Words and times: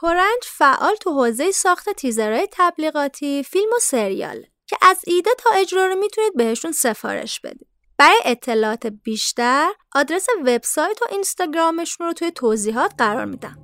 تورنج 0.00 0.42
فعال 0.44 0.94
تو 1.00 1.10
حوزه 1.10 1.50
ساخت 1.50 1.90
تیزرهای 1.90 2.48
تبلیغاتی، 2.52 3.42
فیلم 3.42 3.68
و 3.76 3.78
سریال 3.80 4.42
که 4.66 4.76
از 4.82 5.00
ایده 5.06 5.30
تا 5.38 5.50
اجرا 5.50 5.86
رو 5.86 5.94
می‌تونید 5.94 6.36
بهشون 6.36 6.72
سفارش 6.72 7.40
بدید. 7.40 7.68
برای 7.98 8.20
اطلاعات 8.24 8.86
بیشتر 8.86 9.68
آدرس 9.94 10.26
وبسایت 10.46 11.02
و 11.02 11.06
اینستاگرامشون 11.10 12.06
رو 12.06 12.12
توی 12.12 12.30
توضیحات 12.30 12.92
قرار 12.98 13.24
میدم. 13.24 13.56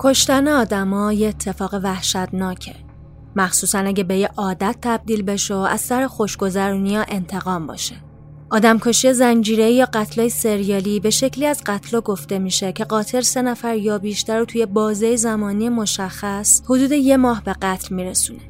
کشتن 0.00 0.48
آدما 0.48 1.12
یه 1.12 1.28
اتفاق 1.28 1.74
وحشتناکه. 1.74 2.74
مخصوصا 3.36 3.78
اگه 3.78 4.04
به 4.04 4.16
یه 4.16 4.30
عادت 4.36 4.76
تبدیل 4.82 5.22
بشه 5.22 5.54
و 5.54 5.58
از 5.58 5.80
سر 5.80 6.06
خوشگذرونی 6.06 6.96
انتقام 6.96 7.66
باشه. 7.66 8.11
آدمکشی 8.52 9.12
زنجیره 9.12 9.70
یا 9.70 9.88
قتلای 9.92 10.28
سریالی 10.28 11.00
به 11.00 11.10
شکلی 11.10 11.46
از 11.46 11.62
قتلا 11.66 12.00
گفته 12.00 12.38
میشه 12.38 12.72
که 12.72 12.84
قاتل 12.84 13.20
سه 13.20 13.42
نفر 13.42 13.76
یا 13.76 13.98
بیشتر 13.98 14.38
رو 14.38 14.44
توی 14.44 14.66
بازه 14.66 15.16
زمانی 15.16 15.68
مشخص 15.68 16.62
حدود 16.64 16.92
یه 16.92 17.16
ماه 17.16 17.44
به 17.44 17.52
قتل 17.62 17.94
میرسونه. 17.94 18.40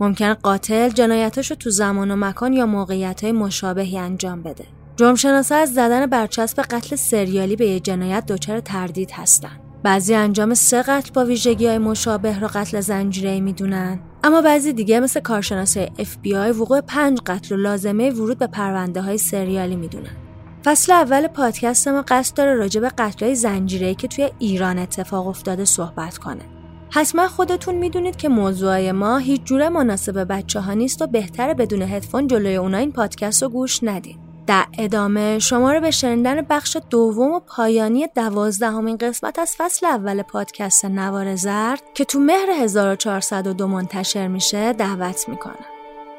ممکن 0.00 0.34
قاتل 0.34 0.88
جنایتاشو 0.88 1.54
تو 1.54 1.70
زمان 1.70 2.10
و 2.10 2.16
مکان 2.16 2.52
یا 2.52 2.66
موقعیت 2.66 3.24
های 3.24 3.32
مشابهی 3.32 3.98
انجام 3.98 4.42
بده. 4.42 4.64
جرمشناسا 4.96 5.56
از 5.56 5.74
زدن 5.74 6.06
برچسب 6.06 6.62
قتل 6.62 6.96
سریالی 6.96 7.56
به 7.56 7.66
یه 7.66 7.80
جنایت 7.80 8.26
دچار 8.26 8.60
تردید 8.60 9.10
هستن. 9.10 9.60
بعضی 9.82 10.14
انجام 10.14 10.54
سه 10.54 10.82
قتل 10.82 11.10
با 11.14 11.24
ویژگی 11.24 11.66
های 11.66 11.78
مشابه 11.78 12.38
رو 12.38 12.48
قتل 12.54 12.80
زنجیره 12.80 13.40
می‌دونن 13.40 14.00
اما 14.24 14.42
بعضی 14.42 14.72
دیگه 14.72 15.00
مثل 15.00 15.20
کارشناسای 15.20 15.90
FBI 15.98 16.56
وقوع 16.56 16.80
پنج 16.80 17.18
قتل 17.26 17.54
و 17.54 17.58
لازمه 17.58 18.10
ورود 18.10 18.38
به 18.38 18.46
پرونده 18.46 19.00
های 19.00 19.18
سریالی 19.18 19.76
می‌دونن. 19.76 20.16
فصل 20.64 20.92
اول 20.92 21.26
پادکست 21.26 21.88
ما 21.88 22.04
قصد 22.08 22.36
داره 22.36 22.54
راجع 22.54 22.80
به 22.80 22.88
قتل 22.88 23.26
های 23.26 23.34
زنجیره 23.34 23.94
که 23.94 24.08
توی 24.08 24.30
ایران 24.38 24.78
اتفاق 24.78 25.26
افتاده 25.26 25.64
صحبت 25.64 26.18
کنه. 26.18 26.42
حتما 26.90 27.28
خودتون 27.28 27.74
می‌دونید 27.74 28.16
که 28.16 28.28
موضوع 28.28 28.90
ما 28.90 29.18
هیچ 29.18 29.44
جوره 29.44 29.68
مناسب 29.68 30.24
بچه 30.24 30.60
ها 30.60 30.72
نیست 30.72 31.02
و 31.02 31.06
بهتره 31.06 31.54
بدون 31.54 31.82
هدفون 31.82 32.26
جلوی 32.26 32.56
اونا 32.56 32.78
این 32.78 32.92
پادکست 32.92 33.42
رو 33.42 33.48
گوش 33.48 33.82
ندید 33.82 34.29
در 34.46 34.64
ادامه 34.78 35.38
شما 35.38 35.72
رو 35.72 35.80
به 35.80 35.90
شنیدن 35.90 36.40
بخش 36.40 36.76
دوم 36.90 37.32
و 37.32 37.40
پایانی 37.40 38.06
دوازدهمین 38.06 38.96
قسمت 38.96 39.38
از 39.38 39.56
فصل 39.56 39.86
اول 39.86 40.22
پادکست 40.22 40.84
نوار 40.84 41.34
زرد 41.34 41.82
که 41.94 42.04
تو 42.04 42.18
مهر 42.20 42.50
1402 42.50 43.66
منتشر 43.66 44.28
میشه 44.28 44.72
دعوت 44.72 45.28
می‌کنم. 45.28 45.66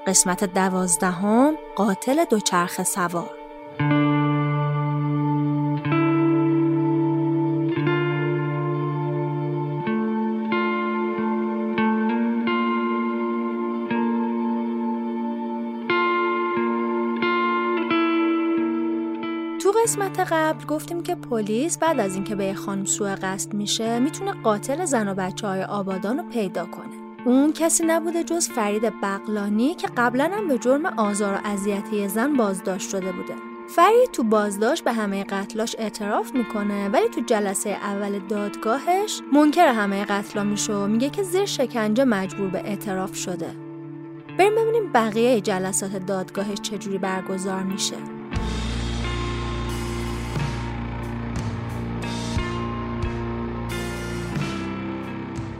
قسمت 0.07 0.53
دوازدهم 0.53 1.53
قاتل 1.75 2.25
دوچرخه 2.25 2.83
سوار 2.83 3.29
قسمت 19.83 20.19
قبل 20.19 20.65
گفتیم 20.65 21.03
که 21.03 21.15
پلیس 21.15 21.77
بعد 21.77 21.99
از 21.99 22.15
اینکه 22.15 22.35
به 22.35 22.53
خانم 22.53 22.85
سوء 22.85 23.15
قصد 23.15 23.53
میشه 23.53 23.99
می‌تونه 23.99 24.31
قاتل 24.31 24.85
زن 24.85 25.07
و 25.07 25.13
بچه 25.13 25.47
های 25.47 25.63
آبادان 25.63 26.17
رو 26.17 26.23
پیدا 26.23 26.65
کنه. 26.65 27.25
اون 27.25 27.53
کسی 27.53 27.85
نبوده 27.85 28.23
جز 28.23 28.49
فرید 28.49 28.93
بغلانی 29.03 29.73
که 29.73 29.87
قبلا 29.97 30.31
هم 30.33 30.47
به 30.47 30.57
جرم 30.57 30.85
آزار 30.85 31.33
و 31.33 31.37
اذیتی 31.45 32.07
زن 32.07 32.33
بازداشت 32.33 32.89
شده 32.89 33.11
بوده. 33.11 33.33
فرید 33.67 34.11
تو 34.13 34.23
بازداشت 34.23 34.83
به 34.83 34.91
همه 34.91 35.23
قتلاش 35.23 35.75
اعتراف 35.79 36.35
می‌کنه 36.35 36.89
ولی 36.89 37.09
تو 37.09 37.21
جلسه 37.21 37.69
اول 37.69 38.19
دادگاهش 38.19 39.21
منکر 39.33 39.67
همه 39.67 40.05
قتلا 40.05 40.43
میشه 40.43 40.73
و 40.73 40.87
میگه 40.87 41.09
که 41.09 41.23
زیر 41.23 41.45
شکنجه 41.45 42.03
مجبور 42.03 42.49
به 42.49 42.59
اعتراف 42.59 43.15
شده. 43.15 43.49
بریم 44.37 44.55
ببینیم 44.55 44.91
بقیه 44.91 45.41
جلسات 45.41 46.05
دادگاهش 46.05 46.57
چجوری 46.61 46.97
برگزار 46.97 47.63
میشه. 47.63 48.20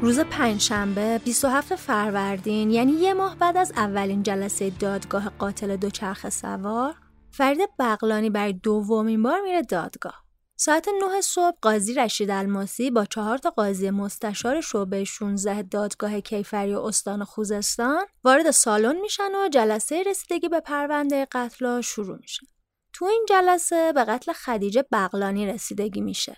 روز 0.01 0.19
پنجشنبه 0.19 1.21
27 1.25 1.75
فروردین 1.75 2.71
یعنی 2.71 2.91
یه 2.91 3.13
ماه 3.13 3.35
بعد 3.35 3.57
از 3.57 3.71
اولین 3.75 4.23
جلسه 4.23 4.69
دادگاه 4.69 5.29
قاتل 5.29 5.75
دوچرخه 5.75 6.29
سوار 6.29 6.95
فرید 7.31 7.69
بغلانی 7.79 8.29
برای 8.29 8.53
دومین 8.53 9.23
بار 9.23 9.41
میره 9.41 9.61
دادگاه 9.61 10.23
ساعت 10.55 10.87
9 10.87 11.21
صبح 11.21 11.57
قاضی 11.61 11.93
رشید 11.93 12.31
الماسی 12.31 12.91
با 12.91 13.05
چهار 13.05 13.37
تا 13.37 13.49
قاضی 13.49 13.89
مستشار 13.89 14.61
شعبه 14.61 15.03
16 15.03 15.61
دادگاه 15.61 16.21
کیفری 16.21 16.73
و 16.73 16.79
استان 16.79 17.23
خوزستان 17.23 18.05
وارد 18.23 18.51
سالن 18.51 19.01
میشن 19.01 19.35
و 19.35 19.49
جلسه 19.49 20.03
رسیدگی 20.03 20.49
به 20.49 20.59
پرونده 20.59 21.27
قتل 21.31 21.81
شروع 21.81 22.17
میشه. 22.17 22.47
تو 22.93 23.05
این 23.05 23.25
جلسه 23.29 23.93
به 23.93 24.03
قتل 24.03 24.33
خدیجه 24.33 24.85
بغلانی 24.91 25.47
رسیدگی 25.47 26.01
میشه. 26.01 26.37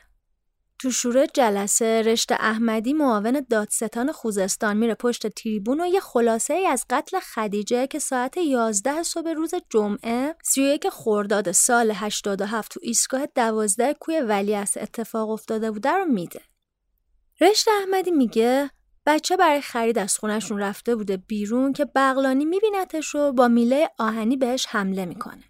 تو 0.79 0.91
شروع 0.91 1.25
جلسه 1.25 2.01
رشت 2.01 2.31
احمدی 2.31 2.93
معاون 2.93 3.45
دادستان 3.49 4.11
خوزستان 4.11 4.77
میره 4.77 4.95
پشت 4.95 5.27
تریبون 5.27 5.81
و 5.81 5.85
یه 5.85 5.99
خلاصه 5.99 6.53
ای 6.53 6.67
از 6.67 6.85
قتل 6.89 7.19
خدیجه 7.19 7.87
که 7.87 7.99
ساعت 7.99 8.37
11 8.37 9.03
صبح 9.03 9.29
روز 9.29 9.51
جمعه 9.69 10.35
31 10.43 10.89
خرداد 10.89 11.51
سال 11.51 11.91
87 11.95 12.71
تو 12.71 12.79
ایستگاه 12.83 13.25
12 13.25 13.93
کوی 13.93 14.19
ولی 14.19 14.55
اتفاق 14.55 15.29
افتاده 15.29 15.71
بوده 15.71 15.91
رو 15.91 16.05
میده. 16.05 16.41
رشت 17.41 17.67
احمدی 17.67 18.11
میگه 18.11 18.69
بچه 19.05 19.37
برای 19.37 19.61
خرید 19.61 19.99
از 19.99 20.17
خونشون 20.17 20.59
رفته 20.59 20.95
بوده 20.95 21.17
بیرون 21.17 21.73
که 21.73 21.85
بغلانی 21.85 22.45
میبینتش 22.45 23.15
و 23.15 23.31
با 23.31 23.47
میله 23.47 23.89
آهنی 23.99 24.37
بهش 24.37 24.65
حمله 24.69 25.05
می‌کنه. 25.05 25.43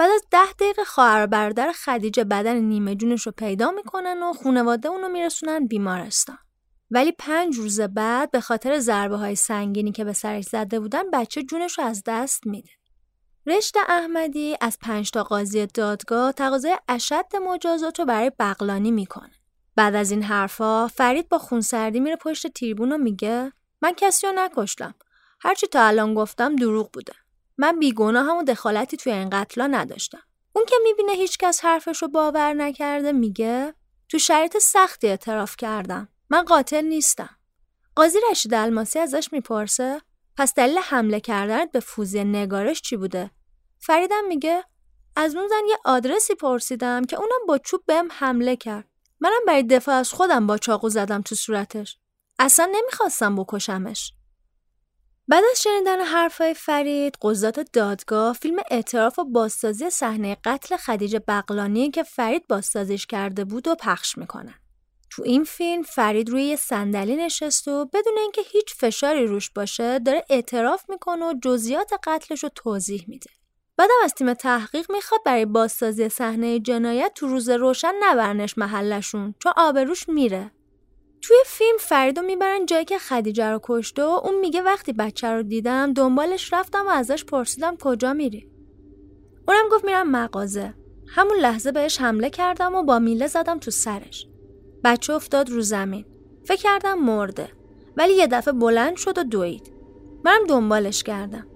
بعد 0.00 0.10
از 0.10 0.22
ده 0.30 0.52
دقیقه 0.52 0.84
خواهر 0.84 1.26
برادر 1.26 1.72
خدیجه 1.72 2.24
بدن 2.24 2.56
نیمه 2.56 2.94
جونش 2.94 3.26
رو 3.26 3.32
پیدا 3.32 3.70
می‌کنن 3.70 4.22
و 4.22 4.32
خونواده 4.32 4.88
اونو 4.88 5.08
میرسونن 5.08 5.66
بیمارستان. 5.66 6.38
ولی 6.90 7.12
پنج 7.12 7.56
روز 7.56 7.80
بعد 7.80 8.30
به 8.30 8.40
خاطر 8.40 8.78
ضربه 8.78 9.16
های 9.16 9.34
سنگینی 9.36 9.92
که 9.92 10.04
به 10.04 10.12
سرش 10.12 10.44
زده 10.44 10.80
بودن 10.80 11.10
بچه 11.10 11.42
جونش 11.42 11.78
رو 11.78 11.84
از 11.84 12.02
دست 12.06 12.46
میده. 12.46 12.70
رشد 13.46 13.74
احمدی 13.88 14.56
از 14.60 14.78
پنج 14.82 15.10
تا 15.10 15.22
قاضی 15.22 15.66
دادگاه 15.66 16.32
تقاضای 16.32 16.78
اشد 16.88 17.36
مجازات 17.46 17.98
رو 17.98 18.06
برای 18.06 18.32
بغلانی 18.38 18.90
می‌کنه. 18.90 19.32
بعد 19.76 19.94
از 19.94 20.10
این 20.10 20.22
حرفا 20.22 20.88
فرید 20.88 21.28
با 21.28 21.38
خونسردی 21.38 22.00
میره 22.00 22.16
پشت 22.16 22.46
تیربون 22.46 22.92
و 22.92 22.98
میگه 22.98 23.52
من 23.82 23.92
کسی 23.96 24.26
رو 24.26 24.32
نکشتم. 24.36 24.94
هرچی 25.40 25.66
تا 25.66 25.82
الان 25.82 26.14
گفتم 26.14 26.56
دروغ 26.56 26.92
بوده. 26.92 27.12
من 27.60 27.78
بیگناه 27.78 28.26
هم 28.26 28.36
و 28.36 28.42
دخالتی 28.42 28.96
توی 28.96 29.12
این 29.12 29.30
قتلا 29.30 29.66
نداشتم. 29.66 30.22
اون 30.52 30.64
که 30.64 30.76
می‌بینه 30.84 31.12
هیچکس 31.12 31.64
حرفش 31.64 32.02
رو 32.02 32.08
باور 32.08 32.54
نکرده 32.54 33.12
میگه 33.12 33.74
تو 34.08 34.18
شرایط 34.18 34.58
سختی 34.58 35.08
اعتراف 35.08 35.56
کردم. 35.56 36.08
من 36.30 36.42
قاتل 36.42 36.84
نیستم. 36.84 37.30
قاضی 37.94 38.18
رشید 38.30 38.54
الماسی 38.54 38.98
ازش 38.98 39.28
می‌پرسه 39.32 40.00
پس 40.36 40.54
دلیل 40.54 40.78
حمله 40.78 41.20
کردنت 41.20 41.72
به 41.72 41.80
فوزی 41.80 42.24
نگارش 42.24 42.80
چی 42.80 42.96
بوده؟ 42.96 43.30
فریدم 43.78 44.24
میگه 44.28 44.64
از 45.16 45.36
اون 45.36 45.48
زن 45.48 45.68
یه 45.68 45.76
آدرسی 45.84 46.34
پرسیدم 46.34 47.04
که 47.04 47.16
اونم 47.16 47.46
با 47.48 47.58
چوب 47.58 47.82
بهم 47.86 48.08
حمله 48.12 48.56
کرد. 48.56 48.88
منم 49.20 49.40
برای 49.46 49.62
دفاع 49.62 49.94
از 49.94 50.12
خودم 50.12 50.46
با 50.46 50.58
چاقو 50.58 50.88
زدم 50.88 51.22
تو 51.22 51.34
صورتش. 51.34 51.98
اصلا 52.38 52.70
نمی‌خواستم 52.74 53.36
بکشمش. 53.36 54.12
بعد 55.30 55.44
از 55.50 55.62
شنیدن 55.62 56.00
حرفای 56.00 56.54
فرید، 56.54 57.18
قضات 57.22 57.60
دادگاه 57.72 58.32
فیلم 58.32 58.56
اعتراف 58.70 59.18
و 59.18 59.24
بازسازی 59.24 59.90
صحنه 59.90 60.36
قتل 60.44 60.76
خدیجه 60.76 61.18
بغلانی 61.28 61.90
که 61.90 62.02
فرید 62.02 62.46
بازسازیش 62.48 63.06
کرده 63.06 63.44
بود 63.44 63.68
و 63.68 63.74
پخش 63.74 64.18
می‌کنن. 64.18 64.54
تو 65.10 65.22
این 65.22 65.44
فیلم 65.44 65.82
فرید 65.82 66.30
روی 66.30 66.42
یه 66.42 66.56
صندلی 66.56 67.16
نشسته 67.16 67.70
و 67.70 67.84
بدون 67.84 68.18
اینکه 68.18 68.42
هیچ 68.52 68.74
فشاری 68.74 69.26
روش 69.26 69.50
باشه 69.50 69.98
داره 69.98 70.24
اعتراف 70.30 70.84
می‌کنه 70.88 71.24
و 71.24 71.34
جزئیات 71.42 71.92
قتلش 72.04 72.42
رو 72.42 72.48
توضیح 72.54 73.04
میده. 73.08 73.30
بعدم 73.76 73.94
از 74.04 74.14
تیم 74.14 74.34
تحقیق 74.34 74.90
می‌خواد 74.90 75.20
برای 75.26 75.46
بازسازی 75.46 76.08
صحنه 76.08 76.58
جنایت 76.58 77.12
تو 77.14 77.26
روز 77.26 77.48
روشن 77.48 77.92
نبرنش 78.00 78.58
محلشون 78.58 79.34
چون 79.38 79.52
آبروش 79.56 80.08
میره. 80.08 80.50
توی 81.22 81.36
فیلم 81.46 81.76
فریدو 81.78 82.22
می‌برن 82.22 82.66
جایی 82.66 82.84
که 82.84 82.98
خدیجه 82.98 83.50
رو 83.50 83.60
کشته 83.62 84.04
و 84.04 84.20
اون 84.24 84.38
میگه 84.38 84.62
وقتی 84.62 84.92
بچه 84.92 85.28
رو 85.28 85.42
دیدم 85.42 85.92
دنبالش 85.92 86.52
رفتم 86.52 86.86
و 86.86 86.90
ازش 86.90 87.24
پرسیدم 87.24 87.76
کجا 87.76 88.12
میری. 88.12 88.48
اونم 89.48 89.68
گفت 89.72 89.84
میرم 89.84 90.10
مغازه. 90.10 90.74
همون 91.08 91.36
لحظه 91.36 91.72
بهش 91.72 92.00
حمله 92.00 92.30
کردم 92.30 92.74
و 92.74 92.82
با 92.82 92.98
میله 92.98 93.26
زدم 93.26 93.58
تو 93.58 93.70
سرش. 93.70 94.26
بچه 94.84 95.12
افتاد 95.12 95.50
رو 95.50 95.60
زمین. 95.60 96.04
فکر 96.44 96.62
کردم 96.62 96.98
مرده. 96.98 97.48
ولی 97.96 98.14
یه 98.14 98.26
دفعه 98.26 98.54
بلند 98.54 98.96
شد 98.96 99.18
و 99.18 99.22
دوید. 99.22 99.72
منم 100.24 100.46
دنبالش 100.48 101.02
کردم. 101.02 101.46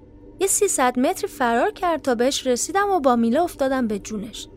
یه 0.40 0.46
300 0.46 0.98
متر 0.98 1.26
فرار 1.26 1.70
کرد 1.70 2.02
تا 2.02 2.14
بهش 2.14 2.46
رسیدم 2.46 2.90
و 2.90 3.00
با 3.00 3.16
میله 3.16 3.42
افتادم 3.42 3.86
به 3.86 3.98
جونش. 3.98 4.48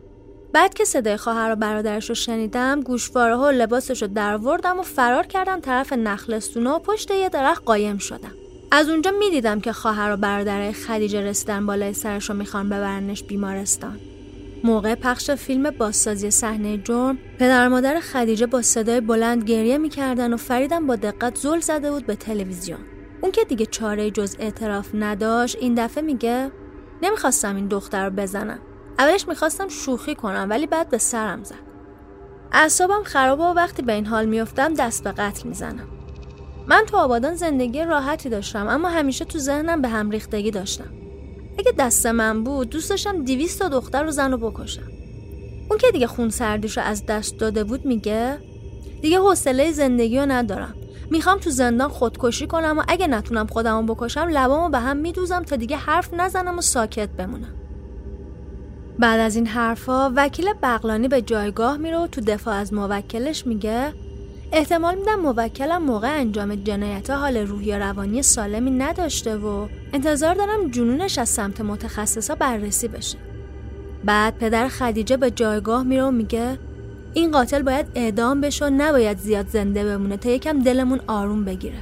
بعد 0.53 0.73
که 0.73 0.85
صدای 0.85 1.17
خواهر 1.17 1.51
و 1.51 1.55
برادرش 1.55 2.09
رو 2.09 2.15
شنیدم 2.15 2.81
گوشواره 2.81 3.35
ها 3.35 3.47
و 3.47 3.51
لباسش 3.51 4.01
رو 4.01 4.07
دروردم 4.07 4.79
و 4.79 4.81
فرار 4.81 5.27
کردم 5.27 5.59
طرف 5.59 5.94
نخلستونه 5.94 6.69
و 6.69 6.79
پشت 6.79 7.11
یه 7.11 7.29
درخت 7.29 7.63
قایم 7.65 7.97
شدم. 7.97 8.31
از 8.71 8.89
اونجا 8.89 9.11
می‌دیدم 9.11 9.59
که 9.59 9.73
خواهر 9.73 10.13
و 10.13 10.17
برادرای 10.17 10.73
خدیجه 10.73 11.21
رسیدن 11.21 11.65
بالای 11.65 11.94
سرش 11.94 12.29
رو 12.29 12.35
می‌خوان 12.35 12.69
ببرنش 12.69 13.23
بیمارستان. 13.23 13.99
موقع 14.63 14.95
پخش 14.95 15.31
فیلم 15.31 15.69
بازسازی 15.69 16.31
صحنه 16.31 16.77
جرم 16.77 17.17
پدر 17.39 17.67
مادر 17.67 17.99
خدیجه 17.99 18.45
با 18.45 18.61
صدای 18.61 19.01
بلند 19.01 19.44
گریه 19.44 19.77
می‌کردن 19.77 20.33
و 20.33 20.38
فریدم 20.38 20.88
با 20.88 20.95
دقت 20.95 21.38
زل 21.38 21.59
زده 21.59 21.91
بود 21.91 22.05
به 22.05 22.15
تلویزیون. 22.15 22.79
اون 23.21 23.31
که 23.31 23.44
دیگه 23.44 23.65
چاره 23.65 24.11
جز 24.11 24.35
اعتراف 24.39 24.88
نداشت 24.94 25.57
این 25.59 25.73
دفعه 25.73 26.03
میگه 26.03 26.51
نمی‌خواستم 27.01 27.55
این 27.55 27.67
دختر 27.67 28.05
رو 28.05 28.11
بزنم. 28.11 28.59
اولش 28.99 29.27
می‌خواستم 29.27 29.67
شوخی 29.67 30.15
کنم 30.15 30.47
ولی 30.49 30.67
بعد 30.67 30.89
به 30.89 30.97
سرم 30.97 31.44
زد. 31.44 31.67
اعصابم 32.51 33.03
خرابه 33.03 33.44
و 33.44 33.53
وقتی 33.53 33.81
به 33.81 33.94
این 33.94 34.05
حال 34.05 34.25
میفتم 34.25 34.73
دست 34.73 35.03
به 35.03 35.11
قتل 35.11 35.47
می‌زنم. 35.47 35.88
من 36.67 36.83
تو 36.88 36.97
آبادان 36.97 37.35
زندگی 37.35 37.83
راحتی 37.83 38.29
داشتم 38.29 38.67
اما 38.67 38.89
همیشه 38.89 39.25
تو 39.25 39.39
ذهنم 39.39 39.81
به 39.81 39.88
هم 39.88 40.09
ریختگی 40.09 40.51
داشتم. 40.51 40.89
اگه 41.59 41.73
دست 41.79 42.05
من 42.05 42.44
بود 42.44 42.69
دوست 42.69 42.89
داشتم 42.89 43.23
دیویست 43.23 43.59
تا 43.59 43.69
دختر 43.69 44.03
رو 44.03 44.11
زن 44.11 44.31
رو 44.31 44.38
بکشم. 44.38 44.88
اون 45.69 45.79
که 45.79 45.91
دیگه 45.91 46.07
خون 46.07 46.29
سردیش 46.29 46.77
رو 46.77 46.83
از 46.83 47.05
دست 47.05 47.39
داده 47.39 47.63
بود 47.63 47.85
میگه 47.85 48.38
دیگه 49.01 49.19
حوصله 49.19 49.71
زندگی 49.71 50.19
رو 50.19 50.25
ندارم. 50.25 50.73
می‌خوام 51.11 51.38
تو 51.38 51.49
زندان 51.49 51.89
خودکشی 51.89 52.47
کنم 52.47 52.79
و 52.79 52.83
اگه 52.88 53.07
نتونم 53.07 53.47
خودمو 53.47 53.95
بکشم 53.95 54.27
لبامو 54.31 54.69
به 54.69 54.79
هم 54.79 54.97
میدوزم 54.97 55.44
تا 55.44 55.55
دیگه 55.55 55.77
حرف 55.77 56.13
نزنم 56.13 56.57
و 56.57 56.61
ساکت 56.61 57.09
بمونم. 57.09 57.53
بعد 58.99 59.19
از 59.19 59.35
این 59.35 59.47
حرفا 59.47 60.13
وکیل 60.15 60.53
بغلانی 60.63 61.07
به 61.07 61.21
جایگاه 61.21 61.77
میره 61.77 61.97
و 61.97 62.07
تو 62.07 62.21
دفاع 62.21 62.55
از 62.55 62.73
موکلش 62.73 63.47
میگه 63.47 63.94
احتمال 64.51 64.95
میدم 64.95 65.19
موکلم 65.19 65.83
موقع 65.83 66.19
انجام 66.19 66.55
جنایت 66.55 67.09
حال 67.09 67.38
روحی 67.38 67.73
روانی 67.73 68.21
سالمی 68.21 68.71
نداشته 68.71 69.38
و 69.38 69.67
انتظار 69.94 70.35
دارم 70.35 70.71
جنونش 70.71 71.17
از 71.17 71.29
سمت 71.29 71.61
متخصصا 71.61 72.35
بررسی 72.35 72.88
بشه. 72.88 73.17
بعد 74.05 74.38
پدر 74.38 74.67
خدیجه 74.67 75.17
به 75.17 75.31
جایگاه 75.31 75.83
میره 75.83 76.03
و 76.03 76.11
میگه 76.11 76.59
این 77.13 77.31
قاتل 77.31 77.61
باید 77.61 77.85
اعدام 77.95 78.41
بشه 78.41 78.65
و 78.65 78.69
نباید 78.69 79.17
زیاد 79.17 79.47
زنده 79.47 79.83
بمونه 79.85 80.17
تا 80.17 80.29
یکم 80.29 80.59
دلمون 80.59 80.99
آروم 81.07 81.45
بگیره. 81.45 81.79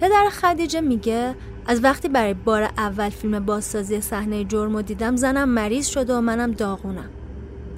پدر 0.00 0.28
خدیجه 0.28 0.80
میگه 0.80 1.34
از 1.68 1.84
وقتی 1.84 2.08
برای 2.08 2.34
بار 2.34 2.62
اول 2.62 3.08
فیلم 3.08 3.44
بازسازی 3.44 4.00
صحنه 4.00 4.44
جرم 4.44 4.74
و 4.74 4.82
دیدم 4.82 5.16
زنم 5.16 5.48
مریض 5.48 5.86
شده 5.86 6.14
و 6.14 6.20
منم 6.20 6.52
داغونم 6.52 7.10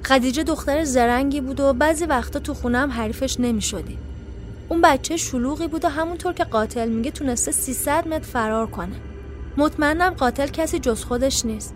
خدیجه 0.05 0.43
دختر 0.43 0.83
زرنگی 0.83 1.41
بود 1.41 1.59
و 1.59 1.73
بعضی 1.73 2.05
وقتا 2.05 2.39
تو 2.39 2.53
خونم 2.53 2.91
حریفش 2.91 3.39
نمی 3.39 3.61
شدیم. 3.61 3.97
اون 4.69 4.81
بچه 4.81 5.17
شلوغی 5.17 5.67
بود 5.67 5.85
و 5.85 5.87
همونطور 5.87 6.33
که 6.33 6.43
قاتل 6.43 6.89
میگه 6.89 7.11
تونسته 7.11 7.51
300 7.51 8.07
متر 8.07 8.19
فرار 8.19 8.67
کنه. 8.67 8.95
مطمئنم 9.57 10.09
قاتل 10.09 10.47
کسی 10.47 10.79
جز 10.79 11.03
خودش 11.03 11.45
نیست. 11.45 11.73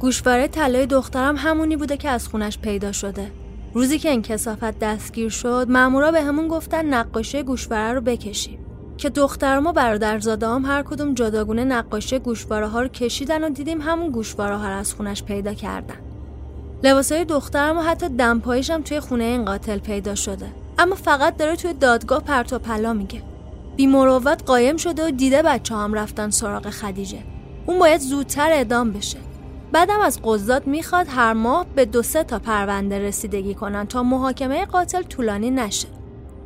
گوشواره 0.00 0.48
طلای 0.48 0.86
دخترم 0.86 1.36
همونی 1.36 1.76
بوده 1.76 1.96
که 1.96 2.08
از 2.08 2.28
خونش 2.28 2.58
پیدا 2.58 2.92
شده. 2.92 3.30
روزی 3.74 3.98
که 3.98 4.10
این 4.10 4.22
کسافت 4.22 4.78
دستگیر 4.78 5.28
شد، 5.28 5.66
مامورا 5.70 6.10
به 6.10 6.22
همون 6.22 6.48
گفتن 6.48 6.94
نقاشی 6.94 7.42
گوشواره 7.42 7.92
رو 7.92 8.00
بکشیم. 8.00 8.67
که 8.98 9.10
دخترم 9.10 9.66
و 9.66 9.72
برادرزاده 9.72 10.48
هم 10.48 10.64
هر 10.64 10.82
کدوم 10.82 11.14
جداگونه 11.14 11.64
نقاشی 11.64 12.18
گوشواره 12.18 12.66
ها 12.66 12.82
رو 12.82 12.88
کشیدن 12.88 13.44
و 13.44 13.48
دیدیم 13.48 13.80
همون 13.80 14.10
گوشواره 14.10 14.56
ها 14.56 14.66
از 14.66 14.94
خونش 14.94 15.22
پیدا 15.22 15.54
کردن. 15.54 15.94
لباسای 16.82 17.24
دخترم 17.24 17.78
و 17.78 17.80
حتی 17.80 18.08
دمپایش 18.08 18.70
هم 18.70 18.82
توی 18.82 19.00
خونه 19.00 19.24
این 19.24 19.44
قاتل 19.44 19.78
پیدا 19.78 20.14
شده. 20.14 20.46
اما 20.78 20.94
فقط 20.94 21.36
داره 21.36 21.56
توی 21.56 21.72
دادگاه 21.72 22.22
پرت 22.22 22.52
و 22.52 22.58
پلا 22.58 22.92
میگه. 22.92 23.22
بی 23.76 23.86
مروت 23.86 24.42
قایم 24.46 24.76
شده 24.76 25.06
و 25.06 25.10
دیده 25.10 25.42
بچه 25.42 25.74
هم 25.74 25.94
رفتن 25.94 26.30
سراغ 26.30 26.70
خدیجه. 26.70 27.18
اون 27.66 27.78
باید 27.78 28.00
زودتر 28.00 28.50
اعدام 28.52 28.92
بشه. 28.92 29.18
بعدم 29.72 30.00
از 30.00 30.20
قضات 30.24 30.66
می‌خواد 30.66 31.06
هر 31.10 31.32
ماه 31.32 31.66
به 31.74 31.84
دو 31.84 32.02
سه 32.02 32.24
تا 32.24 32.38
پرونده 32.38 32.98
رسیدگی 32.98 33.54
کنن 33.54 33.86
تا 33.86 34.02
محاکمه 34.02 34.66
قاتل 34.66 35.02
طولانی 35.02 35.50
نشه. 35.50 35.88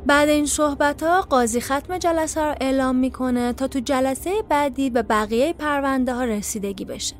بعد 0.05 0.29
این 0.29 0.45
صحبت 0.45 1.03
ها 1.03 1.21
قاضی 1.21 1.61
ختم 1.61 1.97
جلسه 1.97 2.41
رو 2.41 2.55
اعلام 2.61 2.95
می‌کنه 2.95 3.53
تا 3.53 3.67
تو 3.67 3.79
جلسه 3.79 4.41
بعدی 4.49 4.89
به 4.89 5.01
بقیه 5.01 5.53
پرونده 5.53 6.13
ها 6.13 6.23
رسیدگی 6.23 6.85
بشه. 6.85 7.15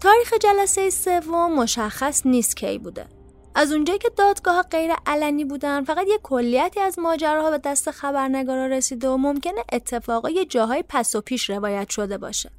تاریخ 0.00 0.34
جلسه 0.40 0.90
سوم 0.90 1.54
مشخص 1.54 2.26
نیست 2.26 2.56
کی 2.56 2.78
بوده. 2.78 3.06
از 3.54 3.72
اونجایی 3.72 3.98
که 3.98 4.10
دادگاه 4.16 4.62
غیر 4.62 4.90
علنی 5.06 5.44
بودن 5.44 5.84
فقط 5.84 6.06
یه 6.08 6.18
کلیتی 6.22 6.80
از 6.80 6.98
ماجراها 6.98 7.50
به 7.50 7.58
دست 7.58 7.90
خبرنگارا 7.90 8.66
رسیده 8.66 9.08
و 9.08 9.16
ممکنه 9.16 9.64
اتفاقا 9.72 10.30
یه 10.30 10.44
جاهای 10.44 10.84
پس 10.88 11.14
و 11.14 11.20
پیش 11.20 11.50
روایت 11.50 11.90
شده 11.90 12.18
باشه. 12.18 12.50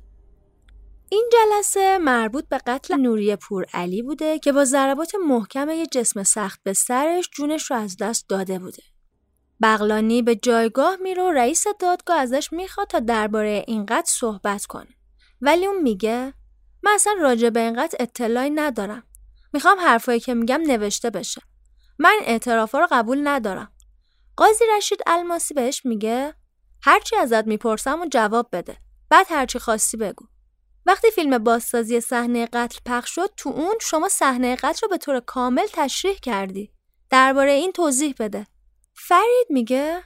این 1.10 1.30
جلسه 1.34 1.98
مربوط 1.98 2.48
به 2.48 2.58
قتل 2.58 2.96
نوری 2.96 3.36
پور 3.36 3.66
علی 3.74 4.02
بوده 4.02 4.40
که 4.40 4.52
با 4.52 4.66
ضربات 4.66 5.12
محکم 5.28 5.70
یه 5.70 5.86
جسم 5.86 6.24
سخت 6.24 6.60
به 6.64 6.74
سرش 6.74 7.30
جونش 7.34 7.72
رو 7.72 7.78
از 7.78 7.98
دست 7.98 8.30
داده 8.30 8.60
بوده. 8.60 8.84
بغلانی 9.64 10.22
به 10.22 10.36
جایگاه 10.36 10.96
میره 10.96 11.24
و 11.24 11.32
رئیس 11.32 11.66
دادگاه 11.80 12.18
ازش 12.18 12.54
می‌خواد 12.54 12.88
تا 12.88 13.00
درباره 13.00 13.64
این 13.68 13.86
قتل 13.86 14.12
صحبت 14.12 14.66
کنه. 14.66 14.96
ولی 15.42 15.66
اون 15.66 15.82
میگه 15.82 16.34
من 16.84 16.92
اصلا 16.92 17.14
راجع 17.22 17.50
به 17.50 17.60
این 17.60 17.84
قتل 17.84 17.98
اطلاعی 18.00 18.50
ندارم. 18.50 19.04
می‌خوام 19.54 19.80
حرفایی 19.80 20.20
که 20.20 20.34
میگم 20.34 20.62
نوشته 20.68 21.10
بشه. 21.10 21.42
من 22.00 22.16
اعترافا 22.24 22.80
رو 22.80 22.88
قبول 22.92 23.28
ندارم. 23.28 23.72
قاضی 24.36 24.64
رشید 24.78 25.00
الماسی 25.08 25.54
بهش 25.54 25.86
میگه 25.86 26.34
هرچی 26.82 27.16
ازت 27.16 27.48
می‌پرسم 27.48 28.02
و 28.02 28.06
جواب 28.12 28.50
بده. 28.52 28.78
بعد 29.10 29.26
هرچی 29.30 29.60
خواستی 29.60 29.98
بگو. 29.98 30.26
وقتی 30.86 31.12
فیلم 31.12 31.38
بازسازی 31.38 32.00
صحنه 32.00 32.46
قتل 32.46 32.80
پخش 32.86 33.16
شد 33.16 33.30
تو 33.38 33.50
اون 33.50 33.76
شما 33.82 34.10
صحنه 34.10 34.56
قتل 34.56 34.80
رو 34.82 34.88
به 34.88 34.98
طور 34.98 35.20
کامل 35.20 35.68
تشریح 35.74 36.16
کردی. 36.16 36.74
درباره 37.10 37.52
این 37.52 37.72
توضیح 37.72 38.16
بده. 38.20 38.48
فرید 38.94 39.48
میگه؟ 39.50 40.04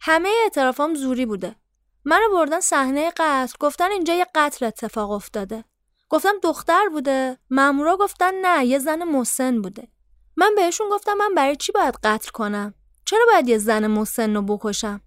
همه 0.00 0.28
اعترافام 0.42 0.94
زوری 0.94 1.26
بوده. 1.26 1.56
منو 2.04 2.32
بردن 2.32 2.60
صحنه 2.60 3.10
قتل. 3.10 3.54
گفتن 3.60 3.90
اینجا 3.90 4.14
یه 4.14 4.26
قتل 4.34 4.66
اتفاق 4.66 5.10
افتاده. 5.10 5.64
گفتم 6.08 6.34
دختر 6.42 6.88
بوده. 6.88 7.38
مامورا 7.50 7.96
گفتن 7.96 8.34
نه 8.34 8.66
یه 8.66 8.78
زن 8.78 9.04
مسن 9.04 9.62
بوده. 9.62 9.88
من 10.36 10.54
بهشون 10.54 10.88
گفتم 10.90 11.14
من 11.14 11.34
برای 11.34 11.56
چی 11.56 11.72
باید 11.72 11.94
قتل 12.04 12.30
کنم؟ 12.30 12.74
چرا 13.04 13.26
باید 13.32 13.48
یه 13.48 13.58
زن 13.58 13.86
مسن 13.86 14.36
رو 14.36 14.42
بکشم؟ 14.42 15.00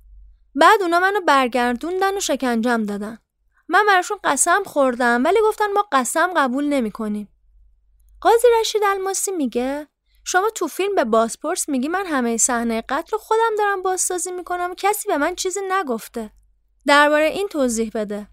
بعد 0.55 0.81
اونا 0.81 0.99
منو 0.99 1.21
برگردوندن 1.21 2.17
و 2.17 2.19
شکنجم 2.19 2.83
دادن. 2.83 3.17
من 3.67 3.85
براشون 3.87 4.19
قسم 4.23 4.63
خوردم 4.63 5.23
ولی 5.25 5.39
گفتن 5.43 5.71
ما 5.71 5.87
قسم 5.91 6.33
قبول 6.35 6.65
نمی 6.65 6.91
کنیم. 6.91 7.29
قاضی 8.21 8.47
رشید 8.59 8.81
الماسی 8.85 9.31
میگه 9.31 9.87
شما 10.31 10.49
تو 10.49 10.67
فیلم 10.67 10.95
به 10.95 11.03
بازپرس 11.03 11.69
میگی 11.69 11.87
من 11.87 12.05
همه 12.05 12.37
صحنه 12.37 12.83
قتل 12.89 13.17
خودم 13.17 13.55
دارم 13.57 13.81
بازسازی 13.81 14.31
می‌کنم 14.31 14.71
و 14.71 14.75
کسی 14.77 15.07
به 15.07 15.17
من 15.17 15.35
چیزی 15.35 15.59
نگفته. 15.69 16.31
درباره 16.87 17.25
این 17.25 17.47
توضیح 17.47 17.91
بده. 17.93 18.27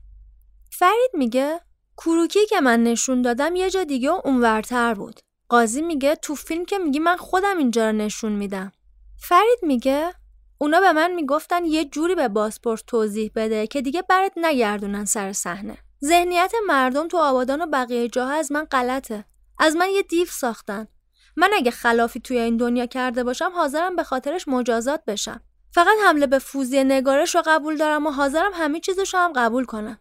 فرید 0.79 1.11
میگه 1.13 1.61
کروکی 1.97 2.47
که 2.47 2.61
من 2.61 2.83
نشون 2.83 3.23
دادم 3.23 3.57
یه 3.57 3.71
جا 3.71 3.85
دیگه 3.85 4.11
و 4.11 4.21
اونورتر 4.25 4.95
بود. 4.95 5.21
قاضی 5.49 5.83
میگه 5.83 6.15
تو 6.15 6.35
فیلم 6.35 6.65
که 6.65 6.79
میگی 6.79 6.99
من 6.99 7.17
خودم 7.17 7.59
اینجا 7.59 7.91
رو 7.91 7.97
نشون 7.97 8.33
میدم. 8.33 8.73
فرید 9.19 9.59
میگه 9.63 10.15
اونا 10.59 10.81
به 10.81 10.93
من 10.93 11.15
می‌گفتن 11.15 11.65
یه 11.65 11.85
جوری 11.85 12.15
به 12.15 12.29
بازپرس 12.29 12.83
توضیح 12.87 13.31
بده 13.35 13.67
که 13.67 13.83
دیگه 13.83 14.03
برات 14.03 14.33
نگردونن 14.37 15.05
سر 15.05 15.33
صحنه. 15.33 15.79
ذهنیت 16.05 16.53
مردم 16.67 17.09
تو 17.09 17.19
آبادان 17.19 17.63
و 17.63 17.67
بقیه 17.67 18.09
جاها 18.09 18.33
از 18.33 18.53
من 18.53 18.65
غلطه. 18.65 19.25
از 19.59 19.77
من 19.77 19.89
یه 19.89 20.03
دیو 20.03 20.27
ساختن. 20.27 20.89
من 21.37 21.51
اگه 21.55 21.71
خلافی 21.71 22.21
توی 22.21 22.39
این 22.39 22.57
دنیا 22.57 22.87
کرده 22.87 23.25
باشم 23.25 23.51
حاضرم 23.55 23.97
به 23.97 24.03
خاطرش 24.03 24.49
مجازات 24.49 25.05
بشم. 25.07 25.41
فقط 25.71 25.97
حمله 26.05 26.27
به 26.27 26.39
فوزی 26.39 26.85
نگارش 26.85 27.35
رو 27.35 27.43
قبول 27.47 27.77
دارم 27.77 28.07
و 28.07 28.11
حاضرم 28.11 28.51
همه 28.55 28.81
چیزش 28.81 29.15
هم 29.15 29.33
قبول 29.37 29.65
کنم. 29.65 29.99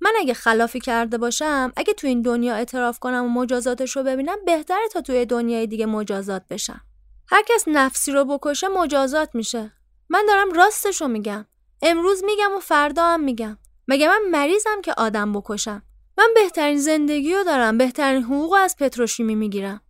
من 0.00 0.12
اگه 0.20 0.34
خلافی 0.34 0.80
کرده 0.80 1.18
باشم 1.18 1.72
اگه 1.76 1.94
تو 1.94 2.06
این 2.06 2.22
دنیا 2.22 2.54
اعتراف 2.54 2.98
کنم 2.98 3.24
و 3.24 3.28
مجازاتش 3.28 3.96
رو 3.96 4.02
ببینم 4.02 4.36
بهتره 4.46 4.88
تا 4.92 5.00
توی 5.00 5.26
دنیای 5.26 5.66
دیگه 5.66 5.86
مجازات 5.86 6.42
بشم. 6.50 6.80
هر 7.28 7.42
کس 7.48 7.64
نفسی 7.66 8.12
رو 8.12 8.24
بکشه 8.24 8.68
مجازات 8.68 9.34
میشه. 9.34 9.72
من 10.08 10.24
دارم 10.28 10.52
راستشو 10.52 11.08
میگم 11.08 11.46
امروز 11.82 12.24
میگم 12.24 12.56
و 12.56 12.60
فردا 12.60 13.04
هم 13.04 13.20
میگم 13.20 13.58
مگه 13.88 14.08
من 14.08 14.20
مریضم 14.30 14.80
که 14.82 14.94
آدم 14.96 15.32
بکشم 15.32 15.82
من 16.18 16.28
بهترین 16.34 16.78
زندگی 16.78 17.34
رو 17.34 17.44
دارم 17.44 17.78
بهترین 17.78 18.22
حقوق 18.22 18.52
از 18.58 18.76
پتروشیمی 18.76 19.34
می‌گیرم 19.34 19.80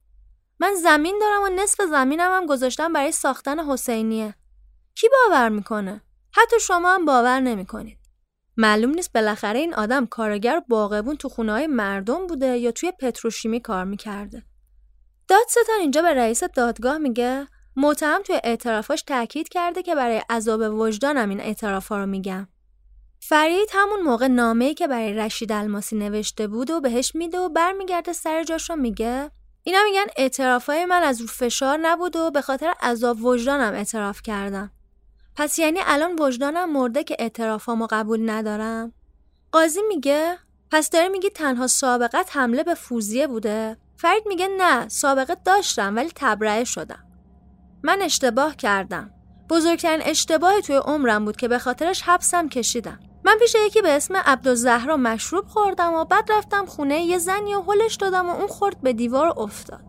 من 0.62 0.75
زمین 0.75 1.19
دارم 1.21 1.42
و 1.42 1.62
نصف 1.62 1.81
زمینم 1.90 2.31
هم 2.33 2.47
گذاشتم 2.47 2.92
برای 2.92 3.12
ساختن 3.12 3.59
حسینیه. 3.59 4.35
کی 4.95 5.09
باور 5.09 5.49
می‌کنه؟ 5.49 6.02
حتی 6.33 6.61
شما 6.61 6.95
هم 6.95 7.04
باور 7.04 7.40
نمی‌کنید. 7.40 7.99
معلوم 8.57 8.90
نیست 8.90 9.12
بالاخره 9.12 9.59
این 9.59 9.75
آدم 9.75 10.07
کارگر 10.07 10.62
باغبون 10.69 11.16
تو 11.16 11.28
خونه 11.28 11.52
های 11.52 11.66
مردم 11.66 12.26
بوده 12.26 12.59
یا 12.59 12.73
توی 12.73 12.92
پتروشیمی 12.92 13.61
کار 13.61 13.85
می‌کرده. 13.85 14.42
دادستان 15.28 15.81
اینجا 15.81 16.02
به 16.02 16.14
رئیس 16.14 16.45
دادگاه 16.45 16.99
میگه 16.99 17.47
متهم 17.76 18.23
توی 18.23 18.40
اعترافاش 18.45 19.02
تاکید 19.02 19.49
کرده 19.49 19.83
که 19.83 19.95
برای 19.95 20.23
عذاب 20.31 20.75
وجدانم 20.75 21.28
این 21.28 21.40
اعترافا 21.40 21.99
رو 21.99 22.07
میگم. 22.07 22.49
فرید 23.21 23.69
همون 23.73 24.00
موقع 24.00 24.26
نامه‌ای 24.26 24.75
که 24.75 24.88
برای 24.88 25.14
رشید 25.14 25.52
الماسی 25.52 25.97
نوشته 25.97 26.47
بود 26.47 26.71
و 26.71 26.81
بهش 26.81 27.14
میده 27.14 27.38
و 27.38 27.49
برمیگرده 27.49 28.12
سر 28.12 28.45
جاش 28.45 28.71
رو 28.71 28.76
میگه 28.76 29.31
اینا 29.64 29.78
میگن 29.85 30.07
اعترافای 30.16 30.85
من 30.85 31.02
از 31.02 31.21
رو 31.21 31.26
فشار 31.26 31.78
نبود 31.78 32.16
و 32.16 32.31
به 32.31 32.40
خاطر 32.40 32.75
عذاب 32.83 33.25
وجدانم 33.25 33.75
اعتراف 33.75 34.23
کردم. 34.23 34.71
پس 35.37 35.59
یعنی 35.59 35.78
الان 35.87 36.19
وجدانم 36.19 36.73
مرده 36.73 37.04
که 37.04 37.16
اعترافامو 37.19 37.87
قبول 37.90 38.31
ندارم؟ 38.31 38.92
قاضی 39.52 39.81
میگه 39.88 40.38
پس 40.71 40.90
داره 40.90 41.09
میگی 41.09 41.31
تنها 41.31 41.66
سابقت 41.66 42.37
حمله 42.37 42.62
به 42.62 42.75
فوزیه 42.75 43.26
بوده؟ 43.26 43.76
فرید 43.97 44.23
میگه 44.26 44.49
نه 44.59 44.88
سابقه 44.88 45.37
داشتم 45.45 45.97
ولی 45.97 46.11
تبرئه 46.16 46.64
شدم. 46.64 47.04
من 47.83 48.02
اشتباه 48.02 48.57
کردم. 48.57 49.11
بزرگترین 49.50 50.02
اشتباهی 50.02 50.62
توی 50.62 50.76
عمرم 50.76 51.25
بود 51.25 51.37
که 51.37 51.49
به 51.49 51.59
خاطرش 51.59 52.02
حبسم 52.02 52.49
کشیدم. 52.49 53.00
من 53.25 53.37
پیش 53.41 53.57
یکی 53.67 53.83
به 53.83 53.97
اسم 53.97 54.17
عبدالزهرا 54.17 54.97
مشروب 54.97 55.45
خوردم 55.47 55.95
و 55.95 56.05
بعد 56.05 56.33
رفتم 56.33 56.67
خونه 56.67 57.02
یه 57.02 57.19
زنی 57.19 57.55
و 57.55 57.61
هلش 57.61 57.95
دادم 57.95 58.29
و 58.29 58.33
اون 58.33 58.47
خورد 58.47 58.81
به 58.81 58.93
دیوار 58.93 59.35
افتاد. 59.37 59.81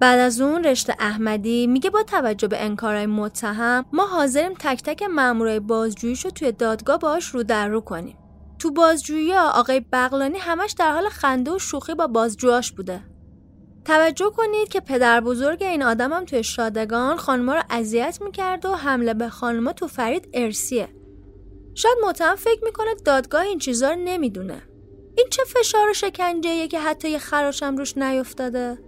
بعد 0.00 0.18
از 0.18 0.40
اون 0.40 0.64
رشته 0.64 0.96
احمدی 0.98 1.66
میگه 1.66 1.90
با 1.90 2.02
توجه 2.02 2.48
به 2.48 2.64
انکارای 2.64 3.06
متهم 3.06 3.84
ما 3.92 4.06
حاضریم 4.06 4.54
تک 4.54 4.82
تک 4.82 5.02
مامورای 5.02 5.60
بازجوییش 5.60 6.24
رو 6.24 6.30
توی 6.30 6.52
دادگاه 6.52 6.98
باش 6.98 7.26
رو 7.26 7.42
در 7.42 7.68
رو 7.68 7.80
کنیم. 7.80 8.18
تو 8.58 8.70
بازجویی 8.70 9.34
آقای 9.34 9.80
بغلانی 9.92 10.38
همش 10.38 10.72
در 10.72 10.92
حال 10.92 11.08
خنده 11.08 11.50
و 11.50 11.58
شوخی 11.58 11.94
با 11.94 12.06
بازجوهاش 12.06 12.72
بوده. 12.72 13.00
توجه 13.84 14.30
کنید 14.36 14.68
که 14.68 14.80
پدر 14.80 15.20
بزرگ 15.20 15.62
این 15.62 15.82
آدمم 15.82 16.24
توی 16.24 16.42
شادگان 16.42 17.16
خانما 17.16 17.54
رو 17.54 17.62
اذیت 17.70 18.18
می‌کرد 18.22 18.66
و 18.66 18.74
حمله 18.74 19.14
به 19.14 19.28
خانما 19.28 19.72
تو 19.72 19.86
فرید 19.86 20.28
ارسیه. 20.34 20.88
شاید 21.76 21.98
متهم 22.04 22.34
فکر 22.34 22.64
می‌کنه 22.64 22.94
دادگاه 23.04 23.40
این 23.40 23.58
چیزا 23.58 23.90
رو 23.90 23.96
نمی‌دونه. 24.04 24.62
این 25.16 25.26
چه 25.30 25.42
فشار 25.44 25.90
و 25.90 25.92
شکنجه 25.92 26.68
که 26.68 26.80
حتی 26.80 27.10
یه 27.10 27.18
خراشم 27.18 27.76
روش 27.76 27.98
نیفتاده؟ 27.98 28.78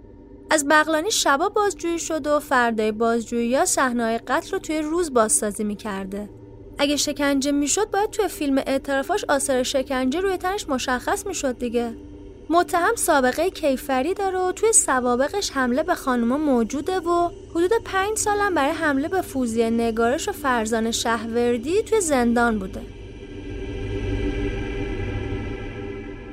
از 0.50 0.68
بغلانی 0.68 1.10
شبا 1.10 1.48
بازجویی 1.48 1.98
شده 1.98 2.30
و 2.30 2.38
فردای 2.38 2.92
بازجویی 2.92 3.48
یا 3.48 3.64
صحنه‌های 3.64 4.18
قتل 4.18 4.50
رو 4.50 4.58
توی 4.58 4.78
روز 4.78 5.14
بازسازی 5.14 5.64
می‌کرده. 5.64 6.30
اگه 6.78 6.96
شکنجه 6.96 7.52
می‌شد 7.52 7.90
باید 7.90 8.10
توی 8.10 8.28
فیلم 8.28 8.58
اعترافاش 8.58 9.24
آثار 9.24 9.62
شکنجه 9.62 10.20
روی 10.20 10.36
تنش 10.36 10.68
مشخص 10.68 11.26
می‌شد 11.26 11.58
دیگه. 11.58 11.96
متهم 12.50 12.94
سابقه 12.96 13.50
کیفری 13.50 14.14
داره 14.14 14.38
و 14.38 14.52
توی 14.52 14.72
سوابقش 14.72 15.50
حمله 15.50 15.82
به 15.82 15.94
خانوما 15.94 16.38
موجوده 16.38 17.00
و 17.00 17.30
حدود 17.50 17.70
پنج 17.84 18.18
سالم 18.18 18.54
برای 18.54 18.72
حمله 18.72 19.08
به 19.08 19.22
فوزی 19.22 19.70
نگارش 19.70 20.28
و 20.28 20.32
فرزان 20.32 20.90
شهوردی 20.90 21.82
توی 21.82 22.00
زندان 22.00 22.58
بوده. 22.58 22.80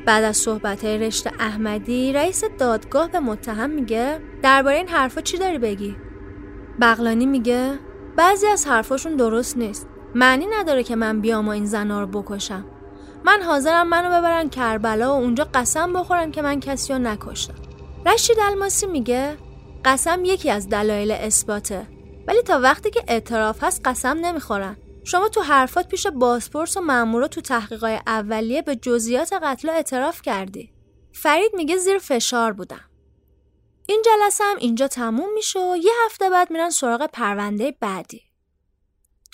بعد 0.05 0.23
از 0.23 0.37
صحبت 0.37 0.85
رشته 0.85 1.31
احمدی 1.39 2.13
رئیس 2.13 2.43
دادگاه 2.59 3.11
به 3.11 3.19
متهم 3.19 3.69
میگه 3.69 4.19
درباره 4.41 4.75
این 4.77 4.87
حرفا 4.87 5.21
چی 5.21 5.37
داری 5.37 5.57
بگی؟ 5.57 5.95
بغلانی 6.81 7.25
میگه 7.25 7.79
بعضی 8.15 8.47
از 8.47 8.67
حرفاشون 8.67 9.15
درست 9.15 9.57
نیست. 9.57 9.87
معنی 10.15 10.45
نداره 10.59 10.83
که 10.83 10.95
من 10.95 11.21
بیام 11.21 11.47
و 11.47 11.51
این 11.51 11.65
زنا 11.65 12.01
رو 12.01 12.07
بکشم. 12.07 12.65
من 13.25 13.41
حاضرم 13.41 13.87
منو 13.87 14.19
ببرن 14.19 14.49
کربلا 14.49 15.09
و 15.09 15.21
اونجا 15.21 15.47
قسم 15.53 15.93
بخورم 15.93 16.31
که 16.31 16.41
من 16.41 16.59
کسی 16.59 16.93
رو 16.93 16.99
نکشتم. 16.99 17.55
رشید 18.05 18.39
الماسی 18.39 18.87
میگه 18.87 19.37
قسم 19.85 20.25
یکی 20.25 20.49
از 20.51 20.69
دلایل 20.69 21.11
اثباته. 21.11 21.87
ولی 22.27 22.41
تا 22.41 22.59
وقتی 22.59 22.89
که 22.89 23.03
اعتراف 23.07 23.63
هست 23.63 23.81
قسم 23.85 24.17
نمی‌خورن. 24.17 24.77
شما 25.03 25.29
تو 25.29 25.41
حرفات 25.41 25.87
پیش 25.87 26.07
بازپرس 26.07 26.77
و 26.77 26.81
مامورا 26.81 27.27
تو 27.27 27.41
تحقیقات 27.41 28.01
اولیه 28.07 28.61
به 28.61 28.75
جزئیات 28.75 29.33
قتل 29.33 29.69
اعتراف 29.69 30.21
کردی. 30.21 30.73
فرید 31.13 31.51
میگه 31.53 31.77
زیر 31.77 31.97
فشار 31.97 32.53
بودم. 32.53 32.85
این 33.87 34.01
جلسه 34.05 34.43
هم 34.43 34.57
اینجا 34.59 34.87
تموم 34.87 35.33
میشه 35.33 35.59
و 35.59 35.75
یه 35.75 35.91
هفته 36.05 36.29
بعد 36.29 36.51
میرن 36.51 36.69
سراغ 36.69 37.09
پرونده 37.13 37.75
بعدی. 37.79 38.21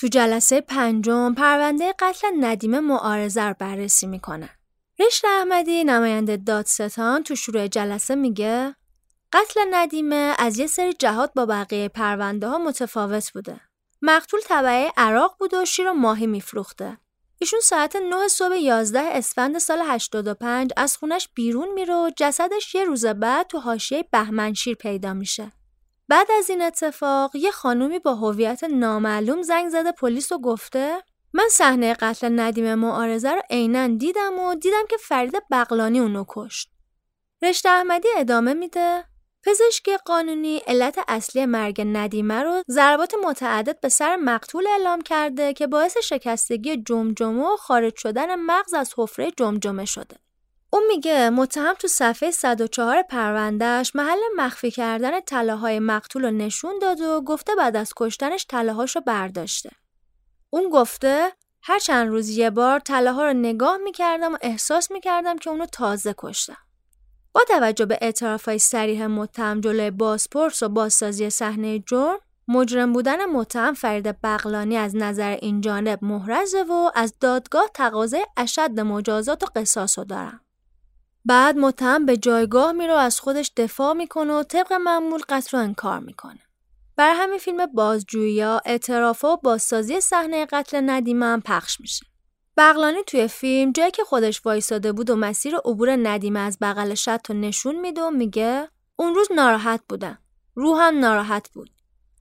تو 0.01 0.07
جلسه 0.07 0.61
پنجم 0.61 1.33
پرونده 1.33 1.93
قتل 1.99 2.27
ندیم 2.39 2.79
معارضه 2.79 3.41
رو 3.41 3.55
بررسی 3.59 4.07
می‌کنه. 4.07 4.49
رشت 4.99 5.25
احمدی 5.25 5.83
نماینده 5.83 6.37
دادستان 6.37 7.23
تو 7.23 7.35
شروع 7.35 7.67
جلسه 7.67 8.15
میگه 8.15 8.75
قتل 9.33 9.61
ندیمه 9.71 10.35
از 10.39 10.59
یه 10.59 10.67
سری 10.67 10.93
جهات 10.93 11.31
با 11.35 11.45
بقیه 11.45 11.89
پرونده 11.89 12.47
ها 12.47 12.57
متفاوت 12.57 13.31
بوده. 13.33 13.61
مقتول 14.01 14.39
طبعه 14.41 14.91
عراق 14.97 15.35
بود 15.39 15.53
و 15.53 15.65
شیر 15.65 15.89
و 15.89 15.93
ماهی 15.93 16.27
میفروخته. 16.27 16.97
ایشون 17.39 17.59
ساعت 17.59 17.95
9 17.95 18.27
صبح 18.27 18.55
11 18.55 18.99
اسفند 18.99 19.57
سال 19.57 19.81
85 19.85 20.71
از 20.77 20.97
خونش 20.97 21.29
بیرون 21.35 21.73
میره 21.73 21.93
و 21.93 22.11
جسدش 22.17 22.75
یه 22.75 22.83
روز 22.83 23.05
بعد 23.05 23.47
تو 23.47 23.59
حاشیه 23.59 24.05
بهمنشیر 24.11 24.75
پیدا 24.75 25.13
میشه. 25.13 25.51
بعد 26.11 26.31
از 26.37 26.49
این 26.49 26.61
اتفاق 26.61 27.35
یه 27.35 27.51
خانومی 27.51 27.99
با 27.99 28.15
هویت 28.15 28.63
نامعلوم 28.63 29.41
زنگ 29.41 29.69
زده 29.69 29.91
پلیس 29.91 30.31
و 30.31 30.39
گفته 30.39 31.03
من 31.33 31.47
صحنه 31.51 31.93
قتل 31.93 32.39
ندیم 32.39 32.75
معارضه 32.75 33.31
رو 33.31 33.41
عینا 33.49 33.87
دیدم 33.87 34.39
و 34.39 34.55
دیدم 34.55 34.85
که 34.89 34.97
فرید 34.97 35.43
بغلانی 35.51 35.99
اونو 35.99 36.25
کشت. 36.27 36.71
رشته 37.41 37.69
احمدی 37.69 38.07
ادامه 38.17 38.53
میده 38.53 39.03
پزشکی 39.45 39.97
قانونی 39.97 40.57
علت 40.57 40.99
اصلی 41.07 41.45
مرگ 41.45 41.81
ندیمه 41.85 42.43
رو 42.43 42.63
ضربات 42.69 43.13
متعدد 43.23 43.79
به 43.79 43.89
سر 43.89 44.15
مقتول 44.15 44.67
اعلام 44.67 45.01
کرده 45.01 45.53
که 45.53 45.67
باعث 45.67 45.97
شکستگی 45.97 46.77
جمجمه 46.77 47.53
و 47.53 47.57
خارج 47.57 47.95
شدن 47.95 48.35
مغز 48.35 48.73
از 48.73 48.93
حفره 48.97 49.31
جمجمه 49.37 49.85
شده. 49.85 50.17
اون 50.73 50.83
میگه 50.87 51.29
متهم 51.29 51.73
تو 51.73 51.87
صفحه 51.87 52.31
104 52.31 53.01
پروندهش 53.01 53.91
محل 53.95 54.19
مخفی 54.37 54.71
کردن 54.71 55.19
طلاهای 55.19 55.79
مقتول 55.79 56.25
رو 56.25 56.31
نشون 56.31 56.79
داد 56.81 57.01
و 57.01 57.21
گفته 57.21 57.55
بعد 57.55 57.75
از 57.75 57.93
کشتنش 57.95 58.45
طلاهاش 58.49 58.95
رو 58.95 59.01
برداشته. 59.01 59.69
اون 60.49 60.69
گفته 60.69 61.31
هر 61.63 61.79
چند 61.79 62.09
روز 62.09 62.29
یه 62.29 62.49
بار 62.49 62.79
طلاها 62.79 63.25
رو 63.25 63.33
نگاه 63.33 63.77
می‌کردم 63.77 64.33
و 64.33 64.37
احساس 64.41 64.91
می‌کردم 64.91 65.37
که 65.37 65.49
اونو 65.49 65.65
تازه 65.65 66.15
کشتم. 66.17 66.57
با 67.33 67.41
توجه 67.47 67.85
به 67.85 67.97
اعترافهای 68.01 68.59
سریح 68.59 69.05
متهم 69.05 69.61
جلوی 69.61 69.91
بازپرس 69.91 70.63
و 70.63 70.69
بازسازی 70.69 71.29
صحنه 71.29 71.79
جرم 71.79 72.19
مجرم 72.47 72.93
بودن 72.93 73.25
متهم 73.25 73.73
فرید 73.73 74.21
بغلانی 74.21 74.77
از 74.77 74.95
نظر 74.95 75.37
این 75.41 75.61
جانب 75.61 75.99
محرزه 76.05 76.63
و 76.63 76.91
از 76.95 77.13
دادگاه 77.19 77.69
تقاضای 77.73 78.25
اشد 78.37 78.79
مجازات 78.79 79.43
و 79.43 79.47
قصاص 79.55 79.99
رو 79.99 80.05
دارم. 80.05 80.41
بعد 81.25 81.57
متهم 81.57 82.05
به 82.05 82.17
جایگاه 82.17 82.71
میره 82.71 82.93
و 82.93 82.97
از 82.97 83.19
خودش 83.19 83.51
دفاع 83.57 83.93
می‌کنه 83.93 84.33
و 84.33 84.43
طبق 84.43 84.73
معمول 84.73 85.21
قتل 85.29 85.57
رو 85.57 85.63
انکار 85.63 85.99
می‌کنه. 85.99 86.39
برای 86.95 87.15
همین 87.15 87.39
فیلم 87.39 87.65
بازجویی 87.65 88.41
اعتراف 88.43 89.23
و 89.23 89.37
بازسازی 89.37 90.01
صحنه 90.01 90.45
قتل 90.45 90.81
ندیمه 90.89 91.25
هم 91.25 91.41
پخش 91.41 91.81
میشه. 91.81 92.05
بغلانی 92.57 93.03
توی 93.07 93.27
فیلم 93.27 93.71
جایی 93.71 93.91
که 93.91 94.03
خودش 94.03 94.45
وایساده 94.45 94.91
بود 94.91 95.09
و 95.09 95.15
مسیر 95.15 95.55
عبور 95.55 95.95
ندیمه 95.95 96.39
از 96.39 96.57
بغل 96.61 96.93
شط 96.93 97.25
رو 97.29 97.35
نشون 97.35 97.79
میده 97.79 98.01
و 98.01 98.09
میگه 98.09 98.69
اون 98.95 99.15
روز 99.15 99.27
ناراحت 99.35 99.81
بودم. 99.89 100.17
روحم 100.55 100.99
ناراحت 100.99 101.49
بود. 101.49 101.69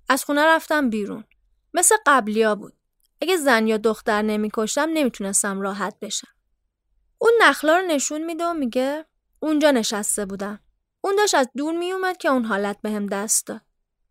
از 0.08 0.24
خونه 0.24 0.44
رفتم 0.44 0.90
بیرون. 0.90 1.24
مثل 1.74 1.96
قبلیا 2.06 2.54
بود. 2.54 2.72
اگه 3.22 3.36
زن 3.36 3.66
یا 3.66 3.76
دختر 3.76 4.22
نمیکشتم 4.22 4.88
نمی‌تونستم 4.92 5.60
راحت 5.60 5.94
بشم. 6.02 6.28
اون 7.22 7.32
نخلا 7.42 7.76
رو 7.76 7.86
نشون 7.86 8.24
میده 8.24 8.46
و 8.46 8.54
میگه 8.54 9.04
اونجا 9.40 9.70
نشسته 9.70 10.26
بودم. 10.26 10.60
اون 11.00 11.16
داشت 11.16 11.34
از 11.34 11.48
دور 11.56 11.78
میومد 11.78 12.16
که 12.16 12.28
اون 12.28 12.44
حالت 12.44 12.76
بهم 12.82 13.06
به 13.06 13.16
دست 13.16 13.46
داد. 13.46 13.60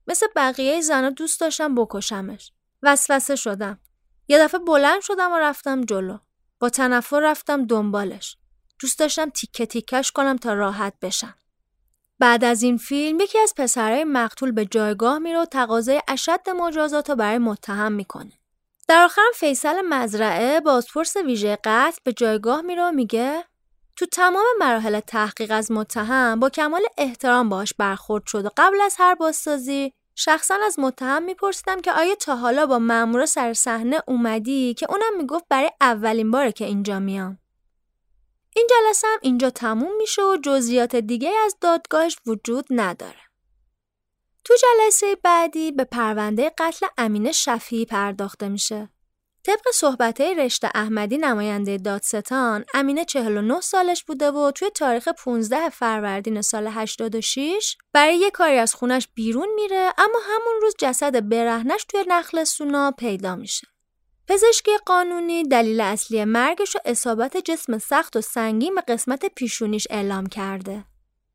مثل 0.08 0.28
بقیه 0.36 0.82
زنا 0.82 1.10
دوست 1.10 1.40
داشتم 1.40 1.76
بکشمش. 1.76 2.52
وسوسه 2.84 3.36
شدم. 3.36 3.80
یه 4.28 4.40
دفعه 4.40 4.60
بلند 4.60 5.02
شدم 5.02 5.32
و 5.32 5.38
رفتم 5.38 5.82
جلو. 5.82 6.18
با 6.60 6.70
تنفر 6.70 7.20
رفتم 7.20 7.66
دنبالش. 7.66 8.38
دوست 8.80 9.00
داشتم 9.00 9.30
تیکه 9.30 9.66
تیکش 9.66 10.12
کنم 10.12 10.38
تا 10.38 10.54
راحت 10.54 10.94
بشم. 11.02 11.36
بعد 12.20 12.44
از 12.44 12.64
این 12.64 12.78
فیلم 12.78 13.20
یکی 13.20 13.40
از 13.40 13.54
پسرهای 13.58 14.04
مقتول 14.04 14.52
به 14.52 14.66
جایگاه 14.66 15.20
میره 15.20 15.40
و 15.40 15.46
تقاضای 15.46 16.02
اشد 16.08 16.50
مجازات 16.50 17.10
رو 17.10 17.16
برای 17.16 17.38
متهم 17.38 17.92
می‌کنه. 17.92 18.39
در 18.90 19.04
آخرم 19.04 19.32
فیصل 19.36 19.82
مزرعه 19.82 20.60
بازپرس 20.60 21.16
ویژه 21.16 21.58
قتل 21.64 21.98
به 22.04 22.14
جایگاه 22.14 22.62
میره 22.62 22.84
و 22.84 22.92
میگه 22.92 23.44
تو 23.98 24.06
تمام 24.06 24.46
مراحل 24.60 25.00
تحقیق 25.00 25.52
از 25.52 25.72
متهم 25.72 26.40
با 26.40 26.50
کمال 26.50 26.82
احترام 26.98 27.50
باش 27.50 27.74
برخورد 27.74 28.26
شد 28.26 28.46
و 28.46 28.50
قبل 28.58 28.82
از 28.82 28.96
هر 29.00 29.16
بازسازی 29.16 29.94
شخصا 30.16 30.58
از 30.66 30.80
متهم 30.80 31.24
میپرسیدم 31.24 31.82
که 31.82 31.92
آیا 31.92 32.16
تا 32.16 32.36
حالا 32.36 32.66
با 32.66 32.80
مامورا 32.80 33.26
سر 33.26 33.54
صحنه 33.54 34.02
اومدی؟ 34.08 34.74
که 34.74 34.88
اونم 34.90 35.18
می‌گفت 35.18 35.46
برای 35.50 35.72
اولین 35.82 36.32
باره 36.32 36.52
که 36.52 36.66
اینجا 36.66 37.00
میام. 37.00 37.40
این 38.56 38.68
جلسه 38.70 39.08
هم 39.08 39.20
اینجا 39.22 39.50
تموم 39.50 39.98
میشه 39.98 40.22
و 40.22 40.38
جزئیات 40.44 40.96
دیگه 40.96 41.32
از 41.46 41.56
دادگاهش 41.62 42.18
وجود 42.26 42.66
نداره. 42.70 43.29
تو 44.44 44.54
جلسه 44.62 45.16
بعدی 45.24 45.72
به 45.72 45.84
پرونده 45.84 46.52
قتل 46.58 46.88
امین 46.98 47.32
شفیعی 47.32 47.86
پرداخته 47.86 48.50
میشه 48.50 48.90
طبق 49.44 49.72
صحبته 49.74 50.34
رشته 50.34 50.70
احمدی 50.76 51.18
نماینده 51.18 51.78
دادستان 51.78 52.66
امینه 52.74 53.06
49 53.06 53.62
سالش 53.62 54.04
بوده 54.04 54.32
و 54.32 54.52
توی 54.52 54.70
تاریخ 54.70 55.08
15 55.08 55.70
فروردین 55.70 56.42
سال 56.42 56.68
86 56.68 57.78
برای 57.94 58.18
یه 58.18 58.32
کاری 58.32 58.58
از 58.58 58.76
خونش 58.76 59.08
بیرون 59.16 59.48
میره 59.56 59.94
اما 59.98 60.20
همون 60.24 60.62
روز 60.62 60.76
جسد 60.80 61.30
برهنش 61.30 61.84
توی 61.84 62.06
نخل 62.08 62.44
سونا 62.44 62.92
پیدا 62.92 63.36
میشه. 63.36 63.68
پزشکی 64.28 64.72
قانونی 64.86 65.44
دلیل 65.44 65.82
اصلی 65.82 66.26
مرگش 66.26 66.76
و 66.76 66.80
اصابت 66.86 67.38
جسم 67.38 67.78
سخت 67.78 68.16
و 68.16 68.22
سنگین 68.22 68.76
به 68.76 68.82
قسمت 68.82 69.26
پیشونیش 69.26 69.88
اعلام 69.90 70.28
کرده. 70.28 70.86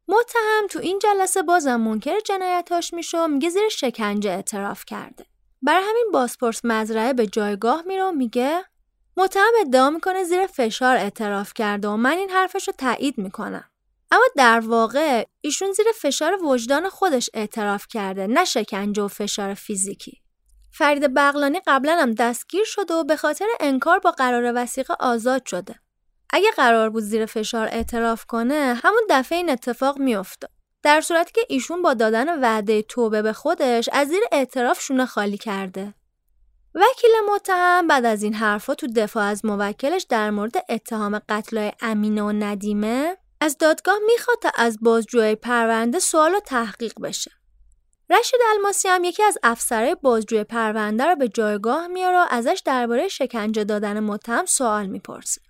متهم 0.09 0.67
تو 0.71 0.79
این 0.79 0.99
جلسه 0.99 1.43
بازم 1.43 1.77
منکر 1.77 2.21
جنایتاش 2.21 2.95
میشه 2.95 3.19
و 3.19 3.29
میگه 3.29 3.49
زیر 3.49 3.69
شکنجه 3.69 4.31
اعتراف 4.31 4.85
کرده. 4.85 5.27
برای 5.63 5.85
همین 5.89 6.07
بازپرس 6.13 6.61
مزرعه 6.65 7.13
به 7.13 7.27
جایگاه 7.27 7.83
میره 7.87 8.05
و 8.05 8.13
میگه 8.13 8.65
متهم 9.17 9.53
ادعا 9.61 9.91
می‌کنه 9.91 10.25
زیر 10.25 10.47
فشار 10.47 10.97
اعتراف 10.97 11.55
کرده 11.55 11.89
و 11.89 11.97
من 11.97 12.19
این 12.19 12.31
حرفش 12.31 12.69
رو 12.69 12.75
تایید 12.79 13.19
می‌کنم. 13.19 13.71
اما 14.11 14.25
در 14.37 14.61
واقع 14.61 15.25
ایشون 15.41 15.73
زیر 15.73 15.87
فشار 16.01 16.45
وجدان 16.45 16.89
خودش 16.89 17.31
اعتراف 17.35 17.87
کرده 17.89 18.27
نه 18.27 18.45
شکنجه 18.45 19.03
و 19.03 19.09
فشار 19.09 19.55
فیزیکی. 19.55 20.21
فرید 20.73 21.15
بغلانی 21.15 21.61
قبلا 21.67 21.97
هم 21.97 22.15
دستگیر 22.15 22.65
شده 22.65 22.95
و 22.95 23.05
به 23.05 23.17
خاطر 23.17 23.47
انکار 23.61 23.99
با 23.99 24.11
قرار 24.11 24.53
وسیقه 24.55 24.95
آزاد 25.01 25.47
شده. 25.47 25.75
اگه 26.35 26.51
قرار 26.51 26.91
بود 26.91 27.03
زیر 27.03 27.27
فشار 27.27 27.69
اعتراف 27.73 28.25
کنه 28.25 28.81
همون 28.83 29.03
دفعه 29.11 29.39
این 29.39 29.51
اتفاق 29.51 29.99
میافتاد 29.99 30.51
در 30.83 31.01
صورتی 31.01 31.33
که 31.33 31.47
ایشون 31.49 31.83
با 31.83 31.95
دادن 31.95 32.41
وعده 32.41 32.83
توبه 32.83 33.23
به 33.23 33.33
خودش 33.33 33.89
از 33.93 34.09
زیر 34.09 34.23
اعتراف 34.33 34.81
شونه 34.81 35.07
خالی 35.07 35.39
کرده. 35.39 35.95
وکیل 36.75 37.11
متهم 37.35 37.87
بعد 37.87 38.05
از 38.05 38.23
این 38.23 38.35
حرفا 38.35 38.75
تو 38.75 38.87
دفاع 38.87 39.25
از 39.25 39.45
موکلش 39.45 40.07
در 40.09 40.31
مورد 40.31 40.65
اتهام 40.69 41.21
قتل 41.29 41.71
امینه 41.81 42.23
و 42.23 42.33
ندیمه 42.33 43.17
از 43.41 43.59
دادگاه 43.59 43.99
می‌خواد 44.07 44.39
تا 44.39 44.51
از 44.57 44.79
بازجوی 44.83 45.35
پرونده 45.35 45.99
سوال 45.99 46.35
و 46.35 46.41
تحقیق 46.41 46.95
بشه. 47.03 47.31
رشید 48.11 48.41
الماسی 48.55 48.89
هم 48.89 49.05
یکی 49.05 49.23
از 49.23 49.39
افسرهای 49.43 49.97
بازجوی 50.03 50.45
پرونده 50.45 51.05
رو 51.05 51.17
به 51.17 51.29
جایگاه 51.29 51.87
میاره 51.87 52.19
و 52.19 52.27
ازش 52.31 52.63
درباره 52.65 53.09
شکنجه 53.09 53.65
دادن 53.65 54.01
متهم 54.01 54.47
سوال 54.47 54.87
می‌پرسه. 54.87 55.41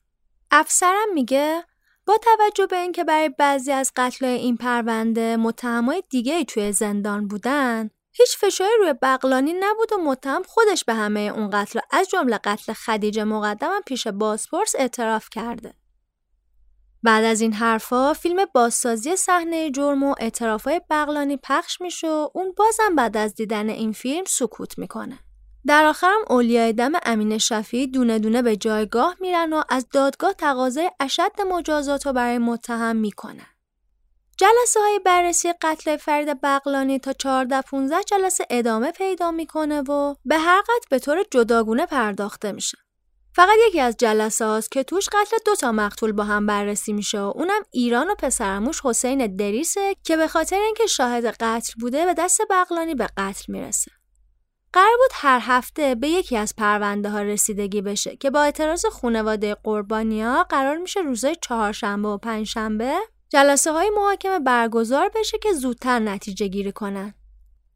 افسرم 0.57 1.13
میگه 1.15 1.65
با 2.07 2.19
توجه 2.23 2.67
به 2.67 2.77
اینکه 2.77 3.05
برای 3.05 3.29
بعضی 3.29 3.73
از 3.73 3.93
قتل 3.97 4.25
این 4.25 4.57
پرونده 4.57 5.37
متهمای 5.37 6.03
دیگه 6.11 6.45
توی 6.45 6.73
زندان 6.73 7.29
بودن 7.29 7.91
هیچ 8.13 8.37
فشاری 8.39 8.71
روی 8.79 8.95
بغلانی 9.03 9.55
نبود 9.61 9.93
و 9.93 9.99
متهم 9.99 10.43
خودش 10.43 10.85
به 10.85 10.95
همه 10.95 11.21
اون 11.21 11.51
قتل 11.53 11.81
از 11.91 12.09
جمله 12.09 12.39
قتل 12.45 12.73
خدیجه 12.73 13.25
مقدمم 13.25 13.81
پیش 13.87 14.07
بازپرس 14.07 14.75
اعتراف 14.79 15.29
کرده. 15.31 15.75
بعد 17.03 17.25
از 17.25 17.41
این 17.41 17.53
حرفا 17.53 18.13
فیلم 18.13 18.45
بازسازی 18.55 19.17
صحنه 19.17 19.71
جرم 19.71 20.03
و 20.03 20.15
اعترافای 20.19 20.81
بغلانی 20.91 21.37
پخش 21.37 21.81
میشه 21.81 22.09
و 22.09 22.29
اون 22.35 22.53
بازم 22.57 22.95
بعد 22.97 23.17
از 23.17 23.35
دیدن 23.35 23.69
این 23.69 23.93
فیلم 23.93 24.25
سکوت 24.25 24.79
می‌کنه. 24.79 25.19
در 25.67 25.85
آخرم 25.85 26.21
اولیای 26.31 26.73
دم 26.73 26.93
امین 27.03 27.39
شفی 27.39 27.87
دونه 27.87 28.19
دونه 28.19 28.43
به 28.43 28.57
جایگاه 28.57 29.17
میرن 29.21 29.53
و 29.53 29.63
از 29.69 29.87
دادگاه 29.93 30.33
تقاضای 30.33 30.91
اشد 31.01 31.41
مجازات 31.51 32.07
رو 32.07 32.13
برای 32.13 32.39
متهم 32.39 32.97
می‌کنن. 32.97 33.47
جلسه 34.37 34.81
های 34.81 34.99
بررسی 35.05 35.53
قتل 35.63 35.97
فرید 35.97 36.41
بغلانی 36.41 36.99
تا 36.99 37.13
14 37.13 37.61
15 37.61 37.97
جلسه 38.03 38.47
ادامه 38.51 38.93
پیدا 38.93 39.31
می‌کنه 39.31 39.81
و 39.81 40.15
به 40.25 40.39
هر 40.39 40.61
قتل 40.61 40.87
به 40.91 40.99
طور 40.99 41.25
جداگونه 41.31 41.87
پرداخته 41.87 42.53
میشه. 42.53 42.79
فقط 43.37 43.57
یکی 43.69 43.81
از 43.81 43.97
جلسه 43.97 44.45
هاست 44.45 44.71
که 44.71 44.83
توش 44.83 45.09
قتل 45.09 45.37
دو 45.47 45.55
تا 45.55 45.73
مقتول 45.73 46.13
با 46.13 46.25
هم 46.25 46.47
بررسی 46.47 46.93
میشه 46.93 47.21
و 47.21 47.33
اونم 47.35 47.63
ایران 47.71 48.11
و 48.11 48.15
پسرموش 48.15 48.81
حسین 48.85 49.37
دریسه 49.37 49.97
که 50.03 50.17
به 50.17 50.29
خاطر 50.29 50.57
اینکه 50.57 50.87
شاهد 50.87 51.27
قتل 51.27 51.73
بوده 51.81 52.05
به 52.05 52.15
دست 52.15 52.41
بغلانی 52.51 52.95
به 52.95 53.09
قتل 53.17 53.45
می‌رسه. 53.49 53.91
قرار 54.75 54.97
بود 54.99 55.11
هر 55.13 55.41
هفته 55.43 55.95
به 55.95 56.09
یکی 56.09 56.37
از 56.37 56.55
پرونده 56.57 57.11
ها 57.11 57.23
رسیدگی 57.23 57.83
بشه 57.83 58.17
که 58.17 58.31
با 58.31 58.43
اعتراض 58.43 58.87
خانواده 58.87 59.55
قربانیا 59.55 60.47
قرار 60.49 60.77
میشه 60.77 61.01
روزهای 61.01 61.37
چهارشنبه 61.43 62.09
و 62.09 62.19
پنجشنبه 62.19 62.95
جلسه 63.29 63.73
های 63.73 63.91
محاکمه 63.91 64.39
برگزار 64.39 65.11
بشه 65.15 65.39
که 65.39 65.53
زودتر 65.53 65.99
نتیجه 65.99 66.49
گیری 66.49 66.73
کنن. 66.73 67.15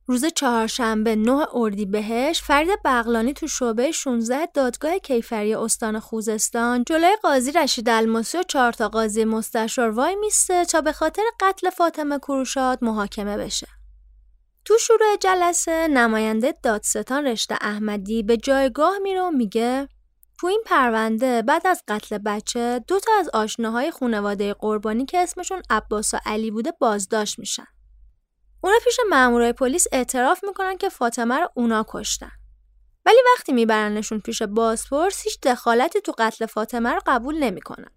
روز 0.07 0.25
چهارشنبه 0.25 1.17
9 1.17 1.47
اردیبهشت 1.55 2.45
فرید 2.45 2.79
بغلانی 2.85 3.33
تو 3.33 3.47
شعبه 3.47 3.91
16 3.93 4.47
دادگاه 4.47 4.99
کیفری 4.99 5.55
استان 5.55 6.01
خوزستان 6.01 6.85
جلوی 6.85 7.17
قاضی 7.23 7.53
رشید 7.53 7.89
الماسی 7.89 8.39
و 8.39 8.43
چهار 8.43 8.73
تا 8.73 8.89
قاضی 8.89 9.25
مستشار 9.25 9.91
وای 9.91 10.17
میسته 10.17 10.65
تا 10.65 10.81
به 10.81 10.93
خاطر 10.93 11.23
قتل 11.41 11.71
فاطمه 11.71 12.19
کروشاد 12.19 12.79
محاکمه 12.85 13.37
بشه. 13.37 13.78
تو 14.69 14.79
شروع 14.79 15.17
جلسه 15.21 15.89
نماینده 15.89 16.55
دادستان 16.63 17.27
رشته 17.27 17.59
احمدی 17.61 18.23
به 18.23 18.37
جایگاه 18.37 18.99
میره 18.99 19.23
و 19.23 19.31
میگه 19.31 19.89
تو 20.41 20.47
این 20.47 20.63
پرونده 20.67 21.43
بعد 21.43 21.67
از 21.67 21.83
قتل 21.89 22.19
بچه 22.19 22.85
دو 22.89 23.01
تا 23.01 23.13
از 23.19 23.29
آشناهای 23.29 23.91
خانواده 23.91 24.55
قربانی 24.55 25.05
که 25.05 25.19
اسمشون 25.19 25.63
عباس 25.71 26.15
و 26.15 26.19
علی 26.27 26.51
بوده 26.51 26.73
بازداشت 26.81 27.39
میشن. 27.39 27.67
اونا 28.61 28.77
پیش 28.85 28.97
مامورای 29.11 29.53
پلیس 29.53 29.87
اعتراف 29.93 30.45
می‌کنن 30.45 30.77
که 30.77 30.89
فاطمه 30.89 31.41
رو 31.41 31.49
اونا 31.55 31.85
کشتن. 31.89 32.33
ولی 33.07 33.19
وقتی 33.35 33.53
میبرنشون 33.53 34.21
پیش 34.21 34.43
بازپرس 34.43 35.23
هیچ 35.25 35.41
دخالتی 35.41 36.01
تو 36.01 36.13
قتل 36.19 36.47
فاطمه 36.47 36.93
رو 36.93 37.01
قبول 37.07 37.39
نمی‌کنن. 37.39 37.91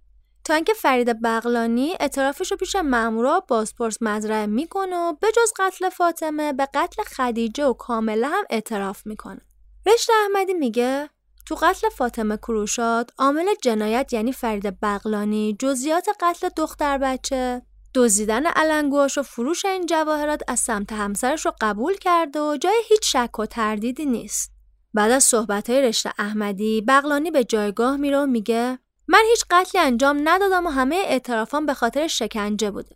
تا 0.51 0.55
اینکه 0.55 0.73
فرید 0.73 1.21
بغلانی 1.21 1.93
اعترافش 1.99 2.51
رو 2.51 2.57
پیش 2.57 2.75
مامورا 2.75 3.39
بازپرس 3.47 3.97
مزرعه 4.01 4.45
می‌کنه 4.45 4.95
و 4.95 5.13
به 5.13 5.27
جز 5.35 5.53
قتل 5.59 5.89
فاطمه 5.89 6.53
به 6.53 6.67
قتل 6.73 7.03
خدیجه 7.03 7.65
و 7.65 7.73
کامله 7.73 8.27
هم 8.27 8.43
اعتراف 8.49 9.05
می‌کنه 9.05 9.41
رشت 9.85 10.09
احمدی 10.23 10.53
میگه 10.53 11.09
تو 11.45 11.55
قتل 11.55 11.89
فاطمه 11.89 12.37
کروشات 12.37 13.11
عامل 13.17 13.45
جنایت 13.63 14.13
یعنی 14.13 14.33
فرید 14.33 14.79
بغلانی 14.79 15.55
جزئیات 15.59 16.07
قتل 16.19 16.49
دختر 16.57 16.97
بچه 16.97 17.61
دزدیدن 17.95 18.45
علنگوهاش 18.45 19.17
و 19.17 19.23
فروش 19.23 19.65
این 19.65 19.85
جواهرات 19.85 20.41
از 20.47 20.59
سمت 20.59 20.93
همسرش 20.93 21.45
رو 21.45 21.53
قبول 21.61 21.93
کرده 21.93 22.39
و 22.39 22.57
جای 22.57 22.81
هیچ 22.89 23.15
شک 23.15 23.39
و 23.39 23.45
تردیدی 23.45 24.05
نیست. 24.05 24.51
بعد 24.93 25.11
از 25.11 25.23
صحبتهای 25.23 25.81
رشته 25.81 26.11
احمدی 26.19 26.81
بغلانی 26.87 27.31
به 27.31 27.43
جایگاه 27.43 27.97
میره 27.97 28.17
و 28.17 28.25
میگه 28.25 28.79
من 29.11 29.23
هیچ 29.29 29.45
قتلی 29.49 29.81
انجام 29.81 30.21
ندادم 30.23 30.67
و 30.67 30.69
همه 30.69 30.95
اعترافان 30.95 31.65
به 31.65 31.73
خاطر 31.73 32.07
شکنجه 32.07 32.71
بوده. 32.71 32.95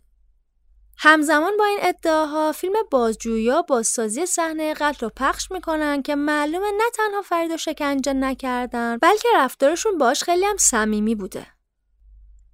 همزمان 0.98 1.56
با 1.56 1.64
این 1.64 1.78
ادعاها 1.82 2.52
فیلم 2.52 2.74
بازجویی 2.90 3.52
بازسازی 3.68 4.26
صحنه 4.26 4.74
قتل 4.74 5.06
رو 5.06 5.12
پخش 5.16 5.50
می‌کنن 5.50 6.02
که 6.02 6.14
معلومه 6.14 6.70
نه 6.78 6.90
تنها 6.94 7.22
فرید 7.22 7.50
و 7.50 7.56
شکنجه 7.56 8.12
نکردن 8.12 8.98
بلکه 8.98 9.28
رفتارشون 9.36 9.98
باش 9.98 10.22
خیلی 10.22 10.44
هم 10.44 10.56
صمیمی 10.56 11.14
بوده. 11.14 11.46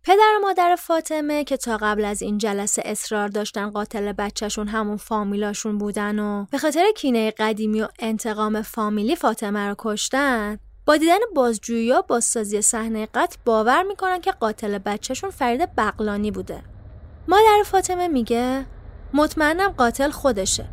پدر 0.04 0.38
و 0.38 0.40
مادر 0.42 0.76
فاطمه 0.76 1.44
که 1.44 1.56
تا 1.56 1.76
قبل 1.76 2.04
از 2.04 2.22
این 2.22 2.38
جلسه 2.38 2.82
اصرار 2.84 3.28
داشتن 3.28 3.70
قاتل 3.70 4.12
بچهشون 4.12 4.68
همون 4.68 4.96
فامیلاشون 4.96 5.78
بودن 5.78 6.18
و 6.18 6.46
به 6.50 6.58
خاطر 6.58 6.84
کینه 6.96 7.30
قدیمی 7.30 7.82
و 7.82 7.88
انتقام 7.98 8.62
فامیلی 8.62 9.16
فاطمه 9.16 9.68
رو 9.68 9.74
کشتن 9.78 10.58
با 10.86 10.96
دیدن 10.96 11.18
بازجویی 11.34 11.84
یا 11.84 12.02
بازسازی 12.02 12.62
صحنه 12.62 13.08
قتل 13.14 13.36
باور 13.44 13.82
می‌کنن 13.82 14.20
که 14.20 14.32
قاتل 14.32 14.78
بچهشون 14.78 15.30
فرید 15.30 15.74
بغلانی 15.76 16.30
بوده. 16.30 16.62
مادر 17.28 17.62
فاطمه 17.64 18.08
میگه 18.08 18.66
مطمئنم 19.14 19.68
قاتل 19.68 20.10
خودشه. 20.10 20.64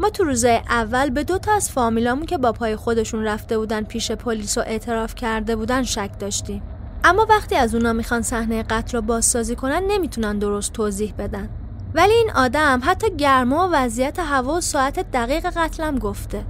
ما 0.00 0.10
تو 0.10 0.24
روزای 0.24 0.56
اول 0.68 1.10
به 1.10 1.24
دو 1.24 1.38
تا 1.38 1.52
از 1.52 1.70
فامیلامون 1.70 2.26
که 2.26 2.38
با 2.38 2.52
پای 2.52 2.76
خودشون 2.76 3.24
رفته 3.24 3.58
بودن 3.58 3.82
پیش 3.82 4.12
پلیس 4.12 4.58
و 4.58 4.60
اعتراف 4.60 5.14
کرده 5.14 5.56
بودن 5.56 5.82
شک 5.82 6.10
داشتیم. 6.18 6.62
اما 7.04 7.26
وقتی 7.30 7.56
از 7.56 7.74
اونا 7.74 7.92
می‌خوان 7.92 8.22
صحنه 8.22 8.62
قتل 8.62 8.96
رو 8.96 9.02
بازسازی 9.02 9.56
کنن 9.56 9.82
نمی‌تونن 9.88 10.38
درست 10.38 10.72
توضیح 10.72 11.14
بدن. 11.18 11.48
ولی 11.94 12.12
این 12.12 12.30
آدم 12.30 12.80
حتی 12.84 13.16
گرما 13.16 13.68
و 13.68 13.70
وضعیت 13.72 14.18
هوا 14.18 14.54
و 14.54 14.60
ساعت 14.60 15.10
دقیق 15.10 15.46
قتلم 15.46 15.98
گفته. 15.98 16.44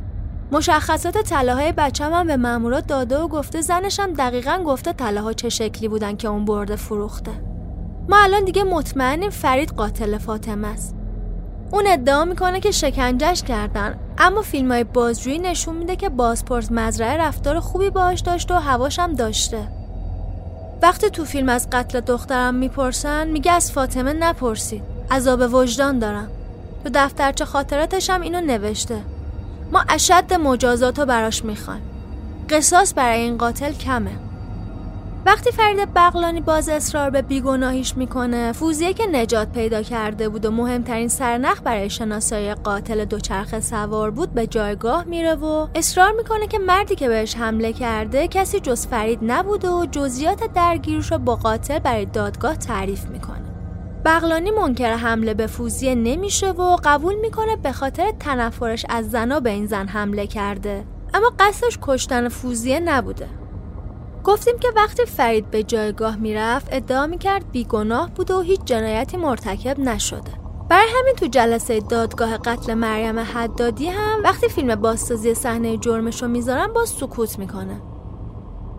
مشخصات 0.52 1.18
طلاهای 1.18 1.72
بچم 1.72 2.12
هم 2.12 2.26
به 2.26 2.36
مامورات 2.36 2.86
داده 2.86 3.18
و 3.18 3.28
گفته 3.28 3.60
زنشم 3.60 4.12
دقیقا 4.12 4.62
گفته 4.66 4.92
طلاها 4.92 5.32
چه 5.32 5.48
شکلی 5.48 5.88
بودن 5.88 6.16
که 6.16 6.28
اون 6.28 6.44
برده 6.44 6.76
فروخته. 6.76 7.30
ما 8.08 8.16
الان 8.16 8.44
دیگه 8.44 8.64
مطمئنیم 8.64 9.30
فرید 9.30 9.70
قاتل 9.70 10.18
فاطمه 10.18 10.68
است. 10.68 10.94
اون 11.70 11.84
ادعا 11.86 12.24
می‌کنه 12.24 12.60
که 12.60 12.70
شکنجش 12.70 13.42
کردن 13.42 13.98
اما 14.18 14.42
فیلم 14.42 14.72
های 14.72 14.84
بازجویی 14.84 15.38
نشون 15.38 15.76
میده 15.76 15.96
که 15.96 16.08
بازپرس 16.08 16.72
مزرعه 16.72 17.16
رفتار 17.16 17.60
خوبی 17.60 17.90
باش 17.90 18.20
داشته 18.20 18.54
و 18.54 18.58
هواشم 18.58 19.14
داشته. 19.14 19.68
وقتی 20.82 21.10
تو 21.10 21.24
فیلم 21.24 21.48
از 21.48 21.70
قتل 21.72 22.00
دخترم 22.00 22.54
می‌پرسن 22.54 23.26
میگه 23.26 23.52
از 23.52 23.72
فاطمه 23.72 24.12
نپرسید 24.12 24.82
عذاب 25.10 25.54
وجدان 25.54 25.98
دارم. 25.98 26.28
تو 26.84 26.90
دفترچه 26.94 27.44
خاطراتش 27.44 28.10
هم 28.10 28.20
اینو 28.20 28.40
نوشته. 28.40 28.98
ما 29.72 29.84
اشد 29.88 30.34
مجازات 30.34 30.98
رو 30.98 31.06
براش 31.06 31.44
می‌خوایم. 31.44 31.82
قصاص 32.50 32.92
برای 32.96 33.20
این 33.20 33.38
قاتل 33.38 33.72
کمه. 33.72 34.10
وقتی 35.26 35.50
فرید 35.50 35.94
بغلانی 35.94 36.40
باز 36.40 36.68
اصرار 36.68 37.10
به 37.10 37.22
بیگناهیش 37.22 37.96
می‌کنه 37.96 38.52
فوزیه 38.52 38.92
که 38.92 39.06
نجات 39.06 39.52
پیدا 39.52 39.82
کرده 39.82 40.28
بود 40.28 40.44
و 40.44 40.50
مهمترین 40.50 41.08
سرنخ 41.08 41.60
برای 41.64 41.90
شناسایی 41.90 42.54
قاتل 42.54 43.04
دوچرخه 43.04 43.60
سوار 43.60 44.10
بود 44.10 44.34
به 44.34 44.46
جایگاه 44.46 45.04
میره 45.04 45.34
و 45.34 45.66
اصرار 45.74 46.12
می‌کنه 46.12 46.46
که 46.46 46.58
مردی 46.58 46.94
که 46.94 47.08
بهش 47.08 47.36
حمله 47.36 47.72
کرده 47.72 48.28
کسی 48.28 48.60
جز 48.60 48.86
فرید 48.86 49.18
نبوده 49.22 49.68
و 49.68 49.86
جزئیات 49.86 50.52
درگیرش 50.54 51.12
رو 51.12 51.18
با 51.18 51.36
قاتل 51.36 51.78
برای 51.78 52.04
دادگاه 52.04 52.56
تعریف 52.56 53.04
می‌کنه. 53.04 53.47
بغلانی 54.04 54.50
منکر 54.50 54.94
حمله 54.94 55.34
به 55.34 55.46
فوزیه 55.46 55.94
نمیشه 55.94 56.50
و 56.50 56.76
قبول 56.84 57.14
می‌کنه 57.14 57.56
به 57.56 57.72
خاطر 57.72 58.12
تنفرش 58.20 58.86
از 58.88 59.10
زنا 59.10 59.40
به 59.40 59.50
این 59.50 59.66
زن 59.66 59.86
حمله 59.88 60.26
کرده. 60.26 60.84
اما 61.14 61.32
قصدش 61.38 61.78
کشتن 61.82 62.28
فوزیه 62.28 62.80
نبوده. 62.80 63.28
گفتیم 64.24 64.58
که 64.58 64.68
وقتی 64.76 65.04
فرید 65.04 65.50
به 65.50 65.62
جایگاه 65.62 66.16
می‌رفت 66.16 66.68
ادعا 66.70 67.06
می‌کرد 67.06 67.50
بیگناه 67.52 68.10
بوده 68.14 68.34
و 68.34 68.40
هیچ 68.40 68.60
جنایتی 68.64 69.16
مرتکب 69.16 69.78
نشده. 69.80 70.32
برای 70.68 70.86
همین 71.00 71.14
تو 71.14 71.26
جلسه 71.26 71.80
دادگاه 71.80 72.36
قتل 72.36 72.74
مریم 72.74 73.18
حدادی 73.18 73.86
هم 73.88 74.22
وقتی 74.24 74.48
فیلم 74.48 74.74
بازسازی 74.74 75.34
صحنه 75.34 75.76
جرمش 75.76 76.22
رو 76.22 76.28
می‌ذارن 76.28 76.66
باز 76.66 76.88
سکوت 76.88 77.38
می‌کنه. 77.38 77.80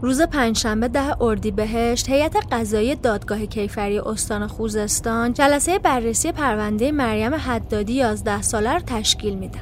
روز 0.02 0.22
پنجشنبه 0.22 0.88
ده 0.88 1.22
اردیبهشت 1.22 2.10
هیئت 2.10 2.36
قضایی 2.52 2.96
دادگاه 2.96 3.46
کیفری 3.46 4.00
استان 4.00 4.48
خوزستان 4.48 5.34
جلسه 5.34 5.80
بررسی 5.80 6.32
پرونده 6.32 6.92
مریم 6.92 7.36
حدادی 7.36 7.94
11 7.94 8.42
ساله 8.42 8.74
رو 8.74 8.80
تشکیل 8.80 9.36
میدن 9.36 9.60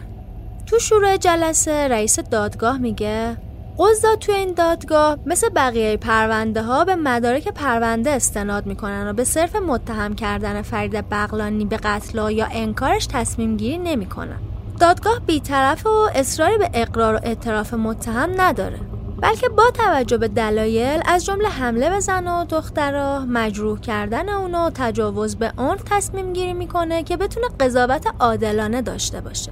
تو 0.66 0.80
شروع 0.80 1.18
جلسه 1.18 1.88
رئیس 1.88 2.20
دادگاه 2.20 2.78
میگه 2.78 3.38
قضات 3.80 4.20
توی 4.20 4.36
این 4.36 4.54
دادگاه 4.54 5.18
مثل 5.26 5.50
بقیه 5.50 5.98
پرونده 5.98 6.62
ها 6.62 6.86
به 6.86 6.96
مدارک 6.96 7.48
پرونده 7.48 8.10
استناد 8.10 8.66
می‌کنن 8.66 9.08
و 9.10 9.14
به 9.14 9.24
صرف 9.24 9.56
متهم 9.56 10.16
کردن 10.16 10.62
فرید 10.62 11.10
بغلانی 11.10 11.66
به 11.66 11.78
قتل 11.78 12.32
یا 12.32 12.48
انکارش 12.52 13.08
تصمیم 13.08 13.58
گیری 13.58 13.78
نمی‌کنن. 13.78 14.38
دادگاه 14.80 15.20
بیطرف 15.20 15.86
و 15.86 16.10
اصراری 16.16 16.58
به 16.58 16.70
اقرار 16.74 17.16
و 17.16 17.20
اعتراف 17.24 17.74
متهم 17.74 18.30
نداره. 18.38 18.80
بلکه 19.22 19.50
با 19.50 19.72
توجه 19.74 20.18
به 20.18 20.28
دلایل 20.28 21.02
از 21.06 21.26
جمله 21.26 21.50
حمله 21.50 21.90
به 21.90 22.00
زن 22.00 22.28
و 22.28 22.46
دخترها 22.46 23.26
مجروح 23.26 23.80
کردن 23.80 24.30
اونا 24.30 24.68
و 24.68 24.70
تجاوز 24.70 25.36
به 25.36 25.52
عنف 25.58 25.84
تصمیم 25.86 26.34
گیری 26.34 26.54
می‌کنه 26.54 27.04
که 27.04 27.18
بتونه 27.18 27.48
قضاوت 27.60 28.08
عادلانه 28.20 28.82
داشته 28.82 29.22
باشه. 29.22 29.52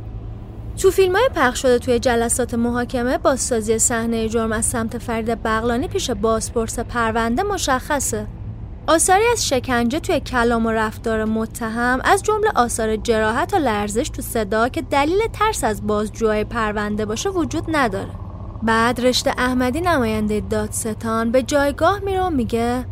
تو 0.78 0.92
فیلم 0.92 1.16
های 1.16 1.30
پخش 1.36 1.62
شده 1.62 1.80
توی 1.80 2.00
جلسات 2.00 2.54
محاکمه 2.54 3.18
بازسازی 3.18 3.80
صحنه 3.80 4.30
جرم 4.30 4.52
از 4.52 4.66
سمت 4.66 4.98
فرد 4.98 5.44
بغلانی 5.44 5.88
پیش 5.88 6.12
بازپرس 6.12 6.80
پرونده 6.80 7.44
مشخصه 7.44 8.28
آثاری 8.88 9.24
از 9.32 9.48
شکنجه 9.48 10.00
توی 10.00 10.20
کلام 10.20 10.66
و 10.66 10.72
رفتار 10.72 11.26
متهم 11.26 12.02
از 12.04 12.24
جمله 12.24 12.52
آثار 12.56 12.96
جراحت 12.96 13.54
و 13.54 13.58
لرزش 13.58 14.10
تو 14.10 14.22
صدا 14.22 14.70
که 14.70 14.82
دلیل 14.82 15.28
ترس 15.34 15.64
از 15.64 15.88
بازجوهای 15.88 16.44
پرونده 16.44 17.06
باشه 17.06 17.30
وجود 17.30 17.64
نداره 17.68 18.25
بعد 18.64 19.02
رشته 19.02 19.34
احمدی 19.38 19.82
نماینده 19.82 20.40
دادستان 20.50 21.32
به 21.32 21.44
جایگاه 21.44 22.00
میره 22.00 22.22
و 22.22 22.30
میگه 22.30 22.86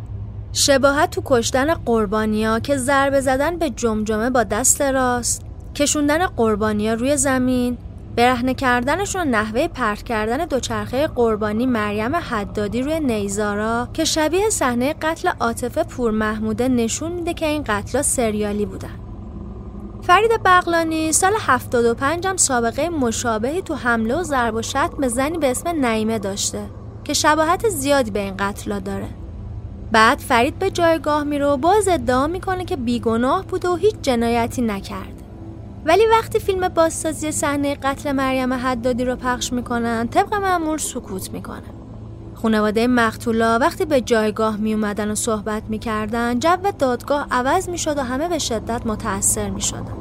شباهت 0.52 1.10
تو 1.10 1.22
کشتن 1.24 1.74
قربانیا 1.74 2.60
که 2.60 2.76
ضربه 2.76 3.20
زدن 3.20 3.58
به 3.58 3.70
جمجمه 3.70 4.30
با 4.30 4.42
دست 4.42 4.80
راست 4.80 5.42
کشوندن 5.74 6.26
قربانیا 6.26 6.94
روی 6.94 7.16
زمین 7.16 7.78
برهنه 8.16 8.54
کردنشون 8.54 9.28
نحوه 9.28 9.68
پرت 9.68 10.02
کردن 10.02 10.44
دوچرخه 10.44 11.06
قربانی 11.06 11.66
مریم 11.66 12.16
حدادی 12.16 12.82
روی 12.82 13.00
نیزارا 13.00 13.88
که 13.92 14.04
شبیه 14.04 14.50
صحنه 14.50 14.94
قتل 15.02 15.28
عاطفه 15.40 15.82
پور 15.82 16.10
محموده 16.10 16.68
نشون 16.68 17.12
میده 17.12 17.34
که 17.34 17.46
این 17.46 17.64
قتلا 17.66 18.02
سریالی 18.02 18.66
بودن. 18.66 19.03
فرید 20.06 20.30
بغلانی 20.44 21.12
سال 21.12 21.32
75 21.38 22.26
هم 22.26 22.36
سابقه 22.36 22.88
مشابهی 22.88 23.62
تو 23.62 23.74
حمله 23.74 24.16
و 24.16 24.22
ضرب 24.22 24.54
و 24.54 24.62
شتم 24.62 24.96
به 24.98 25.08
زنی 25.08 25.38
به 25.38 25.50
اسم 25.50 25.68
نعیمه 25.68 26.18
داشته 26.18 26.60
که 27.04 27.14
شباهت 27.14 27.68
زیادی 27.68 28.10
به 28.10 28.20
این 28.20 28.34
قتلا 28.36 28.78
داره. 28.78 29.08
بعد 29.92 30.18
فرید 30.18 30.58
به 30.58 30.70
جایگاه 30.70 31.24
میره 31.24 31.46
و 31.46 31.56
باز 31.56 31.88
ادعا 31.88 32.26
می‌کنه 32.26 32.64
که 32.64 32.76
بیگناه 32.76 33.46
بوده 33.46 33.68
و 33.68 33.74
هیچ 33.74 33.94
جنایتی 34.02 34.62
نکرده 34.62 35.24
ولی 35.84 36.06
وقتی 36.06 36.38
فیلم 36.38 36.68
بازسازی 36.68 37.32
صحنه 37.32 37.74
قتل 37.74 38.12
مریم 38.12 38.52
حدادی 38.52 39.04
رو 39.04 39.16
پخش 39.16 39.52
می‌کنن 39.52 40.08
طبق 40.08 40.34
معمول 40.34 40.78
سکوت 40.78 41.30
می‌کنن 41.30 41.83
خانواده 42.44 42.86
مقتولا 42.86 43.58
وقتی 43.58 43.84
به 43.84 44.00
جایگاه 44.00 44.56
می 44.56 44.74
اومدن 44.74 45.10
و 45.10 45.14
صحبت 45.14 45.62
می‌کردن 45.68 46.38
جو 46.38 46.56
دادگاه 46.78 47.26
عوض 47.30 47.68
می‌شد 47.68 47.98
و 47.98 48.02
همه 48.02 48.28
به 48.28 48.38
شدت 48.38 48.86
متاثر 48.86 49.50
می‌شدن 49.50 49.94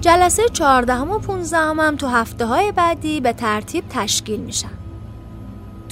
جلسه 0.00 0.48
14 0.48 0.98
و 0.98 1.18
15 1.18 1.56
هم, 1.56 1.80
هم 1.80 1.96
تو 1.96 2.06
هفته 2.06 2.46
های 2.46 2.72
بعدی 2.72 3.20
به 3.20 3.32
ترتیب 3.32 3.84
تشکیل 3.90 4.40
میشن. 4.40 4.85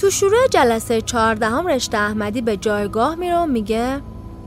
تو 0.05 0.11
شروع 0.11 0.47
جلسه 0.47 1.01
چهاردهم 1.01 1.67
رشته 1.67 1.97
احمدی 1.97 2.41
به 2.41 2.57
جایگاه 2.57 3.15
میره 3.15 3.37
و 3.37 3.45
میگه 3.45 4.01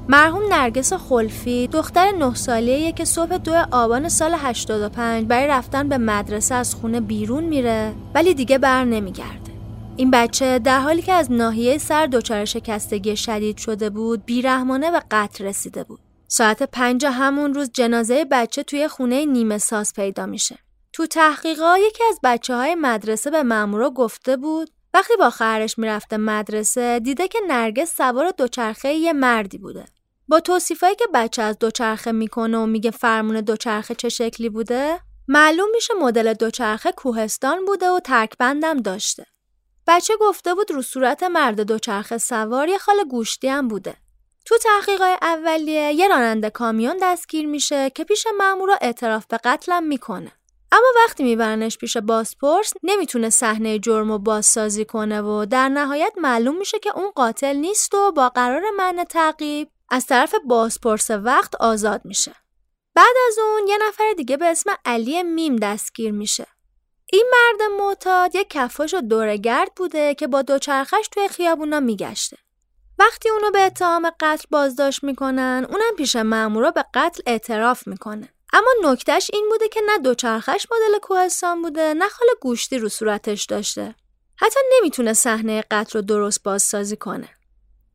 مرحوم 0.08 0.42
نرگس 0.54 0.92
خلفی 0.92 1.66
دختر 1.66 2.10
نه 2.10 2.34
سالیه 2.34 2.92
که 2.92 3.04
صبح 3.04 3.36
دو 3.36 3.54
آبان 3.70 4.08
سال 4.08 4.34
85 4.38 5.26
برای 5.26 5.46
رفتن 5.46 5.88
به 5.88 5.98
مدرسه 5.98 6.54
از 6.54 6.74
خونه 6.74 7.00
بیرون 7.00 7.44
میره 7.44 7.94
ولی 8.14 8.34
دیگه 8.34 8.58
بر 8.58 8.84
نمیگرده. 8.84 9.50
این 9.96 10.10
بچه 10.10 10.58
در 10.58 10.80
حالی 10.80 11.02
که 11.02 11.12
از 11.12 11.32
ناحیه 11.32 11.78
سر 11.78 12.06
دچار 12.06 12.44
شکستگی 12.44 13.16
شدید 13.16 13.56
شده 13.56 13.90
بود 13.90 14.24
بیرحمانه 14.24 14.90
به 14.90 15.02
قتل 15.10 15.44
رسیده 15.44 15.84
بود. 15.84 16.00
ساعت 16.28 16.62
پنج 16.62 17.06
همون 17.06 17.54
روز 17.54 17.70
جنازه 17.72 18.24
بچه 18.24 18.62
توی 18.62 18.88
خونه 18.88 19.24
نیمه 19.24 19.58
ساز 19.58 19.92
پیدا 19.94 20.26
میشه. 20.26 20.58
تو 20.92 21.06
تحقیقا 21.06 21.78
یکی 21.78 22.04
از 22.08 22.18
بچه 22.22 22.54
های 22.54 22.74
مدرسه 22.74 23.30
به 23.30 23.42
مامورا 23.42 23.90
گفته 23.90 24.36
بود 24.36 24.70
وقتی 24.94 25.16
با 25.16 25.30
خواهرش 25.30 25.78
می‌رفته 25.78 26.16
مدرسه 26.16 26.98
دیده 26.98 27.28
که 27.28 27.38
نرگس 27.48 27.96
سوار 27.96 28.30
دوچرخه 28.30 28.92
یه 28.92 29.12
مردی 29.12 29.58
بوده. 29.58 29.84
با 30.28 30.40
توصیفایی 30.40 30.94
که 30.94 31.06
بچه 31.14 31.42
از 31.42 31.58
دوچرخه 31.58 32.12
می‌کنه 32.12 32.58
و 32.58 32.66
میگه 32.66 32.90
فرمون 32.90 33.40
دوچرخه 33.40 33.94
چه 33.94 34.08
شکلی 34.08 34.48
بوده 34.48 35.00
معلوم 35.28 35.68
میشه 35.74 35.94
مدل 35.94 36.34
دوچرخه 36.34 36.92
کوهستان 36.92 37.64
بوده 37.64 37.90
و 37.90 38.00
ترکبندم 38.00 38.80
داشته. 38.80 39.26
بچه 39.86 40.14
گفته 40.20 40.54
بود 40.54 40.70
رو 40.70 40.82
صورت 40.82 41.22
مرد 41.22 41.60
دوچرخه 41.60 42.18
سوار 42.18 42.68
یه 42.68 42.78
خال 42.78 43.04
گوشتی 43.04 43.48
هم 43.48 43.68
بوده. 43.68 43.96
تو 44.44 44.58
تحقیقات 44.58 45.18
اولیه 45.22 45.92
یه 45.92 46.08
راننده 46.08 46.50
کامیون 46.50 46.96
دستگیر 47.02 47.46
میشه 47.46 47.90
که 47.90 48.04
پیش 48.04 48.26
مامورا 48.38 48.78
اعتراف 48.80 49.26
به 49.26 49.36
قتلم 49.44 49.82
می‌کنه. 49.82 50.32
اما 50.72 50.86
وقتی 51.04 51.22
میبرنش 51.22 51.78
پیش 51.78 51.96
بازپرس 51.96 52.72
نمی‌تونه 52.82 53.30
صحنه 53.30 53.78
جرم 53.78 54.10
و 54.10 54.18
بازسازی 54.18 54.84
کنه 54.84 55.20
و 55.20 55.46
در 55.50 55.68
نهایت 55.68 56.12
معلوم 56.16 56.58
میشه 56.58 56.78
که 56.78 56.98
اون 56.98 57.10
قاتل 57.10 57.56
نیست 57.56 57.94
و 57.94 58.12
با 58.12 58.28
قرار 58.28 58.62
من 58.76 59.04
تعقیب 59.08 59.70
از 59.88 60.06
طرف 60.06 60.34
بازپرس 60.44 61.10
وقت 61.10 61.54
آزاد 61.54 62.00
میشه. 62.04 62.34
بعد 62.94 63.14
از 63.28 63.38
اون 63.38 63.68
یه 63.68 63.78
نفر 63.88 64.12
دیگه 64.16 64.36
به 64.36 64.46
اسم 64.46 64.70
علی 64.84 65.22
میم 65.22 65.56
دستگیر 65.56 66.12
میشه. 66.12 66.46
این 67.12 67.30
مرد 67.32 67.70
معتاد 67.80 68.34
یه 68.34 68.44
کفاش 68.44 68.94
و 68.94 69.00
دورگرد 69.00 69.72
بوده 69.76 70.14
که 70.14 70.26
با 70.26 70.42
دوچرخش 70.42 71.08
توی 71.08 71.28
خیابونا 71.28 71.80
میگشته. 71.80 72.36
وقتی 72.98 73.30
اونو 73.30 73.50
به 73.50 73.60
اتهام 73.60 74.10
قتل 74.20 74.44
بازداشت 74.50 75.04
می‌کنن 75.04 75.66
اونم 75.70 75.96
پیش 75.96 76.16
مامورا 76.16 76.70
به 76.70 76.84
قتل 76.94 77.22
اعتراف 77.26 77.86
می‌کنه. 77.86 78.28
اما 78.52 78.92
نکتهش 78.92 79.30
این 79.32 79.48
بوده 79.50 79.68
که 79.68 79.80
نه 79.86 79.98
دوچرخش 79.98 80.66
مدل 80.70 80.98
کوهستان 80.98 81.62
بوده 81.62 81.94
نه 81.94 82.08
خال 82.08 82.28
گوشتی 82.40 82.78
رو 82.78 82.88
صورتش 82.88 83.44
داشته. 83.44 83.94
حتی 84.36 84.60
نمی‌تونه 84.76 85.12
صحنه 85.12 85.64
قتل 85.70 85.98
رو 85.98 86.04
درست 86.04 86.42
بازسازی 86.42 86.96
کنه. 86.96 87.28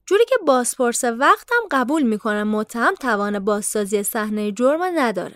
جوری 0.05 0.25
که 0.25 0.35
بازپرس 0.47 1.03
وقت 1.03 1.49
هم 1.51 1.67
قبول 1.71 2.03
می‌کنه 2.03 2.43
متهم 2.43 2.95
توان 2.95 3.39
بازسازی 3.39 4.03
صحنه 4.03 4.51
جرم 4.51 4.83
نداره. 4.95 5.35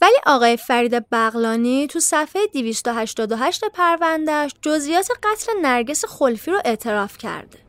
ولی 0.00 0.16
آقای 0.26 0.56
فرید 0.56 1.10
بغلانی 1.10 1.86
تو 1.86 2.00
صفحه 2.00 2.46
288 2.46 3.64
پروندهش 3.64 4.54
جزئیات 4.62 5.08
قتل 5.22 5.52
نرگس 5.62 6.04
خلفی 6.04 6.50
رو 6.50 6.60
اعتراف 6.64 7.18
کرده. 7.18 7.63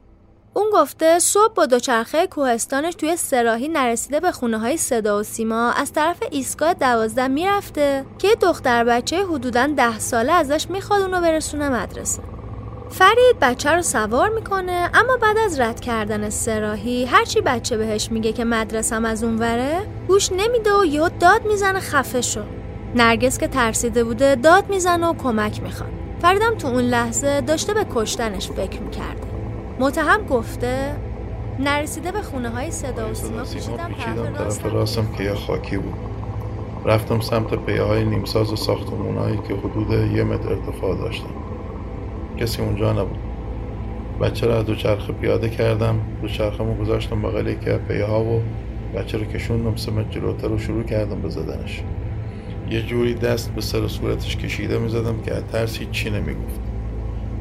اون 0.57 0.69
گفته 0.73 1.19
صبح 1.19 1.53
با 1.53 1.65
دوچرخه 1.65 2.27
کوهستانش 2.27 2.95
توی 2.95 3.15
سراحی 3.15 3.67
نرسیده 3.67 4.19
به 4.19 4.31
خونه 4.31 4.57
های 4.57 4.77
صدا 4.77 5.19
و 5.19 5.23
سیما. 5.23 5.71
از 5.71 5.93
طرف 5.93 6.17
ایستگاه 6.31 6.73
دوازده 6.73 7.27
می‌رفته 7.27 8.05
که 8.17 8.27
یه 8.27 8.35
دختر 8.35 8.83
بچه 8.83 9.25
حدوداً 9.25 9.67
ده 9.67 9.99
ساله 9.99 10.33
ازش 10.33 10.69
می‌خواد 10.69 11.01
اونو 11.01 11.21
برسونه 11.21 11.69
مدرسه. 11.69 12.21
فرید 12.89 13.39
بچه 13.41 13.71
رو 13.71 13.81
سوار 13.81 14.29
می‌کنه 14.29 14.89
اما 14.93 15.17
بعد 15.17 15.37
از 15.37 15.59
رد 15.59 15.79
کردن 15.79 16.29
سراحی 16.29 17.05
هرچی 17.05 17.41
بچه 17.41 17.77
بهش 17.77 18.11
میگه 18.11 18.33
که 18.33 18.45
مدرسم 18.45 19.05
از 19.05 19.23
اون 19.23 19.39
وره 19.39 19.87
گوش 20.07 20.31
نمیده 20.31 20.73
و 20.73 20.85
یهو 20.85 21.09
داد 21.19 21.45
می‌زنه 21.45 21.79
خفه 21.79 22.21
شو 22.21 22.43
نرگس 22.95 23.37
که 23.37 23.47
ترسیده 23.47 24.03
بوده 24.03 24.35
داد 24.35 24.69
می‌زنه 24.69 25.07
و 25.07 25.13
کمک 25.13 25.63
می‌خواد. 25.63 25.89
فریدم 26.21 26.55
تو 26.57 26.67
اون 26.67 26.83
لحظه 26.83 27.41
داشته 27.41 27.73
به 27.73 27.85
کشتنش 27.95 28.49
فکر 28.49 28.81
می‌کرده. 28.81 29.34
متهم 29.79 30.25
گفته 30.25 30.95
نرسیده 31.59 32.11
به 32.11 32.21
خونه 32.21 32.49
های 32.49 32.71
صدا 32.71 33.11
و 33.11 33.13
سیما 33.13 33.43
پیچیدم 33.43 34.33
طرف 34.37 34.65
راستم 34.65 35.07
که 35.17 35.23
یه 35.23 35.33
خاکی 35.33 35.77
بود. 35.77 35.93
رفتم 36.85 37.19
سمت 37.19 37.53
پیه 37.53 37.81
های 37.81 38.05
نیمساز 38.05 38.53
و 38.53 38.55
ساختمون 38.55 39.41
که 39.47 39.53
حدود 39.53 39.91
یه 39.91 40.23
متر 40.23 40.49
ارتفاع 40.49 40.97
داشتن. 40.97 41.29
کسی 42.37 42.61
اونجا 42.61 42.93
نبود. 42.93 43.17
بچه 44.21 44.47
رو 44.47 44.53
از 44.53 44.65
دوچرخه 44.65 45.13
پیاده 45.13 45.49
کردم. 45.49 45.99
دوچرخه 46.21 46.63
مو 46.63 46.75
گذاشتم 46.75 47.21
بغل 47.21 47.47
یکی 47.47 47.69
از 47.69 47.79
پیه 47.79 48.05
ها 48.05 48.23
و 48.23 48.41
بچه 48.95 49.17
رو 49.17 49.25
کشوندم 49.25 49.75
سمت 49.75 50.11
جلوتر 50.11 50.47
رو 50.47 50.57
شروع 50.57 50.83
کردم 50.83 51.21
به 51.21 51.29
زدنش. 51.29 51.83
یه 52.69 52.81
جوری 52.81 53.13
دست 53.13 53.51
به 53.51 53.61
سر 53.61 53.87
صورتش 53.87 54.37
کشیده 54.37 54.79
می‌زدم 54.79 55.21
که 55.25 55.33
از 55.33 55.43
ترس 55.51 55.77
هیچی 55.77 56.09
نمی‌گفت. 56.09 56.59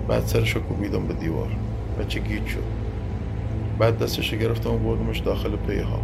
بعد 0.09 0.27
سرش 0.27 0.51
رو 0.57 0.61
کوبیدم 0.61 1.07
به 1.07 1.15
دیوار. 1.15 1.49
بچه 1.99 2.21
گیت 2.21 2.47
شد. 2.47 2.65
بعد 3.79 3.99
دستش 3.99 4.35
گرفتم 4.35 4.71
و 4.71 4.79
بردمش 4.79 5.19
داخل 5.19 5.57
پیه 5.57 5.85
ها 5.85 6.01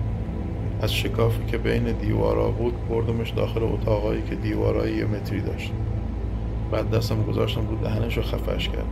از 0.82 0.94
شکافی 0.94 1.44
که 1.46 1.58
بین 1.58 1.92
دیوارا 1.92 2.50
بود 2.50 2.88
بردمش 2.88 3.30
داخل 3.30 3.62
اتاقایی 3.62 4.22
که 4.22 4.34
دیوارایی 4.34 4.96
یه 4.96 5.04
متری 5.04 5.40
داشت. 5.40 5.72
بعد 6.72 6.90
دستم 6.90 7.22
گذاشتم 7.22 7.68
رو 7.68 7.76
دهنش 7.76 8.16
رو 8.16 8.22
خفش 8.22 8.68
کردم. 8.68 8.86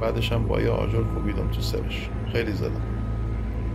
بعدش 0.00 0.32
هم 0.32 0.46
با 0.46 0.60
یه 0.60 0.70
آجر 0.70 1.02
کوبیدم 1.02 1.48
تو 1.52 1.60
سرش. 1.60 2.08
خیلی 2.32 2.52
زدم. 2.52 2.82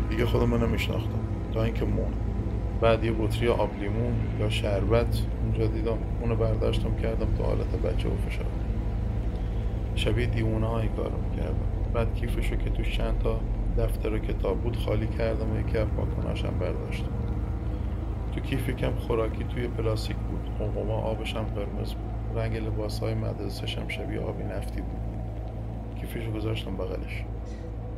دیگه 0.10 0.26
خودم 0.26 0.50
منو 0.50 0.68
میشناختم. 0.68 1.20
تا 1.54 1.64
اینکه 1.64 1.86
مون 1.86 2.14
بعد 2.82 3.04
یه 3.04 3.12
بطری 3.12 3.48
آب 3.48 3.70
لیمون 3.80 4.14
یا 4.40 4.50
شربت 4.50 5.22
اونجا 5.44 5.68
دیدم. 5.68 5.98
اونو 6.22 6.36
برداشتم 6.36 6.96
کردم 7.04 7.28
تو 7.38 7.44
حالت 7.44 7.68
بچه 7.68 8.10
و 8.10 8.30
فشار. 8.30 8.46
شبیه 9.96 10.26
دیوونه 10.26 10.68
هایی 10.68 10.90
کارو 10.98 11.12
می‌کردم. 11.32 11.75
بعد 11.96 12.16
کیفشو 12.16 12.56
که 12.56 12.70
توش 12.70 12.98
چند 12.98 13.20
تا 13.24 13.40
دفتر 13.78 14.14
و 14.14 14.20
کتاب 14.20 14.62
بود 14.62 14.78
خالی 14.86 15.08
کردم 15.08 15.52
و 15.52 15.60
یکی 15.60 15.78
از 15.78 15.88
پاکناشم 15.88 16.60
برداشتم. 16.60 17.12
تو 18.36 18.40
کیف 18.40 18.70
کم 18.70 18.96
خوراکی 18.96 19.44
توی 19.44 19.68
پلاستیک 19.68 20.16
بود. 20.16 20.40
قمقمه 20.60 20.94
آبشم 20.94 21.44
قرمز 21.44 21.94
بود. 21.94 22.38
رنگ 22.38 22.58
لباس 22.58 23.00
های 23.00 23.14
مدرسه 23.14 23.82
هم 23.82 23.88
شبیه 23.88 24.20
آبی 24.20 24.44
نفتی 24.44 24.82
بود. 24.82 25.00
کیفش 26.00 26.30
گذاشتم 26.36 26.78
بغلش. 26.78 27.24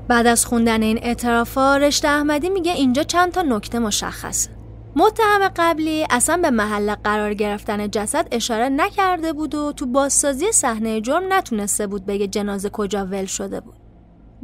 بعد 0.08 0.28
از 0.28 0.46
خوندن 0.46 0.82
این 0.82 1.00
اعترافا 1.02 1.78
رشته 1.78 2.08
احمدی 2.08 2.50
میگه 2.50 2.72
اینجا 2.72 3.04
چند 3.04 3.32
تا 3.32 3.42
نکته 3.42 3.80
مشخصه 3.80 4.50
متهم 4.96 5.52
قبلی 5.56 6.06
اصلا 6.10 6.38
به 6.38 6.50
محل 6.50 6.96
قرار 6.96 7.34
گرفتن 7.34 7.92
جسد 7.92 8.28
اشاره 8.32 8.70
نکرده 8.70 9.34
بود 9.34 9.56
و 9.56 9.72
تو 9.72 9.86
بازسازی 9.86 10.52
صحنه 10.52 11.02
جرم 11.02 11.34
نتونسته 11.34 11.88
بود 11.88 12.06
بگه 12.06 12.28
جنازه 12.28 12.70
کجا 12.70 13.06
ول 13.06 13.26
شده 13.26 13.60
بود. 13.60 13.77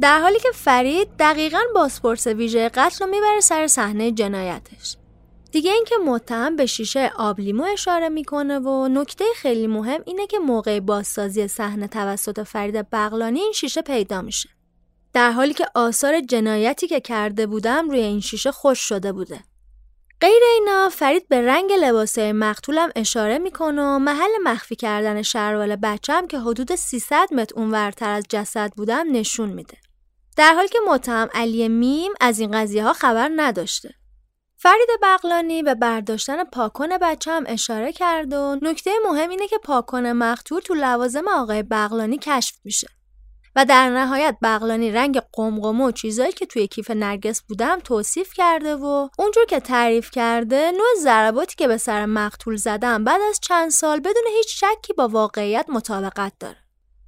در 0.00 0.20
حالی 0.20 0.38
که 0.38 0.48
فرید 0.54 1.08
دقیقا 1.18 1.60
بازپرس 1.74 2.26
ویژه 2.26 2.68
قتل 2.68 3.04
رو 3.04 3.10
می‌بره 3.10 3.40
سر 3.40 3.66
صحنه 3.66 4.12
جنایتش 4.12 4.96
دیگه 5.52 5.72
اینکه 5.72 5.94
متهم 6.06 6.56
به 6.56 6.66
شیشه 6.66 7.12
آبلیمو 7.16 7.64
اشاره 7.72 8.08
می‌کنه 8.08 8.58
و 8.58 8.88
نکته 8.88 9.24
خیلی 9.36 9.66
مهم 9.66 10.00
اینه 10.06 10.26
که 10.26 10.38
موقع 10.38 10.80
بازسازی 10.80 11.48
صحنه 11.48 11.88
توسط 11.88 12.40
فرید 12.42 12.90
بغلانی 12.90 13.40
این 13.40 13.52
شیشه 13.52 13.82
پیدا 13.82 14.22
میشه. 14.22 14.48
در 15.12 15.30
حالی 15.30 15.54
که 15.54 15.66
آثار 15.74 16.20
جنایتی 16.20 16.86
که 16.86 17.00
کرده 17.00 17.46
بودم 17.46 17.90
روی 17.90 18.00
این 18.00 18.20
شیشه 18.20 18.52
خوش 18.52 18.78
شده 18.78 19.12
بوده. 19.12 19.40
غیر 20.20 20.42
اینا 20.54 20.88
فرید 20.88 21.28
به 21.28 21.46
رنگ 21.46 21.72
لباسه 21.72 22.32
مقتولم 22.32 22.90
اشاره 22.96 23.38
می‌کنه 23.38 23.82
و 23.82 23.98
محل 23.98 24.30
مخفی 24.44 24.76
کردن 24.76 25.22
شروال 25.22 25.76
بچم 25.76 26.26
که 26.26 26.38
حدود 26.38 26.74
300 26.74 27.28
متر 27.32 27.54
اونورتر 27.54 28.10
از 28.10 28.24
جسد 28.30 28.72
بودم 28.76 29.06
نشون 29.12 29.48
میده. 29.48 29.83
در 30.36 30.54
حالی 30.54 30.68
که 30.68 30.78
متهم 30.88 31.28
علی 31.34 31.68
میم 31.68 32.12
از 32.20 32.38
این 32.38 32.50
قضیه 32.50 32.84
ها 32.84 32.92
خبر 32.92 33.30
نداشته. 33.36 33.94
فرید 34.56 34.88
بغلانی 35.02 35.62
به 35.62 35.74
برداشتن 35.74 36.44
پاکن 36.44 36.88
بچه 36.88 37.30
هم 37.30 37.44
اشاره 37.46 37.92
کرد 37.92 38.32
و 38.32 38.58
نکته 38.62 38.90
مهم 39.04 39.30
اینه 39.30 39.48
که 39.48 39.58
پاکن 39.58 40.06
مقتول 40.06 40.60
تو 40.60 40.74
لوازم 40.74 41.28
آقای 41.28 41.62
بغلانی 41.62 42.18
کشف 42.18 42.54
میشه. 42.64 42.88
و 43.56 43.64
در 43.64 43.90
نهایت 43.90 44.36
بغلانی 44.42 44.90
رنگ 44.90 45.20
قمقمه 45.32 45.84
و 45.84 45.90
چیزایی 45.90 46.32
که 46.32 46.46
توی 46.46 46.66
کیف 46.66 46.90
نرگس 46.90 47.42
بودم 47.42 47.80
توصیف 47.80 48.32
کرده 48.32 48.76
و 48.76 49.08
اونجور 49.18 49.44
که 49.44 49.60
تعریف 49.60 50.10
کرده 50.10 50.70
نوع 50.70 51.02
ضرباتی 51.02 51.54
که 51.56 51.68
به 51.68 51.76
سر 51.76 52.06
مقتول 52.06 52.56
زدم 52.56 53.04
بعد 53.04 53.20
از 53.28 53.40
چند 53.42 53.70
سال 53.70 54.00
بدون 54.00 54.24
هیچ 54.36 54.64
شکی 54.64 54.92
با 54.92 55.08
واقعیت 55.08 55.66
مطابقت 55.68 56.32
داره. 56.40 56.56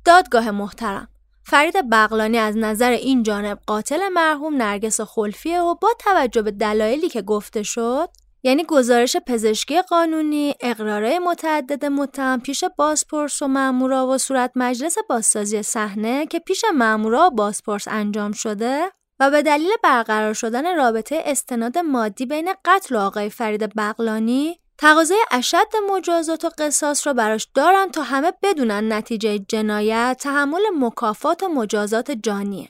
دادگاه 0.04 0.50
محترم. 0.50 1.08
فرید 1.48 1.90
بغلانی 1.90 2.38
از 2.38 2.56
نظر 2.56 2.90
این 2.90 3.22
جانب 3.22 3.58
قاتل 3.66 4.08
مرحوم 4.08 4.56
نرگس 4.56 5.00
خلفیه 5.00 5.60
و 5.60 5.74
با 5.74 5.88
توجه 5.98 6.42
به 6.42 6.50
دلایلی 6.50 7.08
که 7.08 7.22
گفته 7.22 7.62
شد 7.62 8.08
یعنی 8.42 8.64
گزارش 8.64 9.16
پزشکی 9.16 9.82
قانونی، 9.82 10.54
اقرارای 10.60 11.18
متعدد 11.18 11.84
متهم 11.84 12.40
پیش 12.40 12.64
بازپرس 12.64 13.42
و 13.42 13.48
مامورا 13.48 14.06
و 14.06 14.18
صورت 14.18 14.52
مجلس 14.56 14.96
بازسازی 15.08 15.62
صحنه 15.62 16.26
که 16.26 16.38
پیش 16.38 16.64
مامورا 16.74 17.26
و 17.26 17.30
بازپرس 17.30 17.88
انجام 17.88 18.32
شده 18.32 18.84
و 19.20 19.30
به 19.30 19.42
دلیل 19.42 19.70
برقرار 19.82 20.32
شدن 20.32 20.76
رابطه 20.76 21.22
استناد 21.26 21.78
مادی 21.78 22.26
بین 22.26 22.54
قتل 22.64 22.96
آقای 22.96 23.30
فرید 23.30 23.74
بغلانی 23.76 24.60
تقاضای 24.78 25.24
اشد 25.30 25.76
مجازات 25.90 26.44
و 26.44 26.50
قصاص 26.58 27.06
را 27.06 27.12
براش 27.12 27.48
دارن 27.54 27.90
تا 27.90 28.02
همه 28.02 28.32
بدونن 28.42 28.92
نتیجه 28.92 29.38
جنایت 29.38 30.16
تحمل 30.20 30.62
مکافات 30.78 31.42
و 31.42 31.48
مجازات 31.48 32.10
جانیه. 32.10 32.68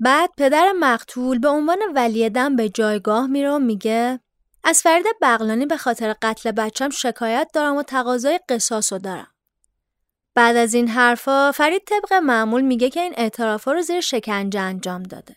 بعد 0.00 0.30
پدر 0.38 0.72
مقتول 0.80 1.38
به 1.38 1.48
عنوان 1.48 1.78
ولی 1.94 2.30
دم 2.30 2.56
به 2.56 2.68
جایگاه 2.68 3.26
میره 3.26 3.50
و 3.50 3.58
میگه 3.58 4.20
از 4.64 4.82
فرید 4.82 5.06
بغلانی 5.22 5.66
به 5.66 5.76
خاطر 5.76 6.16
قتل 6.22 6.52
بچم 6.52 6.90
شکایت 6.90 7.48
دارم 7.52 7.76
و 7.76 7.82
تقاضای 7.82 8.40
قصاص 8.48 8.92
رو 8.92 8.98
دارم. 8.98 9.26
بعد 10.34 10.56
از 10.56 10.74
این 10.74 10.88
حرفا 10.88 11.52
فرید 11.52 11.82
طبق 11.86 12.12
معمول 12.12 12.62
میگه 12.62 12.90
که 12.90 13.00
این 13.00 13.14
اعترافا 13.16 13.72
رو 13.72 13.82
زیر 13.82 14.00
شکنجه 14.00 14.60
انجام 14.60 15.02
داده. 15.02 15.36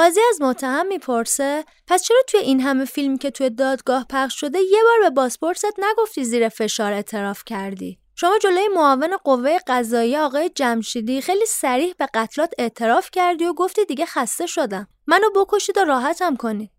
قاضی 0.00 0.20
از 0.30 0.42
متهم 0.42 0.86
می‌پرسه 0.86 1.64
پس 1.86 2.02
چرا 2.02 2.22
توی 2.28 2.40
این 2.40 2.60
همه 2.60 2.84
فیلم 2.84 3.18
که 3.18 3.30
توی 3.30 3.50
دادگاه 3.50 4.06
پخش 4.10 4.40
شده 4.40 4.58
یه 4.58 4.82
بار 4.82 5.00
به 5.00 5.10
بازپرست 5.10 5.74
نگفتی 5.78 6.24
زیر 6.24 6.48
فشار 6.48 6.92
اعتراف 6.92 7.42
کردی؟ 7.46 7.98
شما 8.14 8.38
جلوی 8.38 8.68
معاون 8.68 9.16
قوه 9.16 9.58
قضایی 9.66 10.16
آقای 10.16 10.48
جمشیدی 10.48 11.20
خیلی 11.20 11.46
سریح 11.46 11.94
به 11.98 12.08
قتلات 12.14 12.52
اعتراف 12.58 13.10
کردی 13.12 13.44
و 13.44 13.52
گفتی 13.52 13.84
دیگه 13.84 14.06
خسته 14.06 14.46
شدم. 14.46 14.88
منو 15.06 15.30
بکشید 15.36 15.78
و 15.78 15.84
راحتم 15.84 16.36
کنید 16.36 16.70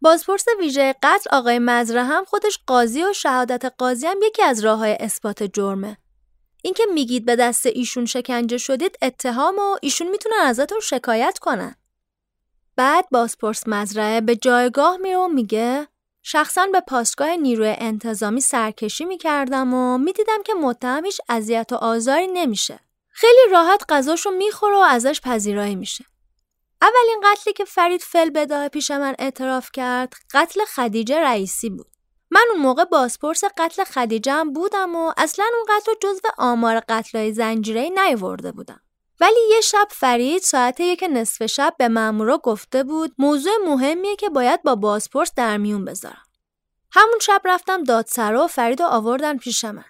بازپرس 0.00 0.44
ویژه 0.60 0.94
قتل 1.02 1.30
آقای 1.36 1.58
مزره 1.58 2.04
هم 2.04 2.24
خودش 2.24 2.58
قاضی 2.66 3.04
و 3.04 3.12
شهادت 3.12 3.72
قاضی 3.78 4.06
هم 4.06 4.18
یکی 4.22 4.42
از 4.42 4.64
راه 4.64 4.78
های 4.78 4.96
اثبات 5.00 5.42
جرمه. 5.42 5.96
اینکه 6.62 6.86
میگید 6.94 7.24
به 7.24 7.36
دست 7.36 7.66
ایشون 7.66 8.06
شکنجه 8.06 8.58
شدید 8.58 8.98
اتهام 9.02 9.58
و 9.58 9.76
ایشون 9.82 10.08
می‌تونن 10.08 10.36
ازتون 10.40 10.80
شکایت 10.80 11.38
کنن. 11.38 11.76
بعد 12.76 13.06
بازپرس 13.10 13.62
مزرعه 13.66 14.20
به 14.20 14.36
جایگاه 14.36 14.96
میره 14.96 15.18
و 15.18 15.28
میگه 15.28 15.88
شخصا 16.22 16.66
به 16.66 16.80
پاسگاه 16.80 17.36
نیروی 17.36 17.74
انتظامی 17.78 18.40
سرکشی 18.40 19.04
می‌کردم 19.04 19.74
و 19.74 19.98
می‌دیدم 19.98 20.42
که 20.42 20.54
متهم 20.54 21.04
هیچ 21.04 21.20
اذیت 21.28 21.72
و 21.72 21.74
آزاری 21.74 22.26
نمیشه. 22.26 22.80
خیلی 23.10 23.50
راحت 23.52 23.84
غذاشو 23.88 24.30
می‌خوره 24.30 24.76
و 24.76 24.80
ازش 24.80 25.20
پذیرایی 25.20 25.74
میشه. 25.74 26.04
اولین 26.82 27.22
قتلی 27.24 27.52
که 27.52 27.64
فرید 27.64 28.00
فل 28.00 28.30
بداه 28.30 28.68
پیش 28.68 28.90
من 28.90 29.14
اعتراف 29.18 29.70
کرد 29.72 30.14
قتل 30.34 30.64
خدیجه 30.64 31.20
رئیسی 31.20 31.70
بود. 31.70 31.86
من 32.30 32.44
اون 32.52 32.60
موقع 32.62 32.84
بازپرس 32.84 33.44
قتل 33.58 33.84
خدیجه 33.84 34.32
هم 34.32 34.52
بودم 34.52 34.96
و 34.96 35.12
اصلا 35.16 35.44
اون 35.54 35.78
قتل 35.78 35.92
رو 35.92 35.98
جزو 36.02 36.28
آمار 36.38 36.80
قتلای 36.88 37.32
زنجیره 37.32 37.88
نیورده 37.88 38.52
بودم. 38.52 38.80
ولی 39.20 39.40
یه 39.50 39.60
شب 39.60 39.88
فرید 39.90 40.42
ساعت 40.42 40.80
یک 40.80 41.04
نصف 41.12 41.46
شب 41.46 41.74
به 41.78 41.88
مامورا 41.88 42.38
گفته 42.38 42.84
بود 42.84 43.14
موضوع 43.18 43.52
مهمیه 43.66 44.16
که 44.16 44.28
باید 44.28 44.62
با 44.62 44.74
بازپرس 44.74 45.32
در 45.36 45.56
میون 45.56 45.84
بذارم. 45.84 46.22
همون 46.92 47.18
شب 47.20 47.40
رفتم 47.44 47.84
دادسرا 47.84 48.44
و 48.44 48.46
فرید 48.46 48.82
رو 48.82 48.88
آوردن 48.88 49.38
پیش 49.38 49.64
من. 49.64 49.84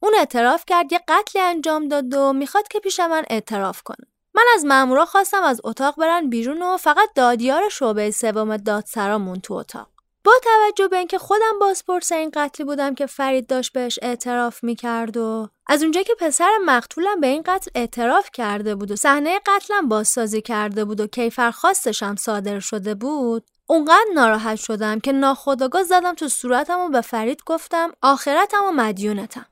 اون 0.00 0.14
اعتراف 0.18 0.64
کرد 0.66 0.92
یه 0.92 1.00
قتلی 1.08 1.42
انجام 1.42 1.88
داد 1.88 2.14
و 2.14 2.32
می‌خواد 2.32 2.68
که 2.68 2.80
پیش 2.80 3.00
من 3.00 3.24
اعتراف 3.30 3.82
کنه. 3.82 4.06
من 4.34 4.44
از 4.54 4.64
مامورا 4.64 5.04
خواستم 5.04 5.42
از 5.42 5.60
اتاق 5.64 5.96
برن 5.96 6.30
بیرون 6.30 6.62
و 6.62 6.76
فقط 6.76 7.08
دادیار 7.14 7.68
شعبه 7.68 8.10
سوم 8.10 8.56
دادسرا 8.56 9.18
مون 9.18 9.40
تو 9.40 9.54
اتاق. 9.54 9.95
با 10.26 10.32
توجه 10.42 10.88
به 10.88 10.96
اینکه 10.96 11.18
خودم 11.18 11.58
بازپرس 11.60 12.12
این 12.12 12.30
قتلی 12.34 12.66
بودم 12.66 12.94
که 12.94 13.06
فرید 13.06 13.46
داشت 13.46 13.72
بهش 13.72 13.98
اعتراف 14.02 14.64
می‌کرد 14.64 15.16
و 15.16 15.48
از 15.66 15.82
اونجایی 15.82 16.04
که 16.04 16.14
پسر 16.20 16.50
مقتولم 16.64 17.20
به 17.20 17.26
این 17.26 17.42
قتل 17.46 17.70
اعتراف 17.74 18.30
کرده 18.32 18.74
بود 18.74 18.90
و 18.90 18.96
صحنه 18.96 19.40
قتلم 19.46 19.88
بازسازی 19.88 20.42
کرده 20.42 20.84
بود 20.84 21.00
و 21.00 21.06
کیفر 21.06 21.50
خواستش 21.50 22.02
هم 22.02 22.16
صادر 22.16 22.60
شده 22.60 22.94
بود 22.94 23.44
اونقدر 23.66 24.06
ناراحت 24.14 24.56
شدم 24.56 25.00
که 25.00 25.12
ناخداگاه 25.12 25.84
زدم 25.84 26.14
تو 26.14 26.28
صورتم 26.28 26.80
و 26.80 26.88
به 26.88 27.00
فرید 27.00 27.40
گفتم 27.46 27.92
آخرتم 28.02 28.64
و 28.64 28.72
مدیونتم. 28.72 29.46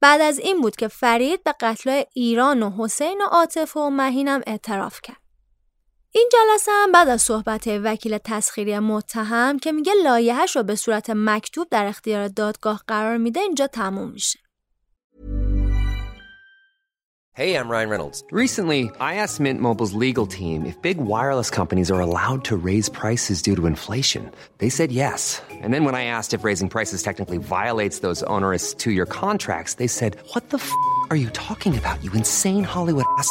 بعد 0.00 0.20
از 0.20 0.38
این 0.38 0.60
بود 0.60 0.76
که 0.76 0.88
فرید 0.88 1.44
به 1.44 1.54
قتل 1.60 2.02
ایران 2.14 2.62
و 2.62 2.70
حسین 2.78 3.22
و 3.22 3.24
عاطف 3.24 3.76
و 3.76 3.90
مهینم 3.90 4.42
اعتراف 4.46 5.00
کرد. 5.02 5.23
این 6.16 6.28
جلسه 6.32 6.72
هم 6.74 6.92
بعد 6.92 7.08
از 7.08 7.22
صحبت 7.22 7.66
وکیل 7.66 8.18
تسخیری 8.18 8.78
متهم 8.78 9.58
که 9.58 9.72
میگه 9.72 9.92
لایحه‌ش 10.04 10.56
رو 10.56 10.62
به 10.62 10.74
صورت 10.74 11.10
مکتوب 11.10 11.68
در 11.70 11.86
اختیار 11.86 12.28
دادگاه 12.28 12.82
قرار 12.88 13.16
میده 13.16 13.40
اینجا 13.40 13.66
تموم 13.66 14.10
میشه. 14.10 14.38
Hey, 17.36 17.56
I'm 17.58 17.68
Ryan 17.68 17.88
Reynolds. 17.94 18.18
Recently, 18.30 18.82
I 19.10 19.12
asked 19.22 19.40
Mint 19.40 19.60
Mobile's 19.60 19.94
legal 20.06 20.26
team 20.38 20.58
if 20.70 20.80
big 20.88 20.98
wireless 21.12 21.50
companies 21.60 21.90
are 21.90 22.02
allowed 22.08 22.40
to 22.50 22.54
raise 22.70 22.88
prices 22.88 23.42
due 23.46 23.56
to 23.56 23.66
inflation. 23.74 24.22
They 24.62 24.70
said 24.78 24.90
yes. 24.92 25.20
And 25.62 25.70
then 25.74 25.84
when 25.86 25.96
I 26.02 26.04
asked 26.16 26.32
if 26.36 26.44
raising 26.44 26.68
prices 26.76 27.00
technically 27.08 27.40
violates 27.58 27.96
those 27.98 28.20
onerous 28.36 28.64
two-year 28.82 29.08
contracts, 29.22 29.72
they 29.80 29.90
said, 29.98 30.12
"What 30.32 30.44
the 30.52 30.60
f*** 30.66 30.70
are 31.10 31.20
you 31.24 31.30
talking 31.48 31.74
about? 31.80 31.96
You 32.04 32.10
insane 32.22 32.64
Hollywood 32.74 33.08
ass." 33.18 33.30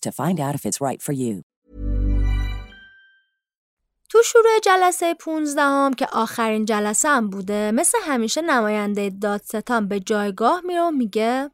to 0.00 0.12
find 0.12 0.40
out 0.40 0.54
if 0.54 0.66
it's 0.66 0.80
right 0.80 1.02
for 1.02 1.12
you. 1.12 1.42
تو 4.12 4.22
شروع 4.24 4.58
جلسه 4.62 5.14
15 5.14 5.62
هم 5.62 5.94
که 5.94 6.06
آخرین 6.12 6.64
جلسه 6.64 7.08
هم 7.08 7.30
بوده 7.30 7.72
مثل 7.74 7.98
همیشه 8.02 8.42
نماینده 8.42 9.10
دادستان 9.10 9.88
به 9.88 10.00
جایگاه 10.00 10.60
میره 10.64 10.82
و 10.82 10.90
میگه 10.90 11.50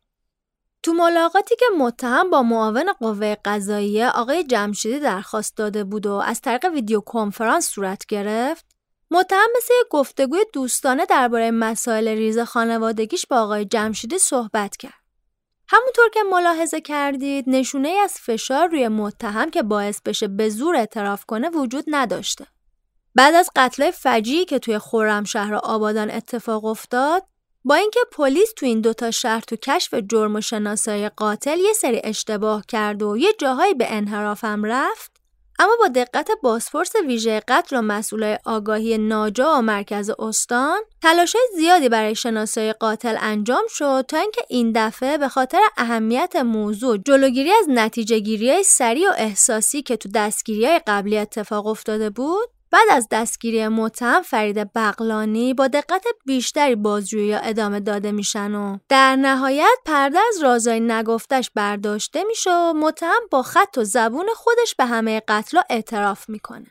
تو 0.83 0.93
ملاقاتی 0.93 1.57
که 1.57 1.67
متهم 1.79 2.31
با 2.31 2.43
معاون 2.43 2.93
قوه 2.93 3.37
قضاییه 3.45 4.09
آقای 4.09 4.45
جمشیدی 4.45 5.01
درخواست 5.01 5.57
داده 5.57 5.85
بود 5.85 6.07
و 6.07 6.13
از 6.13 6.41
طریق 6.41 6.65
ویدیو 6.65 7.01
کنفرانس 7.01 7.69
صورت 7.69 8.07
گرفت 8.07 8.67
متهم 9.11 9.49
مثل 9.57 9.75
یک 9.81 9.87
گفتگوی 9.91 10.45
دوستانه 10.53 11.07
درباره 11.07 11.51
مسائل 11.51 12.09
ریز 12.09 12.39
خانوادگیش 12.39 13.27
با 13.27 13.41
آقای 13.41 13.65
جمشیدی 13.65 14.19
صحبت 14.19 14.77
کرد 14.77 14.98
همونطور 15.71 16.09
که 16.09 16.23
ملاحظه 16.23 16.81
کردید 16.81 17.45
نشونه 17.47 17.89
از 17.89 18.13
فشار 18.13 18.69
روی 18.69 18.89
متهم 18.89 19.51
که 19.51 19.63
باعث 19.63 20.01
بشه 20.03 20.29
به 20.29 20.49
زور 20.49 20.77
اعتراف 20.77 21.25
کنه 21.25 21.51
وجود 21.51 21.85
نداشته. 21.87 22.47
بعد 23.15 23.35
از 23.35 23.51
قتل 23.57 23.91
فجیعی 23.91 24.45
که 24.45 24.59
توی 24.59 24.79
خرمشهر 24.79 25.55
آبادان 25.55 26.11
اتفاق 26.11 26.65
افتاد 26.65 27.23
با 27.65 27.75
اینکه 27.75 28.01
پلیس 28.13 28.53
تو 28.57 28.67
این 28.67 28.81
دوتا 28.81 29.11
شهر 29.11 29.41
تو 29.41 29.57
کشف 29.57 29.95
جرم 29.95 30.37
و 30.37 30.41
شناسایی 30.41 31.09
قاتل 31.09 31.59
یه 31.59 31.73
سری 31.73 32.01
اشتباه 32.05 32.65
کرد 32.69 33.03
و 33.03 33.17
یه 33.17 33.33
جاهایی 33.39 33.75
به 33.75 33.87
انحرافم 33.93 34.65
رفت 34.65 35.18
اما 35.59 35.73
با 35.81 35.89
دقت 35.89 36.31
بازپرس 36.43 36.93
ویژه 37.07 37.43
قتل 37.49 37.77
و 37.77 37.83
مسئولای 37.83 38.39
آگاهی 38.45 38.99
ناجا 38.99 39.55
و 39.59 39.63
مرکز 39.63 40.11
استان 40.19 40.81
تلاشای 41.03 41.41
زیادی 41.57 41.89
برای 41.89 42.15
شناسایی 42.15 42.73
قاتل 42.73 43.17
انجام 43.21 43.65
شد 43.69 44.05
تا 44.09 44.19
اینکه 44.19 44.43
این 44.49 44.73
دفعه 44.75 45.19
به 45.19 45.29
خاطر 45.29 45.61
اهمیت 45.77 46.37
موضوع 46.37 46.99
جلوگیری 46.99 47.51
از 47.53 47.67
نتیجه 47.69 48.19
گیری 48.19 48.63
سریع 48.63 49.11
و 49.11 49.15
احساسی 49.17 49.83
که 49.83 49.97
تو 49.97 50.09
دستگیری 50.15 50.79
قبلی 50.79 51.19
اتفاق 51.19 51.67
افتاده 51.67 52.11
بود 52.11 52.58
بعد 52.71 52.89
از 52.91 53.09
دستگیری 53.11 53.69
متهم 53.69 54.23
فرید 54.23 54.73
بغلانی 54.73 55.55
با 55.55 55.69
دقت 55.69 56.05
بیشتری 56.27 56.75
بازجویی 56.75 57.35
ادامه 57.35 57.81
داده 57.81 58.13
میشن 58.13 58.55
و 58.55 58.79
در 58.89 59.17
نهایت 59.17 59.79
پرده 59.85 60.19
از 60.29 60.43
رازای 60.43 60.81
نگفتش 60.81 61.51
برداشته 61.55 62.25
میشه 62.25 62.51
و 62.51 62.73
متهم 62.73 63.21
با 63.31 63.43
خط 63.43 63.79
و 63.79 63.85
زبون 63.85 64.27
خودش 64.37 64.75
به 64.75 64.85
همه 64.85 65.23
قتلا 65.29 65.63
اعتراف 65.71 66.29
می‌کنه. 66.29 66.67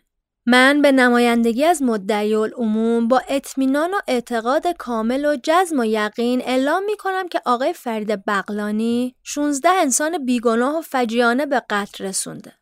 من 0.50 0.82
به 0.82 0.92
نمایندگی 0.92 1.66
از 1.66 1.82
مدعی 1.82 2.36
العموم 2.36 3.08
با 3.08 3.22
اطمینان 3.30 3.94
و 3.94 3.98
اعتقاد 4.08 4.68
کامل 4.68 5.26
و 5.26 5.38
جزم 5.44 5.80
و 5.80 5.86
یقین 5.86 6.42
اعلام 6.42 6.84
می 6.86 6.98
کنم 6.98 7.28
که 7.28 7.42
آقای 7.46 7.74
فرید 7.74 8.26
بغلانی 8.26 9.16
16 9.24 9.70
انسان 9.70 10.26
بیگناه 10.26 10.78
و 10.78 10.82
فجیانه 10.82 11.46
به 11.46 11.62
قتل 11.70 12.06
رسونده. 12.06 12.54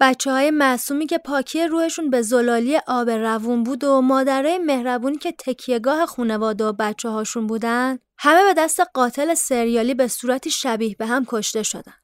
بچه 0.00 0.30
های 0.30 0.50
معصومی 0.50 1.06
که 1.06 1.18
پاکی 1.18 1.64
روحشون 1.64 2.10
به 2.10 2.22
زلالی 2.22 2.78
آب 2.86 3.10
روون 3.10 3.62
بود 3.62 3.84
و 3.84 4.00
مادرای 4.00 4.58
مهربونی 4.58 5.18
که 5.18 5.32
تکیهگاه 5.32 6.06
خونواده 6.06 6.64
و 6.64 6.72
بچه 6.72 7.08
هاشون 7.08 7.46
بودن 7.46 7.98
همه 8.18 8.42
به 8.42 8.54
دست 8.54 8.80
قاتل 8.80 9.34
سریالی 9.34 9.94
به 9.94 10.08
صورتی 10.08 10.50
شبیه 10.50 10.96
به 10.98 11.06
هم 11.06 11.24
کشته 11.28 11.62
شدن. 11.62 11.94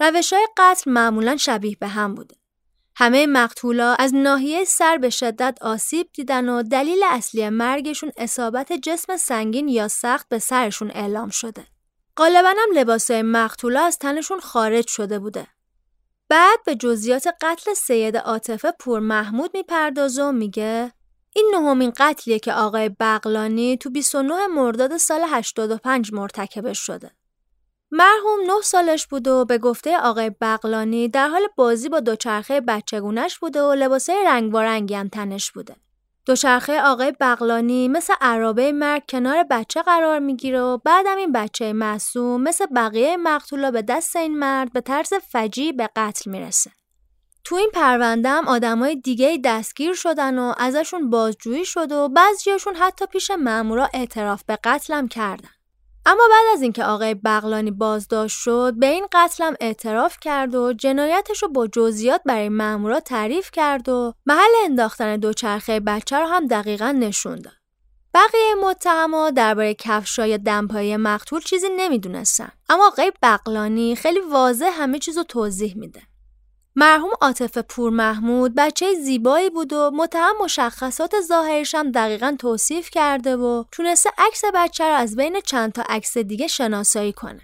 روش 0.00 0.32
های 0.32 0.48
قتل 0.56 0.90
معمولا 0.90 1.36
شبیه 1.36 1.76
به 1.80 1.88
هم 1.88 2.14
بوده. 2.14 2.36
همه 2.96 3.26
مقتولا 3.26 3.94
از 3.94 4.14
ناحیه 4.14 4.64
سر 4.64 4.98
به 4.98 5.10
شدت 5.10 5.58
آسیب 5.60 6.08
دیدن 6.12 6.48
و 6.48 6.62
دلیل 6.62 7.00
اصلی 7.10 7.48
مرگشون 7.48 8.12
اصابت 8.16 8.72
جسم 8.72 9.16
سنگین 9.16 9.68
یا 9.68 9.88
سخت 9.88 10.28
به 10.28 10.38
سرشون 10.38 10.90
اعلام 10.90 11.28
شده. 11.28 11.66
غالبا 12.16 12.48
هم 12.48 12.78
لباسای 12.78 13.22
مقتولا 13.22 13.84
از 13.84 13.98
تنشون 13.98 14.40
خارج 14.40 14.88
شده 14.88 15.18
بوده. 15.18 15.46
بعد 16.28 16.58
به 16.66 16.74
جزئیات 16.74 17.28
قتل 17.40 17.74
سید 17.74 18.16
عاطفه 18.16 18.72
پور 18.80 19.00
محمود 19.00 19.50
می‌پردازه 19.54 20.22
و 20.22 20.32
میگه 20.32 20.92
این 21.36 21.52
نهمین 21.54 21.92
قتلیه 21.96 22.38
که 22.38 22.52
آقای 22.52 22.88
بغلانی 23.00 23.76
تو 23.76 23.90
29 23.90 24.46
مرداد 24.46 24.96
سال 24.96 25.20
85 25.26 26.12
مرتکبش 26.12 26.78
شده. 26.78 27.10
مرحوم 27.90 28.40
9 28.46 28.52
سالش 28.62 29.06
بود 29.06 29.28
و 29.28 29.44
به 29.44 29.58
گفته 29.58 29.98
آقای 29.98 30.30
بغلانی 30.40 31.08
در 31.08 31.28
حال 31.28 31.48
بازی 31.56 31.88
با 31.88 32.00
دوچرخه 32.00 32.60
بچگونش 32.60 33.38
بوده 33.38 33.62
و 33.62 33.74
لباسه 33.74 34.12
رنگ 34.26 34.94
هم 34.94 35.08
تنش 35.08 35.52
بوده. 35.52 35.76
دوچرخه 36.28 36.80
آقای 36.82 37.12
بغلانی 37.20 37.88
مثل 37.88 38.14
عرابه 38.20 38.72
مرگ 38.72 39.02
کنار 39.08 39.44
بچه 39.50 39.82
قرار 39.82 40.18
می‌گیره 40.18 40.60
و 40.60 40.78
بعدم 40.78 41.16
این 41.16 41.32
بچه 41.32 41.72
معصوم 41.72 42.42
مثل 42.42 42.66
بقیه 42.76 43.16
مقتولا 43.16 43.70
به 43.70 43.82
دست 43.82 44.16
این 44.16 44.38
مرد 44.38 44.72
به 44.72 44.80
طرز 44.80 45.14
فجی 45.14 45.72
به 45.72 45.90
قتل 45.96 46.30
می‌رسه. 46.30 46.70
تو 47.44 47.54
این 47.54 47.70
پرونده 47.74 48.28
هم 48.28 48.48
آدمای 48.48 48.96
دیگه 48.96 49.40
دستگیر 49.44 49.94
شدن 49.94 50.38
و 50.38 50.54
ازشون 50.58 51.10
بازجویی 51.10 51.64
شد 51.64 51.92
و 51.92 52.08
بعضیشون 52.08 52.74
حتی 52.74 53.06
پیش 53.06 53.30
مامورا 53.30 53.88
اعتراف 53.94 54.42
به 54.44 54.58
قتلم 54.64 55.08
کردن. 55.08 55.50
اما 56.10 56.22
بعد 56.30 56.46
از 56.52 56.62
اینکه 56.62 56.84
آقای 56.84 57.14
بغلانی 57.14 57.70
بازداشت 57.70 58.38
شد 58.38 58.74
به 58.76 58.86
این 58.86 59.06
قتلم 59.12 59.54
اعتراف 59.60 60.16
کرد 60.20 60.54
و 60.54 60.72
جنایتش 60.72 61.42
رو 61.42 61.48
با 61.48 61.66
جزئیات 61.66 62.20
برای 62.26 62.48
مامورا 62.48 63.00
تعریف 63.00 63.50
کرد 63.52 63.88
و 63.88 64.14
محل 64.26 64.50
انداختن 64.64 65.16
دوچرخه 65.16 65.80
بچه 65.80 66.16
رو 66.16 66.26
هم 66.26 66.46
دقیقا 66.46 66.90
نشون 66.90 67.36
داد. 67.36 67.52
بقیه 68.14 68.54
متهما 68.62 69.30
درباره 69.30 69.74
کفشای 69.74 70.38
دمپایی 70.38 70.96
مقتول 70.96 71.40
چیزی 71.40 71.66
نمی‌دونستن. 71.76 72.52
اما 72.68 72.86
آقای 72.86 73.12
بغلانی 73.22 73.94
خیلی 73.94 74.20
واضح 74.20 74.70
همه 74.72 74.98
چیز 74.98 75.18
رو 75.18 75.24
توضیح 75.24 75.76
میده. 75.76 76.02
مرحوم 76.80 77.10
عاطف 77.20 77.58
پور 77.58 77.90
محمود 77.90 78.54
بچه 78.54 78.94
زیبایی 78.94 79.50
بود 79.50 79.72
و 79.72 79.90
متهم 79.94 80.34
مشخصات 80.40 81.20
ظاهرش 81.20 81.74
هم 81.74 81.92
دقیقا 81.92 82.36
توصیف 82.38 82.90
کرده 82.90 83.36
و 83.36 83.64
تونسته 83.72 84.10
عکس 84.18 84.42
بچه 84.54 84.84
رو 84.84 84.94
از 84.94 85.16
بین 85.16 85.40
چند 85.40 85.72
تا 85.72 85.82
عکس 85.88 86.18
دیگه 86.18 86.46
شناسایی 86.46 87.12
کنه. 87.12 87.40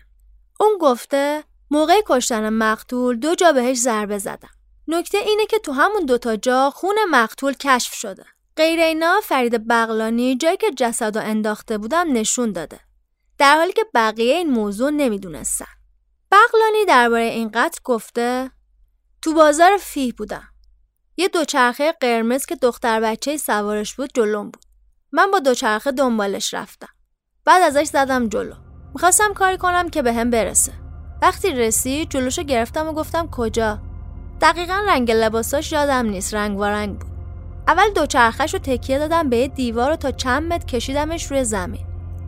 اون 0.60 0.78
گفته 0.80 1.44
موقع 1.70 2.00
کشتن 2.06 2.48
مقتول 2.48 3.16
دو 3.16 3.34
جا 3.34 3.52
بهش 3.52 3.76
ضربه 3.76 4.18
زدم. 4.18 4.50
نکته 4.88 5.18
اینه 5.18 5.46
که 5.46 5.58
تو 5.58 5.72
همون 5.72 6.06
دوتا 6.06 6.36
جا 6.36 6.70
خون 6.70 6.96
مقتول 7.10 7.52
کشف 7.52 7.94
شده. 7.94 8.24
غیر 8.56 8.80
اینا 8.80 9.20
فرید 9.22 9.68
بغلانی 9.68 10.36
جایی 10.36 10.56
که 10.56 10.70
جسد 10.70 11.16
انداخته 11.16 11.78
بودم 11.78 12.12
نشون 12.12 12.52
داده. 12.52 12.80
در 13.38 13.56
حالی 13.56 13.72
که 13.72 13.86
بقیه 13.94 14.34
این 14.34 14.50
موضوع 14.50 14.90
نمی‌دونستن. 14.90 15.66
بغلانی 16.32 16.84
درباره 16.88 17.24
این 17.24 17.50
قتل 17.54 17.80
گفته 17.84 18.50
تو 19.24 19.34
بازار 19.34 19.76
فیه 19.80 20.12
بودم. 20.12 20.48
یه 21.16 21.28
دوچرخه 21.28 21.92
قرمز 21.92 22.46
که 22.46 22.56
دختر 22.56 23.00
بچه 23.00 23.36
سوارش 23.36 23.94
بود 23.94 24.10
جلوم 24.14 24.50
بود. 24.50 24.64
من 25.12 25.30
با 25.30 25.38
دوچرخه 25.38 25.92
دنبالش 25.92 26.54
رفتم. 26.54 26.88
بعد 27.44 27.62
ازش 27.62 27.86
زدم 27.86 28.28
جلو. 28.28 28.54
می‌خواستم 28.94 29.32
کاری 29.34 29.58
کنم 29.58 29.88
که 29.88 30.02
به 30.02 30.12
هم 30.12 30.30
برسه. 30.30 30.72
وقتی 31.22 31.50
رسید 31.50 32.10
جلوشو 32.10 32.42
گرفتم 32.42 32.88
و 32.88 32.92
گفتم 32.92 33.28
کجا؟ 33.32 33.78
دقیقا 34.40 34.84
رنگ 34.88 35.10
لباساش 35.10 35.72
یادم 35.72 36.06
نیست 36.06 36.34
رنگ 36.34 36.58
و 36.58 36.64
رنگ 36.64 36.98
بود. 36.98 37.10
اول 37.68 37.92
دوچرخهش 37.94 38.54
رو 38.54 38.60
تکیه 38.60 38.98
دادم 38.98 39.28
به 39.28 39.48
دیوار 39.48 39.90
و 39.90 39.96
تا 39.96 40.10
چند 40.10 40.52
متر 40.52 40.66
کشیدمش 40.66 41.30
روی 41.30 41.44
زمین. 41.44 41.86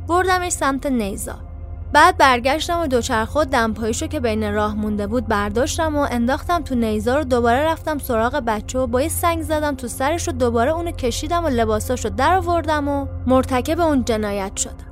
بردمش 0.09 0.53
سمت 0.53 0.87
نیزار. 0.87 1.46
بعد 1.93 2.17
برگشتم 2.17 2.81
و 2.81 2.87
دوچرخه 2.87 3.45
دمپاییشو 3.45 4.07
که 4.07 4.21
بین 4.21 4.55
راه 4.55 4.75
مونده 4.75 5.07
بود 5.07 5.27
برداشتم 5.27 5.97
و 5.97 6.07
انداختم 6.11 6.63
تو 6.63 6.75
نیزار 6.75 7.21
و 7.21 7.25
دوباره 7.25 7.59
رفتم 7.59 7.99
سراغ 7.99 8.37
بچه 8.47 8.79
و 8.79 8.87
با 8.87 9.03
یه 9.03 9.09
سنگ 9.09 9.43
زدم 9.43 9.75
تو 9.75 9.89
سرش 9.89 10.29
و 10.29 10.33
دوباره 10.33 10.71
اونو 10.71 10.91
کشیدم 10.91 11.45
و 11.45 11.49
لباساشو 11.49 12.09
در 12.09 12.35
آوردم 12.35 12.89
و 12.89 13.07
مرتکب 13.27 13.81
اون 13.81 14.05
جنایت 14.05 14.57
شدم. 14.57 14.87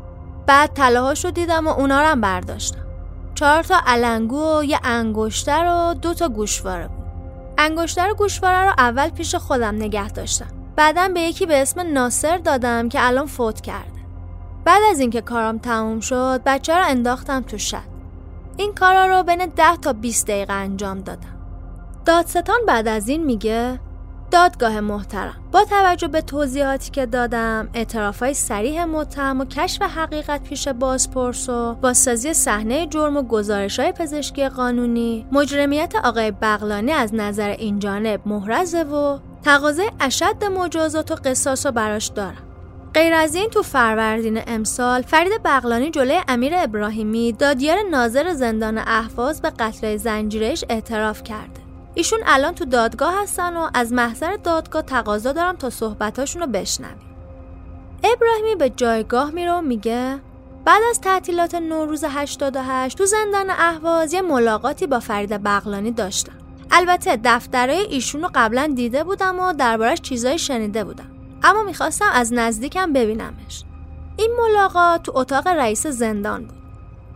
بعد 0.46 0.72
تلاهاشو 0.72 1.30
دیدم 1.30 1.66
و 1.66 1.70
اونا 1.70 2.00
رو 2.00 2.06
هم 2.06 2.20
برداشتم. 2.20 2.84
چهار 3.34 3.62
تا 3.62 3.80
علنگو 3.86 4.58
و 4.58 4.64
یه 4.64 4.78
انگشتر 4.84 5.66
و 5.66 5.94
دو 5.94 6.14
تا 6.14 6.28
گوشواره 6.28 6.88
بود. 6.88 7.04
انگشتر 7.58 8.10
و 8.10 8.14
گوشواره 8.14 8.64
رو 8.64 8.72
اول 8.78 9.08
پیش 9.08 9.34
خودم 9.34 9.74
نگه 9.74 10.08
داشتم. 10.08 10.46
بعدا 10.76 11.08
به 11.08 11.20
یکی 11.20 11.46
به 11.46 11.62
اسم 11.62 11.92
ناصر 11.92 12.38
دادم 12.38 12.88
که 12.88 13.06
الان 13.06 13.26
فوت 13.26 13.60
کرد. 13.60 13.93
بعد 14.64 14.82
از 14.90 15.00
اینکه 15.00 15.20
کارم 15.20 15.58
تموم 15.58 16.00
شد 16.00 16.40
بچه 16.46 16.74
رو 16.74 16.84
انداختم 16.86 17.42
تو 17.42 17.58
شد 17.58 17.94
این 18.56 18.74
کارا 18.74 19.06
رو 19.06 19.22
بین 19.22 19.46
10 19.46 19.76
تا 19.76 19.92
20 19.92 20.26
دقیقه 20.26 20.52
انجام 20.52 21.00
دادم. 21.00 21.34
دادستان 22.04 22.58
بعد 22.66 22.88
از 22.88 23.08
این 23.08 23.24
میگه 23.24 23.80
دادگاه 24.30 24.80
محترم. 24.80 25.34
با 25.52 25.64
توجه 25.64 26.08
به 26.08 26.20
توضیحاتی 26.20 26.90
که 26.90 27.06
دادم 27.06 27.68
اعترافای 27.74 28.34
سریح 28.34 28.84
متهم 28.84 29.40
و 29.40 29.44
کشف 29.44 29.82
حقیقت 29.82 30.42
پیش 30.42 30.68
بازپرس 30.68 31.48
و 31.48 31.74
بازسازی 31.74 32.34
صحنه 32.34 32.86
جرم 32.86 33.16
و 33.16 33.22
گزارش 33.22 33.80
های 33.80 33.92
پزشکی 33.92 34.48
قانونی 34.48 35.26
مجرمیت 35.32 35.94
آقای 36.04 36.30
بغلانی 36.30 36.92
از 36.92 37.14
نظر 37.14 37.48
این 37.48 37.78
جانب 37.78 38.20
محرزه 38.26 38.82
و 38.82 39.18
تقاضای 39.42 39.90
اشد 40.00 40.44
مجازات 40.44 41.10
و 41.10 41.14
قصاص 41.14 41.66
رو 41.66 41.72
براش 41.72 42.06
دارم. 42.06 42.53
غیر 42.94 43.14
از 43.14 43.34
این 43.34 43.50
تو 43.50 43.62
فروردین 43.62 44.40
امسال 44.46 45.02
فرید 45.02 45.32
بغلانی 45.44 45.90
جلوی 45.90 46.20
امیر 46.28 46.52
ابراهیمی 46.56 47.32
دادیار 47.32 47.82
ناظر 47.90 48.34
زندان 48.34 48.78
احواز 48.78 49.42
به 49.42 49.50
قتل 49.50 49.96
زنجیرش 49.96 50.64
اعتراف 50.68 51.22
کرده. 51.22 51.60
ایشون 51.94 52.18
الان 52.26 52.54
تو 52.54 52.64
دادگاه 52.64 53.22
هستن 53.22 53.56
و 53.56 53.68
از 53.74 53.92
محضر 53.92 54.36
دادگاه 54.36 54.82
تقاضا 54.82 55.32
دارم 55.32 55.56
تا 55.56 55.70
صحبتاشون 55.70 56.42
رو 56.42 56.48
بشنویم. 56.48 57.16
ابراهیمی 58.04 58.54
به 58.54 58.70
جایگاه 58.70 59.30
میره 59.30 59.52
و 59.52 59.60
میگه 59.60 60.18
بعد 60.64 60.82
از 60.90 61.00
تعطیلات 61.00 61.54
نوروز 61.54 62.04
88 62.08 62.98
تو 62.98 63.06
زندان 63.06 63.50
اهواز 63.50 64.12
یه 64.12 64.22
ملاقاتی 64.22 64.86
با 64.86 65.00
فرید 65.00 65.42
بغلانی 65.42 65.90
داشتم. 65.90 66.32
البته 66.70 67.20
دفترهای 67.24 67.86
ایشون 67.90 68.22
رو 68.22 68.30
قبلا 68.34 68.72
دیده 68.76 69.04
بودم 69.04 69.40
و 69.40 69.52
دربارش 69.52 70.00
چیزایی 70.00 70.38
شنیده 70.38 70.84
بودم. 70.84 71.13
اما 71.44 71.62
می‌خواستم 71.62 72.08
از 72.12 72.32
نزدیکم 72.32 72.92
ببینمش. 72.92 73.64
این 74.16 74.30
ملاقات 74.42 75.02
تو 75.02 75.12
اتاق 75.14 75.46
رئیس 75.46 75.86
زندان 75.86 76.40
بود. 76.40 76.58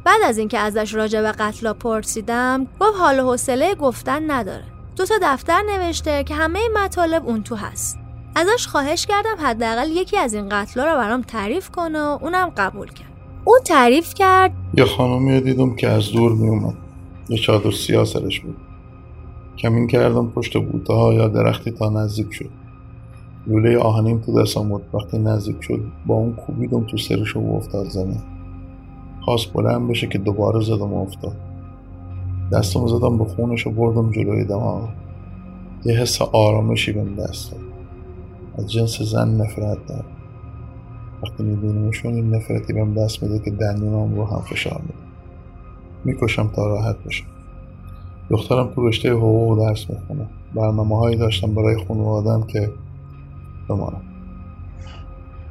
بعد 0.05 0.21
از 0.25 0.39
اینکه 0.39 0.59
ازش 0.59 0.95
راجع 0.95 1.23
به 1.23 1.33
قتلا 1.33 1.75
پرسیدم 1.75 2.67
گفت 2.81 2.99
حال 2.99 3.21
و 3.21 3.23
حوصله 3.23 3.75
گفتن 3.75 4.31
نداره. 4.31 4.65
دو 4.97 5.07
تا 5.07 5.15
دفتر 5.23 5.63
نوشته 5.63 6.25
که 6.25 6.35
همه 6.35 6.61
مطالب 6.85 7.27
اون 7.27 7.43
تو 7.43 7.55
هست. 7.55 7.99
ازش 8.35 8.67
خواهش 8.67 9.07
کردم 9.07 9.37
حداقل 9.47 9.91
یکی 9.91 10.17
از 10.19 10.35
این 10.35 10.49
قتلا 10.49 10.85
رو 10.85 10.99
برام 10.99 11.23
تعریف 11.23 11.71
کنه 11.71 12.03
و 12.03 12.19
اونم 12.23 12.53
قبول 12.57 12.89
کرد. 12.89 13.13
اون 13.45 13.61
تعریف 13.65 14.15
کرد 14.15 14.53
یه 14.75 14.85
خانمی 14.85 15.41
دیدم 15.41 15.77
که 15.77 15.89
از 15.89 16.13
دور 16.13 16.33
میومد 16.33 16.75
یه 17.29 17.39
چادر 17.39 17.71
سیاه 17.71 18.05
سرش 18.05 18.41
بود. 18.41 18.57
کمین 19.59 19.87
کردم 19.87 20.31
پشت 20.31 20.59
بوته 20.59 20.93
ها 20.93 21.15
یا 21.15 21.29
درختی 21.29 21.71
تا 21.71 21.89
نزدیک 21.91 22.27
شد. 22.33 22.51
لوله 23.49 23.79
آهنین 23.79 24.21
تو 24.21 24.43
دستم 24.43 24.69
بود. 24.69 24.83
وقتی 24.95 25.19
نزدیک 25.19 25.57
شد 25.61 25.81
با 26.07 26.15
اون 26.15 26.33
کوبیدم 26.33 26.85
تو 26.85 26.97
سرش 26.97 27.37
و 27.37 27.41
افتاد 27.41 27.87
زمین. 27.89 28.21
خواست 29.21 29.53
بلند 29.53 29.89
بشه 29.89 30.07
که 30.07 30.19
دوباره 30.19 30.61
زدم 30.61 30.93
و 30.93 31.03
افتاد. 31.03 31.37
دستم 32.53 32.87
زدم 32.87 33.19
به 33.19 33.25
خونش 33.25 33.67
و 33.67 33.71
بردم 33.71 34.11
جلوی 34.11 34.45
دماغ. 34.45 34.89
یه 35.85 35.95
حس 35.95 36.23
آرامشی 36.23 36.93
بهم 36.93 37.15
دست 37.15 37.57
از 38.59 38.73
جنس 38.73 39.03
زن 39.03 39.29
نفرت 39.29 39.87
دارم. 39.87 40.05
وقتی 41.23 41.43
میبینیمشون 41.43 42.15
این 42.15 42.35
نفرتی 42.35 42.73
بهم 42.73 42.95
دست 42.95 43.23
میده 43.23 43.39
که 43.39 43.51
دندونام 43.51 44.15
رو 44.15 44.25
هم 44.25 44.41
فشار 44.41 44.81
میده. 44.81 45.09
می‌کشم 46.05 46.49
تا 46.49 46.67
راحت 46.67 46.97
بشم. 47.07 47.27
دخترم 48.31 48.69
تو 48.75 48.89
رشته 48.89 49.13
حقوق 49.13 49.59
درس 49.59 49.91
می‌خونه. 49.91 50.27
برنامه 50.55 50.99
هایی 50.99 51.17
داشتم 51.17 51.55
برای 51.55 51.77
خانوادم 51.89 52.43
که 52.43 52.71
بمانم. 53.69 54.03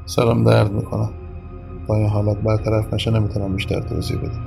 سرم 0.05 0.43
درد 0.43 0.72
می‌کنم 0.72 1.09
با 1.88 1.95
این 1.95 2.09
حالت 2.09 2.38
برطرف 2.38 2.93
نشه 2.93 3.11
نمی‌تونم 3.11 3.53
بیشتر 3.55 3.80
توضیح 3.80 4.18
بدم. 4.18 4.41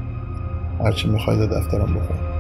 هرچی 0.84 1.08
می‌خواید 1.08 1.50
دفترم 1.50 1.94
بخونم 1.94 2.30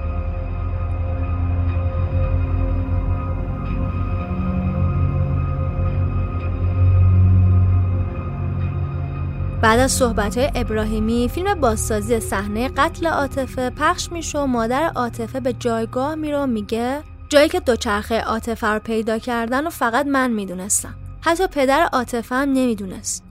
بعد 9.62 9.80
از 9.80 9.92
صحبت 9.92 10.38
های 10.38 10.50
ابراهیمی 10.54 11.28
فیلم 11.28 11.60
بازسازی 11.60 12.20
صحنه 12.20 12.68
قتل 12.68 13.06
عاطفه 13.06 13.70
پخش 13.70 14.12
میشه 14.12 14.38
و 14.38 14.46
مادر 14.46 14.90
عاطفه 14.94 15.40
به 15.40 15.52
جایگاه 15.52 16.14
میره 16.14 16.38
و 16.38 16.46
میگه 16.46 17.00
جایی 17.28 17.48
که 17.48 17.60
دوچرخه 17.60 18.20
عاطفه 18.20 18.66
رو 18.66 18.78
پیدا 18.78 19.18
کردن 19.18 19.66
و 19.66 19.70
فقط 19.70 20.06
من 20.06 20.30
می‌دونستم. 20.30 20.94
حتی 21.22 21.46
پدر 21.46 21.88
عاطفه 21.92 22.34
هم 22.34 22.52
نمی‌دونست 22.52 23.24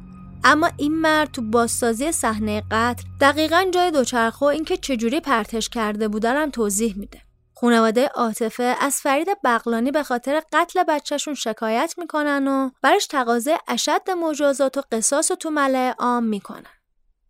اما 0.43 0.69
این 0.77 0.95
مرد 0.95 1.31
تو 1.31 1.41
بازسازی 1.41 2.11
صحنه 2.11 2.63
قتل 2.71 3.03
دقیقا 3.21 3.65
جای 3.71 3.91
دوچرخه 3.91 4.45
و 4.45 4.49
اینکه 4.49 4.77
چجوری 4.77 5.19
پرتش 5.19 5.69
کرده 5.69 6.07
بودن 6.07 6.35
هم 6.35 6.49
توضیح 6.49 6.97
میده 6.97 7.21
خانواده 7.55 8.07
عاطفه 8.07 8.75
از 8.79 8.95
فرید 8.95 9.27
بغلانی 9.43 9.91
به 9.91 10.03
خاطر 10.03 10.41
قتل 10.53 10.83
بچهشون 10.83 11.33
شکایت 11.33 11.93
می‌کنن 11.97 12.47
و 12.47 12.69
برش 12.81 13.07
تقاضای 13.07 13.57
اشد 13.67 14.09
مجازات 14.09 14.77
و 14.77 14.81
قصاص 14.91 15.31
و 15.31 15.35
تو 15.35 15.49
ملع 15.49 15.93
عام 15.99 16.23
می‌کنن. 16.23 16.79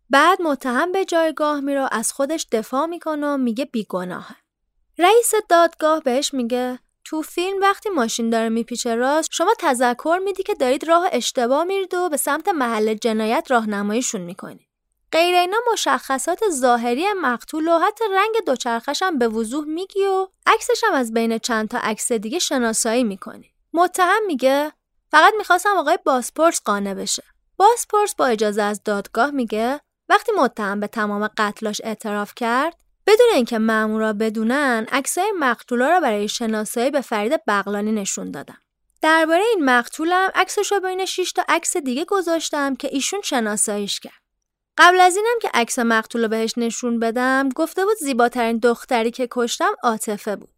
بعد 0.09 0.41
متهم 0.41 0.91
به 0.91 1.05
جایگاه 1.05 1.59
میره 1.59 1.87
از 1.91 2.13
خودش 2.13 2.47
دفاع 2.51 2.85
می‌کنه 2.85 3.27
و 3.27 3.37
میگه 3.37 3.65
بیگناهه. 3.65 4.35
رئیس 4.97 5.31
دادگاه 5.49 5.99
بهش 5.99 6.33
میگه 6.33 6.79
تو 7.09 7.21
فیلم 7.21 7.61
وقتی 7.61 7.89
ماشین 7.89 8.29
داره 8.29 8.49
میپیچه 8.49 8.95
راست 8.95 9.29
شما 9.31 9.53
تذکر 9.59 10.19
میدی 10.23 10.43
که 10.43 10.53
دارید 10.53 10.87
راه 10.87 11.09
اشتباه 11.11 11.63
میرید 11.63 11.93
و 11.93 12.09
به 12.09 12.17
سمت 12.17 12.47
محل 12.47 12.93
جنایت 12.93 13.47
راهنماییشون 13.49 14.21
می‌کنید. 14.21 14.67
غیر 15.11 15.35
اینا 15.35 15.57
مشخصات 15.73 16.39
ظاهری 16.49 17.13
مقتول 17.13 17.67
و 17.67 17.79
حتی 17.79 18.05
رنگ 18.13 18.35
دوچرخش 18.45 19.03
هم 19.03 19.17
به 19.17 19.27
وضوح 19.27 19.65
میگی 19.65 20.05
و 20.05 20.27
عکسش 20.45 20.83
هم 20.83 20.93
از 20.93 21.13
بین 21.13 21.37
چند 21.37 21.69
تا 21.69 21.77
عکس 21.77 22.11
دیگه 22.11 22.39
شناسایی 22.39 23.03
می‌کنی. 23.03 23.53
متهم 23.73 24.25
میگه 24.27 24.71
فقط 25.11 25.33
می‌خواستم 25.37 25.77
آقای 25.77 25.99
باسپورس 26.05 26.61
قانع 26.65 26.93
بشه. 26.93 27.23
باسپورس 27.57 28.15
با 28.15 28.25
اجازه 28.25 28.61
از 28.61 28.83
دادگاه 28.83 29.31
میگه 29.31 29.81
وقتی 30.09 30.31
متهم 30.37 30.79
به 30.79 30.87
تمام 30.87 31.29
قتلاش 31.37 31.81
اعتراف 31.83 32.33
کرد 32.35 32.75
بدون 33.09 33.27
اینکه 33.33 33.59
مامورا 33.59 34.13
بدونن 34.13 34.87
عکسای 34.91 35.31
مقتولا 35.39 35.89
را 35.89 35.99
برای 35.99 36.27
شناسایی 36.27 36.91
به 36.91 37.01
فرید 37.01 37.41
بغلانی 37.47 37.91
نشون 37.91 38.31
دادم. 38.31 38.57
درباره 39.01 39.43
این 39.43 39.65
مقتولم 39.65 40.31
عکسش 40.35 40.71
رو 40.71 40.79
بین 40.79 41.05
6 41.05 41.31
تا 41.31 41.43
عکس 41.49 41.77
دیگه 41.77 42.05
گذاشتم 42.05 42.75
که 42.75 42.89
ایشون 42.91 43.21
شناساییش 43.21 43.99
کرد. 43.99 44.21
قبل 44.77 44.99
از 44.99 45.15
اینم 45.15 45.39
که 45.41 45.49
عکس 45.53 45.79
مقتول 45.79 46.21
رو 46.21 46.27
بهش 46.27 46.53
نشون 46.57 46.99
بدم 46.99 47.49
گفته 47.55 47.85
بود 47.85 47.97
زیباترین 47.97 48.57
دختری 48.57 49.11
که 49.11 49.27
کشتم 49.31 49.71
عاطفه 49.83 50.35
بود 50.35 50.49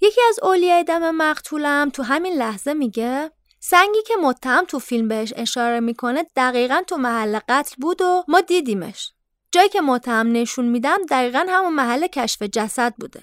یکی 0.00 0.20
از 0.28 0.38
اولیای 0.42 0.84
دم 0.84 1.10
مقتولم 1.10 1.90
تو 1.92 2.02
همین 2.02 2.32
لحظه 2.32 2.74
میگه 2.74 3.30
سنگی 3.60 4.02
که 4.06 4.16
متهم 4.16 4.64
تو 4.64 4.78
فیلم 4.78 5.08
بهش 5.08 5.32
اشاره 5.36 5.80
می‌کنه 5.80 6.26
دقیقا 6.36 6.82
تو 6.86 6.96
محل 6.96 7.38
قتل 7.48 7.74
بود 7.80 8.02
و 8.02 8.24
ما 8.28 8.40
دیدیمش 8.40 9.12
جایی 9.56 9.68
که 9.68 9.80
متهم 9.80 10.32
نشون 10.32 10.64
میدم 10.64 10.98
دقیقا 11.10 11.46
همون 11.48 11.72
محل 11.72 12.06
کشف 12.06 12.42
جسد 12.42 12.94
بوده. 12.94 13.22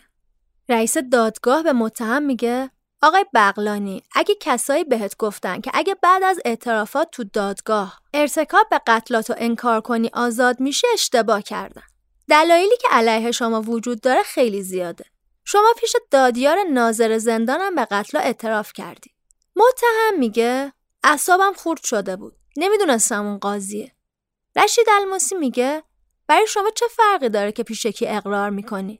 رئیس 0.70 0.98
دادگاه 0.98 1.64
به 1.64 1.74
متهم 1.74 2.24
میگه 2.24 2.72
آقای 3.02 3.26
بغلانی 3.34 4.04
اگه 4.16 4.36
کسایی 4.40 4.84
بهت 4.84 5.18
گفتن 5.18 5.62
که 5.62 5.72
اگه 5.74 5.96
بعد 6.02 6.24
از 6.24 6.40
اعترافات 6.46 7.08
تو 7.12 7.24
دادگاه 7.24 8.00
ارتکاب 8.14 8.68
به 8.70 8.82
قتلات 8.88 9.30
و 9.30 9.34
انکار 9.38 9.82
کنی 9.82 10.10
آزاد 10.14 10.60
میشه 10.60 10.88
اشتباه 10.94 11.42
کردن. 11.42 11.82
دلایلی 12.30 12.78
که 12.82 12.88
علیه 12.92 13.32
شما 13.32 13.62
وجود 13.62 14.02
داره 14.02 14.24
خیلی 14.24 14.62
زیاده. 14.62 15.06
شما 15.46 15.74
پیش 15.80 15.96
دادیار 16.12 16.58
ناظر 16.64 17.18
زندانم 17.18 17.76
به 17.76 17.86
قتل 17.86 18.18
اعتراف 18.18 18.74
کردی. 18.74 19.12
متهم 19.56 20.20
میگه 20.20 20.74
اعصابم 21.04 21.54
خورد 21.56 21.84
شده 21.84 22.16
بود. 22.16 22.36
نمی‌دونستم 22.58 23.26
اون 23.26 23.38
قاضیه. 23.38 23.92
رشید 24.56 24.86
الماسی 24.90 25.36
میگه 25.36 25.84
برای 26.28 26.48
شما 26.48 26.70
چه 26.76 26.86
فرقی 26.88 27.30
داره 27.30 27.52
که 27.52 27.64
پیش 27.64 27.86
کی 27.86 28.08
اقرار 28.08 28.50
می‌کنی 28.50 29.00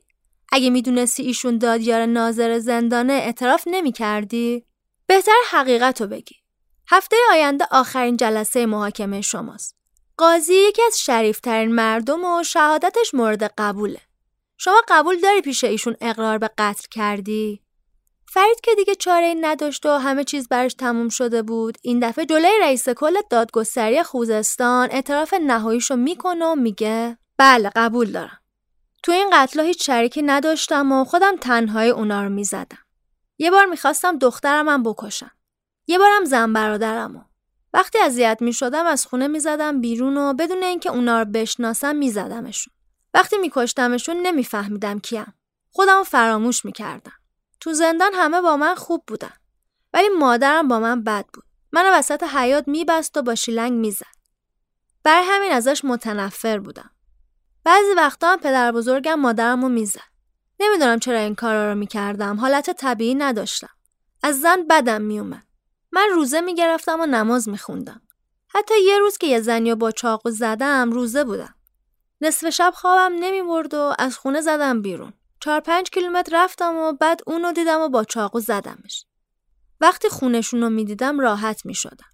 اگه 0.52 0.70
می‌دونستی 0.70 1.22
ایشون 1.22 1.58
دادیار 1.58 2.06
ناظر 2.06 2.58
زندانه 2.58 3.12
اعتراف 3.12 3.64
نمی 3.66 3.92
کردی؟ 3.92 4.66
بهتر 5.06 5.36
حقیقت 5.50 6.00
رو 6.00 6.06
بگی. 6.06 6.36
هفته 6.88 7.16
آینده 7.30 7.66
آخرین 7.70 8.16
جلسه 8.16 8.66
محاکمه 8.66 9.20
شماست. 9.20 9.76
قاضی 10.16 10.54
یکی 10.54 10.82
از 10.82 11.00
شریفترین 11.00 11.74
مردم 11.74 12.24
و 12.24 12.42
شهادتش 12.42 13.14
مورد 13.14 13.54
قبوله. 13.58 14.00
شما 14.58 14.82
قبول 14.88 15.20
داری 15.20 15.40
پیش 15.40 15.64
ایشون 15.64 15.96
اقرار 16.00 16.38
به 16.38 16.50
قتل 16.58 16.86
کردی؟ 16.90 17.63
فرید 18.34 18.60
که 18.60 18.74
دیگه 18.74 18.94
چاره 18.94 19.26
این 19.26 19.44
نداشت 19.44 19.86
و 19.86 19.88
همه 19.88 20.24
چیز 20.24 20.48
برش 20.48 20.74
تموم 20.74 21.08
شده 21.08 21.42
بود 21.42 21.78
این 21.82 22.08
دفعه 22.08 22.26
جلوی 22.26 22.58
رئیس 22.60 22.88
کل 22.88 23.14
دادگستری 23.30 24.02
خوزستان 24.02 24.88
اعتراف 24.90 25.34
نهاییشو 25.34 25.96
می‌کنه 25.96 26.44
و 26.44 26.54
میگه 26.54 27.18
بله 27.36 27.70
قبول 27.76 28.12
دارم 28.12 28.40
تو 29.02 29.12
این 29.12 29.30
قتلا 29.32 29.62
هیچ 29.62 29.86
شریکی 29.86 30.22
نداشتم 30.22 30.92
و 30.92 31.04
خودم 31.04 31.36
تنهای 31.36 31.90
اونا 31.90 32.24
رو 32.24 32.28
می‌زدم. 32.28 32.78
یه 33.38 33.50
بار 33.50 33.66
می‌خواستم 33.66 34.18
دخترم 34.18 34.68
هم 34.68 34.82
بکشم. 34.82 35.30
یه 35.86 35.98
بارم 35.98 36.24
زن 36.24 36.52
برادرم 36.52 37.16
و. 37.16 37.20
وقتی 37.72 37.98
اذیت 37.98 38.38
می‌شدم 38.40 38.86
از 38.86 39.06
خونه 39.06 39.28
می‌زدم 39.28 39.80
بیرون 39.80 40.16
و 40.16 40.34
بدون 40.34 40.62
اینکه 40.62 40.90
اونا 40.90 41.22
رو 41.22 41.24
بشناسم 41.24 41.96
میزدمشون. 41.96 42.74
وقتی 43.14 43.38
میکشتمشون 43.38 44.16
نمیفهمیدم 44.16 44.98
کیم. 44.98 45.34
خودم 45.70 46.02
فراموش 46.02 46.64
می‌کردم. 46.64 47.12
تو 47.64 47.72
زندان 47.72 48.10
همه 48.14 48.40
با 48.40 48.56
من 48.56 48.74
خوب 48.74 49.04
بودن. 49.06 49.32
ولی 49.92 50.08
مادرم 50.08 50.68
با 50.68 50.80
من 50.80 51.04
بد 51.04 51.26
بود. 51.32 51.44
من 51.72 51.98
وسط 51.98 52.22
حیات 52.22 52.68
میبست 52.68 53.16
و 53.16 53.22
با 53.22 53.34
شیلنگ 53.34 53.72
می‌زد. 53.72 54.14
برای 55.02 55.24
همین 55.28 55.52
ازش 55.52 55.84
متنفر 55.84 56.58
بودم. 56.58 56.90
بعضی 57.64 57.92
وقتا 57.96 58.32
هم 58.32 58.38
پدر 58.38 58.72
بزرگم 58.72 59.14
مادرمو 59.14 59.68
می‌زد. 59.68 60.00
نمی‌دونم 60.60 60.98
چرا 60.98 61.18
این 61.18 61.34
کارا 61.34 61.72
رو 61.72 61.78
می‌کردم. 61.78 62.36
حالت 62.36 62.70
طبیعی 62.70 63.14
نداشتم. 63.14 63.70
از 64.22 64.40
زن 64.40 64.66
بدم 64.70 65.02
میومد. 65.02 65.46
من 65.92 66.08
روزه 66.14 66.40
می‌گرفتم 66.40 67.00
و 67.00 67.06
نماز 67.06 67.48
میخوندم. 67.48 68.02
حتی 68.48 68.74
یه 68.82 68.98
روز 68.98 69.18
که 69.18 69.26
یه 69.26 69.40
زنی 69.40 69.74
با 69.74 69.90
چاقو 69.90 70.30
زدم 70.30 70.90
روزه 70.90 71.24
بودم. 71.24 71.54
نصف 72.20 72.50
شب 72.50 72.72
خوابم 72.76 73.14
نمی‌برد 73.20 73.74
و 73.74 73.94
از 73.98 74.18
خونه 74.18 74.40
زدم 74.40 74.82
بیرون. 74.82 75.12
چهار 75.44 75.60
پنج 75.60 75.90
کیلومتر 75.90 76.44
رفتم 76.44 76.76
و 76.76 76.92
بعد 76.92 77.20
اونو 77.26 77.52
دیدم 77.52 77.80
و 77.80 77.88
با 77.88 78.04
چاقو 78.04 78.40
زدمش. 78.40 79.04
وقتی 79.80 80.08
خونشون 80.08 80.60
رو 80.60 80.70
می‌دیدم 80.70 81.20
راحت 81.20 81.66
می‌شدم. 81.66 82.06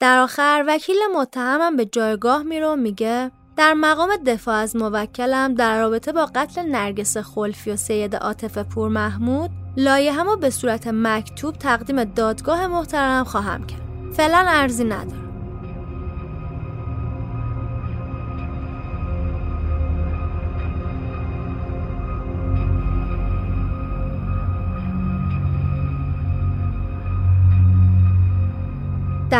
در 0.00 0.18
آخر 0.18 0.64
وکیل 0.68 0.96
متهمم 1.14 1.76
به 1.76 1.84
جایگاه 1.86 2.42
میره 2.42 2.66
و 2.66 2.76
میگه 2.76 3.30
در 3.56 3.74
مقام 3.74 4.16
دفاع 4.16 4.54
از 4.54 4.76
موکلم 4.76 5.54
در 5.54 5.78
رابطه 5.78 6.12
با 6.12 6.30
قتل 6.34 6.62
نرگس 6.62 7.16
خلفی 7.16 7.70
و 7.70 7.76
سید 7.76 8.16
عاطف 8.16 8.58
پور 8.58 8.88
محمود 8.88 9.50
همو 9.88 10.36
به 10.36 10.50
صورت 10.50 10.86
مکتوب 10.86 11.54
تقدیم 11.54 12.04
دادگاه 12.04 12.66
محترم 12.66 13.24
خواهم 13.24 13.66
کرد. 13.66 14.12
فعلا 14.12 14.44
ارزی 14.48 14.84
ندارم. 14.84 15.25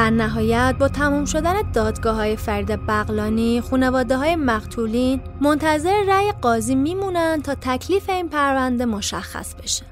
در 0.06 0.12
نهایت 0.12 0.76
با 0.78 0.88
تموم 0.88 1.24
شدن 1.24 1.72
دادگاه 1.72 2.16
های 2.16 2.36
فرید 2.36 2.86
بغلانی 2.86 3.60
خانواده 3.60 4.16
های 4.16 4.36
مقتولین 4.36 5.20
منتظر 5.40 6.02
رأی 6.08 6.32
قاضی 6.32 6.74
میمونن 6.74 7.42
تا 7.42 7.54
تکلیف 7.54 8.08
این 8.10 8.28
پرونده 8.28 8.84
مشخص 8.84 9.54
بشه. 9.54 9.84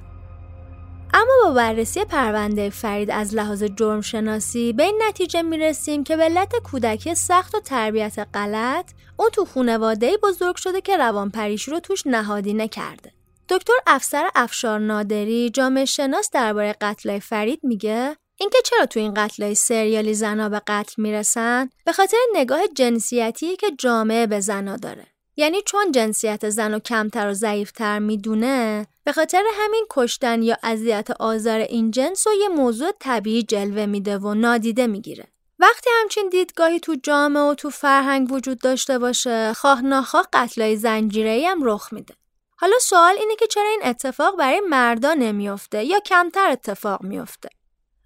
اما 1.14 1.32
با 1.44 1.54
بررسی 1.54 2.04
پرونده 2.04 2.70
فرید 2.70 3.10
از 3.10 3.34
لحاظ 3.34 3.62
جرم 3.62 4.00
شناسی 4.00 4.72
به 4.72 4.82
این 4.82 5.02
نتیجه 5.08 5.42
می 5.42 5.58
رسیم 5.58 6.04
که 6.04 6.16
به 6.16 6.22
علت 6.22 6.52
کودکی 6.64 7.14
سخت 7.14 7.54
و 7.54 7.60
تربیت 7.60 8.26
غلط 8.34 8.90
اون 9.16 9.30
تو 9.30 9.44
خونواده 9.44 10.16
بزرگ 10.22 10.56
شده 10.56 10.80
که 10.80 10.96
روانپریشی 10.96 11.70
رو 11.70 11.80
توش 11.80 12.06
نهادینه 12.06 12.68
کرده. 12.68 13.12
دکتر 13.48 13.72
افسر 13.86 14.30
افشار 14.36 14.78
نادری 14.78 15.50
جامعه 15.50 15.84
شناس 15.84 16.30
درباره 16.30 16.76
قتل 16.80 17.18
فرید 17.18 17.60
میگه 17.62 18.16
اینکه 18.36 18.58
چرا 18.64 18.86
تو 18.86 19.00
این 19.00 19.14
قتل 19.14 19.54
سریالی 19.54 20.14
زنا 20.14 20.48
به 20.48 20.62
قتل 20.66 21.02
می‌رسن؟ 21.02 21.70
به 21.84 21.92
خاطر 21.92 22.16
نگاه 22.34 22.60
جنسیتی 22.68 23.56
که 23.56 23.70
جامعه 23.78 24.26
به 24.26 24.40
زنا 24.40 24.76
داره. 24.76 25.06
یعنی 25.36 25.62
چون 25.62 25.92
جنسیت 25.92 26.50
زن 26.50 26.74
و 26.74 26.78
کمتر 26.78 27.28
و 27.28 27.34
ضعیفتر 27.34 27.98
می‌دونه 27.98 28.86
به 29.04 29.12
خاطر 29.12 29.42
همین 29.54 29.86
کشتن 29.90 30.42
یا 30.42 30.56
اذیت 30.62 31.10
آزار 31.10 31.58
این 31.58 31.90
جنس 31.90 32.26
و 32.26 32.30
یه 32.40 32.48
موضوع 32.48 32.92
طبیعی 33.00 33.42
جلوه 33.42 33.86
میده 33.86 34.18
و 34.18 34.34
نادیده 34.34 34.86
می‌گیره. 34.86 35.26
وقتی 35.58 35.90
همچین 36.00 36.28
دیدگاهی 36.28 36.80
تو 36.80 36.96
جامعه 37.02 37.42
و 37.42 37.54
تو 37.54 37.70
فرهنگ 37.70 38.32
وجود 38.32 38.58
داشته 38.58 38.98
باشه 38.98 39.54
خواه 39.54 39.82
ناخواه 39.82 40.28
قتلای 40.32 40.76
زنجیره‌ای 40.76 41.46
هم 41.46 41.64
رخ 41.64 41.92
میده. 41.92 42.14
حالا 42.56 42.78
سوال 42.78 43.16
اینه 43.18 43.36
که 43.36 43.46
چرا 43.46 43.68
این 43.68 43.80
اتفاق 43.84 44.36
برای 44.36 44.60
مردا 44.60 45.14
نمیافته 45.14 45.84
یا 45.84 46.00
کمتر 46.00 46.50
اتفاق 46.50 47.02
میافته؟ 47.02 47.48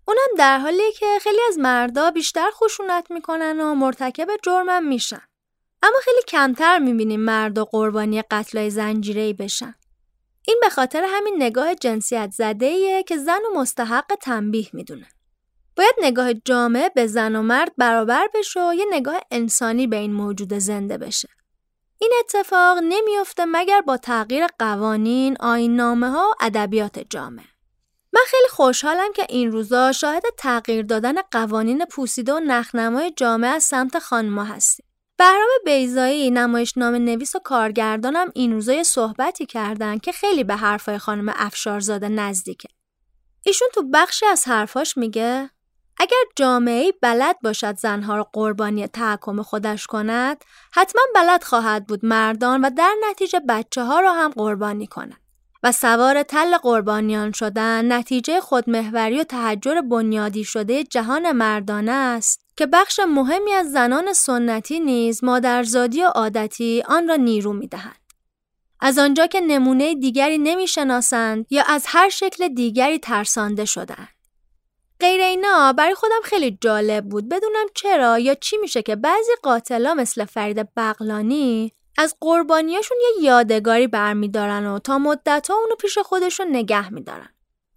اونم 0.08 0.28
در 0.38 0.58
حالی 0.58 0.92
که 0.92 1.06
خیلی 1.20 1.40
از 1.48 1.58
مردا 1.58 2.10
بیشتر 2.10 2.50
خشونت 2.50 3.10
می‌کنن 3.10 3.60
و 3.60 3.74
مرتکب 3.74 4.28
جرمم 4.42 4.84
میشن 4.84 5.22
اما 5.82 5.96
خیلی 6.02 6.22
کمتر 6.28 6.78
می‌بینیم 6.78 7.20
مرد 7.20 7.58
و 7.58 7.64
قربانی 7.64 8.22
قتلای 8.22 8.70
زنجیره‌ای 8.70 9.32
بشن. 9.32 9.74
این 10.46 10.58
به 10.60 10.68
خاطر 10.68 11.06
همین 11.08 11.34
نگاه 11.42 11.74
جنسیت 11.74 12.30
زده 12.32 13.02
که 13.02 13.16
زن 13.16 13.40
و 13.50 13.60
مستحق 13.60 14.14
تنبیه 14.20 14.68
می‌دونه. 14.72 15.06
باید 15.76 15.94
نگاه 16.02 16.34
جامعه 16.34 16.88
به 16.88 17.06
زن 17.06 17.36
و 17.36 17.42
مرد 17.42 17.72
برابر 17.78 18.28
بشه 18.34 18.68
و 18.68 18.74
یه 18.74 18.86
نگاه 18.90 19.20
انسانی 19.30 19.86
به 19.86 19.96
این 19.96 20.12
موجود 20.12 20.58
زنده 20.58 20.98
بشه. 20.98 21.28
این 21.98 22.12
اتفاق 22.20 22.78
نمیافته 22.82 23.44
مگر 23.44 23.80
با 23.80 23.96
تغییر 23.96 24.46
قوانین، 24.58 25.36
آینامه 25.40 26.10
ها 26.10 26.30
و 26.30 26.34
ادبیات 26.40 26.98
جامعه. 26.98 27.47
من 28.18 28.24
خیلی 28.26 28.48
خوشحالم 28.48 29.12
که 29.12 29.26
این 29.28 29.52
روزا 29.52 29.92
شاهد 29.92 30.22
تغییر 30.38 30.82
دادن 30.82 31.14
قوانین 31.30 31.84
پوسیده 31.84 32.32
و 32.32 32.40
نخنمای 32.40 33.12
جامعه 33.16 33.50
از 33.50 33.64
سمت 33.64 33.98
خانما 33.98 34.44
هستیم. 34.44 34.86
بهرام 35.16 35.48
بیزایی 35.64 36.30
نام 36.30 36.94
نویس 36.94 37.36
و 37.36 37.38
کارگردانم 37.38 38.30
این 38.34 38.52
روزای 38.52 38.84
صحبتی 38.84 39.46
کردن 39.46 39.98
که 39.98 40.12
خیلی 40.12 40.44
به 40.44 40.56
حرفای 40.56 40.98
خانم 40.98 41.34
افشارزاده 41.36 42.08
نزدیکه. 42.08 42.68
ایشون 43.46 43.68
تو 43.74 43.82
بخشی 43.92 44.26
از 44.26 44.48
حرفاش 44.48 44.96
میگه 44.96 45.50
اگر 45.96 46.22
جامعه 46.36 46.92
بلد 47.02 47.36
باشد 47.42 47.76
زنها 47.76 48.16
را 48.16 48.30
قربانی 48.32 48.86
تحکم 48.86 49.42
خودش 49.42 49.86
کند 49.86 50.44
حتما 50.72 51.02
بلد 51.14 51.44
خواهد 51.44 51.86
بود 51.86 52.04
مردان 52.04 52.60
و 52.64 52.70
در 52.70 52.94
نتیجه 53.10 53.40
بچه 53.48 53.84
ها 53.84 54.00
را 54.00 54.12
هم 54.12 54.30
قربانی 54.30 54.86
کند 54.86 55.27
و 55.68 55.72
سوار 55.72 56.22
تل 56.22 56.56
قربانیان 56.56 57.32
شدن 57.32 57.92
نتیجه 57.92 58.40
خودمهوری 58.40 59.20
و 59.20 59.24
تحجر 59.24 59.80
بنیادی 59.80 60.44
شده 60.44 60.84
جهان 60.84 61.32
مردانه 61.32 61.92
است 61.92 62.40
که 62.56 62.66
بخش 62.66 63.00
مهمی 63.08 63.52
از 63.52 63.72
زنان 63.72 64.12
سنتی 64.12 64.80
نیز 64.80 65.24
مادرزادی 65.24 66.02
و 66.02 66.06
عادتی 66.06 66.82
آن 66.86 67.08
را 67.08 67.16
نیرو 67.16 67.52
می‌دهند. 67.52 68.12
از 68.80 68.98
آنجا 68.98 69.26
که 69.26 69.40
نمونه 69.40 69.94
دیگری 69.94 70.38
نمی‌شناسند 70.38 71.46
یا 71.50 71.62
از 71.66 71.84
هر 71.86 72.08
شکل 72.08 72.48
دیگری 72.48 72.98
ترسانده 72.98 73.64
شدند. 73.64 74.08
غیر 75.00 75.20
اینا 75.20 75.72
برای 75.72 75.94
خودم 75.94 76.20
خیلی 76.24 76.58
جالب 76.60 77.04
بود 77.04 77.28
بدونم 77.28 77.66
چرا 77.74 78.18
یا 78.18 78.34
چی 78.34 78.56
میشه 78.56 78.82
که 78.82 78.96
بعضی 78.96 79.32
قاتلا 79.42 79.94
مثل 79.94 80.24
فرید 80.24 80.74
بغلانی 80.76 81.72
از 82.00 82.16
قربانیاشون 82.20 82.98
یه 83.02 83.24
یادگاری 83.24 83.86
برمیدارن 83.86 84.66
و 84.66 84.78
تا 84.78 84.98
مدت 84.98 85.46
ها 85.50 85.56
اونو 85.56 85.74
پیش 85.74 85.98
خودشون 85.98 86.46
نگه 86.56 86.92
میدارن. 86.92 87.28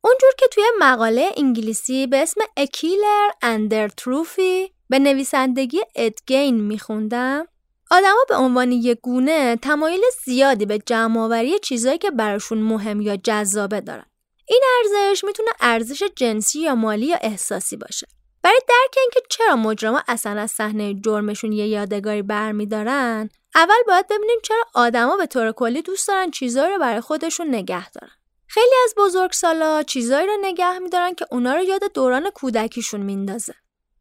اونجور 0.01 0.32
که 0.38 0.47
توی 0.47 0.63
مقاله 0.80 1.32
انگلیسی 1.38 2.07
به 2.07 2.22
اسم 2.22 2.41
اکیلر 2.57 3.30
اندر 3.41 3.88
تروفی 3.88 4.72
به 4.89 4.99
نویسندگی 4.99 5.82
ادگین 5.95 6.61
میخوندم 6.61 7.47
آدما 7.91 8.26
به 8.30 8.36
عنوان 8.36 8.72
یک 8.72 8.99
گونه 9.01 9.55
تمایل 9.55 10.01
زیادی 10.26 10.65
به 10.65 10.80
جمعآوری 10.86 11.59
چیزایی 11.59 11.97
که 11.97 12.11
براشون 12.11 12.57
مهم 12.57 13.01
یا 13.01 13.17
جذابه 13.17 13.82
دارن. 13.82 14.05
این 14.47 14.61
ارزش 14.78 15.24
می‌تونه 15.24 15.49
ارزش 15.59 16.03
جنسی 16.15 16.59
یا 16.59 16.76
مالی 16.76 17.05
یا 17.05 17.17
احساسی 17.22 17.78
باشه. 17.78 18.07
برای 18.43 18.59
درک 18.67 18.97
اینکه 18.97 19.22
چرا 19.30 19.55
مجرما 19.55 20.03
اصلا 20.07 20.41
از 20.41 20.51
صحنه 20.51 20.93
جرمشون 20.93 21.51
یه 21.51 21.67
یادگاری 21.67 22.22
برمیدارن، 22.22 23.30
اول 23.55 23.83
باید 23.87 24.07
ببینیم 24.07 24.39
چرا 24.43 24.65
آدما 24.73 25.15
به 25.15 25.25
طور 25.25 25.51
کلی 25.51 25.81
دوست 25.81 26.07
دارن 26.07 26.31
چیزایی 26.31 26.73
رو 26.73 26.79
برای 26.79 27.01
خودشون 27.01 27.47
نگه 27.47 27.89
دارن. 27.89 28.11
خیلی 28.47 28.75
از 28.83 28.93
بزرگسالا 28.97 29.83
چیزایی 29.83 30.27
رو 30.27 30.37
نگه 30.41 30.79
میدارن 30.79 31.15
که 31.15 31.25
اونا 31.31 31.55
رو 31.55 31.63
یاد 31.63 31.93
دوران 31.93 32.29
کودکیشون 32.29 33.01
میندازه. 33.01 33.53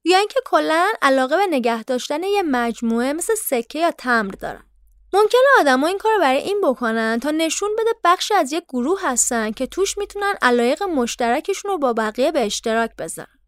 یا 0.05 0.19
اینکه 0.19 0.41
کلا 0.45 0.89
علاقه 1.03 1.37
به 1.37 1.47
نگه 1.47 1.83
داشتن 1.83 2.23
یه 2.23 2.43
مجموعه 2.43 3.13
مثل 3.13 3.35
سکه 3.35 3.79
یا 3.79 3.91
تمر 3.91 4.31
دارن. 4.31 4.65
ممکنه 5.13 5.41
آدما 5.61 5.87
این 5.87 5.99
کار 5.99 6.19
برای 6.19 6.41
این 6.41 6.61
بکنن 6.61 7.21
تا 7.23 7.31
نشون 7.31 7.71
بده 7.79 7.91
بخشی 8.05 8.35
از 8.35 8.53
یک 8.53 8.65
گروه 8.69 9.01
هستن 9.03 9.51
که 9.51 9.67
توش 9.67 9.99
می‌تونن 9.99 10.35
علایق 10.43 10.83
مشترکشون 10.83 11.71
رو 11.71 11.79
با 11.79 11.93
بقیه 11.93 12.33
به 12.33 12.47
اشتراک 12.47 12.91
بذارن. 12.99 13.40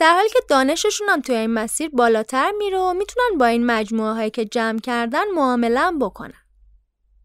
در 0.00 0.14
حالی 0.14 0.28
که 0.28 0.40
دانششون 0.48 1.08
هم 1.08 1.20
توی 1.20 1.34
این 1.34 1.50
مسیر 1.50 1.90
بالاتر 1.92 2.50
میره 2.58 2.78
و 2.78 2.92
می‌تونن 2.92 3.38
با 3.38 3.46
این 3.46 3.66
مجموعه 3.66 4.12
هایی 4.12 4.30
که 4.30 4.44
جمع 4.44 4.78
کردن 4.78 5.30
معامله 5.34 5.92
بکنن. 6.00 6.46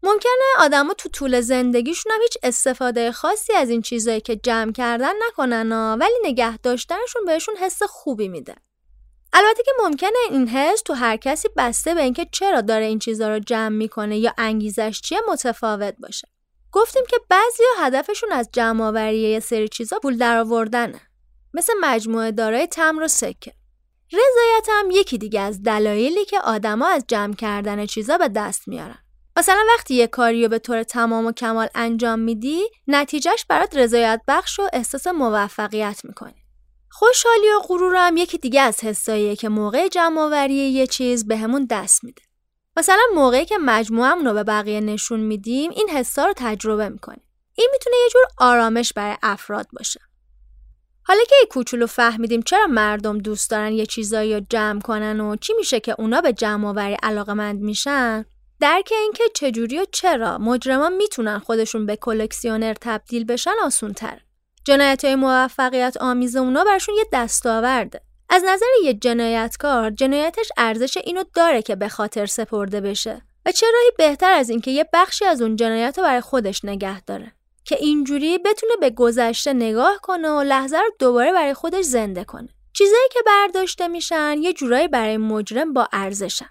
ممکنه 0.02 0.42
آدما 0.58 0.94
تو 0.94 1.08
طول 1.08 1.40
زندگیشون 1.40 2.12
هم 2.12 2.20
هیچ 2.22 2.38
استفاده 2.42 3.12
خاصی 3.12 3.52
از 3.52 3.70
این 3.70 3.82
چیزایی 3.82 4.20
که 4.20 4.36
جمع 4.36 4.72
کردن 4.72 5.12
نکنن 5.28 5.72
ها 5.72 5.96
ولی 6.00 6.14
نگه 6.24 6.56
داشتنشون 6.56 7.24
بهشون 7.24 7.56
حس 7.56 7.82
خوبی 7.82 8.28
میده. 8.28 8.54
البته 9.32 9.62
که 9.62 9.72
ممکنه 9.84 10.18
این 10.30 10.48
حس 10.48 10.82
تو 10.82 10.94
هر 10.94 11.16
کسی 11.16 11.48
بسته 11.56 11.94
به 11.94 12.02
اینکه 12.02 12.26
چرا 12.32 12.60
داره 12.60 12.84
این 12.84 12.98
چیزا 12.98 13.28
رو 13.28 13.38
جمع 13.38 13.76
می‌کنه 13.76 14.18
یا 14.18 14.34
انگیزش 14.38 15.00
چیه 15.00 15.20
متفاوت 15.28 15.94
باشه. 15.98 16.28
گفتیم 16.72 17.02
که 17.08 17.16
بعضی 17.28 17.62
هدفشون 17.78 18.32
از 18.32 18.48
جمع 18.52 18.84
آوری 18.84 19.18
یه 19.18 19.40
سری 19.40 19.68
چیزا 19.68 19.98
پول 19.98 20.16
درآوردنه. 20.16 21.00
مثل 21.54 21.72
مجموعه 21.80 22.32
دارای 22.32 22.66
تمر 22.66 23.02
و 23.02 23.08
سکه. 23.08 23.52
رضایت 24.12 24.68
هم 24.68 24.90
یکی 24.90 25.18
دیگه 25.18 25.40
از 25.40 25.62
دلایلی 25.62 26.24
که 26.24 26.40
آدما 26.40 26.86
از 26.88 27.04
جمع 27.08 27.34
کردن 27.34 27.86
چیزا 27.86 28.18
به 28.18 28.28
دست 28.28 28.68
میارن. 28.68 28.98
مثلا 29.36 29.60
وقتی 29.74 29.94
یه 29.94 30.06
کاری 30.06 30.42
رو 30.42 30.48
به 30.48 30.58
طور 30.58 30.82
تمام 30.82 31.26
و 31.26 31.32
کمال 31.32 31.68
انجام 31.74 32.18
میدی 32.18 32.62
نتیجهش 32.88 33.44
برات 33.48 33.76
رضایت 33.76 34.20
بخش 34.28 34.60
و 34.60 34.68
احساس 34.72 35.06
موفقیت 35.06 36.00
می‌کنی 36.04 36.42
خوشحالی 36.90 37.48
و 37.56 37.60
غرور 37.60 37.96
هم 37.96 38.16
یکی 38.16 38.38
دیگه 38.38 38.60
از 38.60 38.84
حساییه 38.84 39.36
که 39.36 39.48
موقع 39.48 39.88
جمعآوری 39.88 40.54
یه 40.54 40.86
چیز 40.86 41.28
بهمون 41.28 41.66
به 41.66 41.74
دست 41.74 42.04
میده 42.04 42.22
مثلا 42.76 43.02
موقعی 43.14 43.44
که 43.44 43.58
مجموعمون 43.58 44.24
رو 44.24 44.34
به 44.34 44.44
بقیه 44.44 44.80
نشون 44.80 45.20
میدیم 45.20 45.70
این 45.70 45.88
حسا 45.88 46.26
رو 46.26 46.32
تجربه 46.36 46.88
می‌کنیم 46.88 47.24
این 47.54 47.68
می‌تونه 47.72 47.96
یه 47.96 48.08
جور 48.12 48.22
آرامش 48.38 48.92
برای 48.92 49.16
افراد 49.22 49.66
باشه 49.72 50.00
حالا 51.04 51.20
که 51.28 51.34
یه 51.40 51.46
کوچولو 51.46 51.86
فهمیدیم 51.86 52.42
چرا 52.42 52.66
مردم 52.66 53.18
دوست 53.18 53.50
دارن 53.50 53.72
یه 53.72 53.86
چیزایی 53.86 54.34
رو 54.34 54.46
جمع 54.48 54.80
کنن 54.80 55.20
و 55.20 55.36
چی 55.36 55.52
میشه 55.56 55.80
که 55.80 55.94
اونا 55.98 56.20
به 56.20 56.32
جمعآوری 56.32 56.96
علاقمند 57.02 57.60
میشن 57.60 58.24
درک 58.60 58.92
اینکه 58.92 59.24
چجوری 59.34 59.78
و 59.78 59.84
چرا 59.92 60.38
مجرمان 60.38 60.92
می‌تونن 60.92 61.38
خودشون 61.38 61.86
به 61.86 61.96
کلکسیونر 61.96 62.74
تبدیل 62.80 63.24
بشن 63.24 63.54
آسون 63.64 63.92
تر. 63.92 64.20
جنایت 64.64 65.04
های 65.04 65.14
موفقیت 65.14 65.96
آمیز 66.00 66.36
اونا 66.36 66.64
برشون 66.64 66.94
یه 66.94 67.04
دستاورده. 67.12 68.00
از 68.28 68.42
نظر 68.46 68.66
یه 68.84 68.94
جنایتکار 68.94 69.90
جنایتش 69.90 70.48
ارزش 70.56 70.96
اینو 70.96 71.24
داره 71.34 71.62
که 71.62 71.76
به 71.76 71.88
خاطر 71.88 72.26
سپرده 72.26 72.80
بشه 72.80 73.22
و 73.46 73.52
چه 73.52 73.66
راهی 73.74 73.90
بهتر 73.98 74.32
از 74.32 74.50
اینکه 74.50 74.70
یه 74.70 74.88
بخشی 74.92 75.24
از 75.24 75.42
اون 75.42 75.56
جنایت 75.56 75.98
رو 75.98 76.04
برای 76.04 76.20
خودش 76.20 76.64
نگه 76.64 77.00
داره 77.00 77.32
که 77.64 77.76
اینجوری 77.80 78.38
بتونه 78.38 78.76
به 78.80 78.90
گذشته 78.90 79.52
نگاه 79.52 79.98
کنه 80.02 80.30
و 80.30 80.42
لحظه 80.42 80.78
رو 80.78 80.90
دوباره 80.98 81.32
برای 81.32 81.54
خودش 81.54 81.84
زنده 81.84 82.24
کنه 82.24 82.48
چیزایی 82.72 83.08
که 83.12 83.20
برداشته 83.26 83.88
میشن 83.88 84.36
یه 84.40 84.52
جورایی 84.52 84.88
برای 84.88 85.16
مجرم 85.16 85.72
با 85.72 85.88
ارزشن 85.92 86.48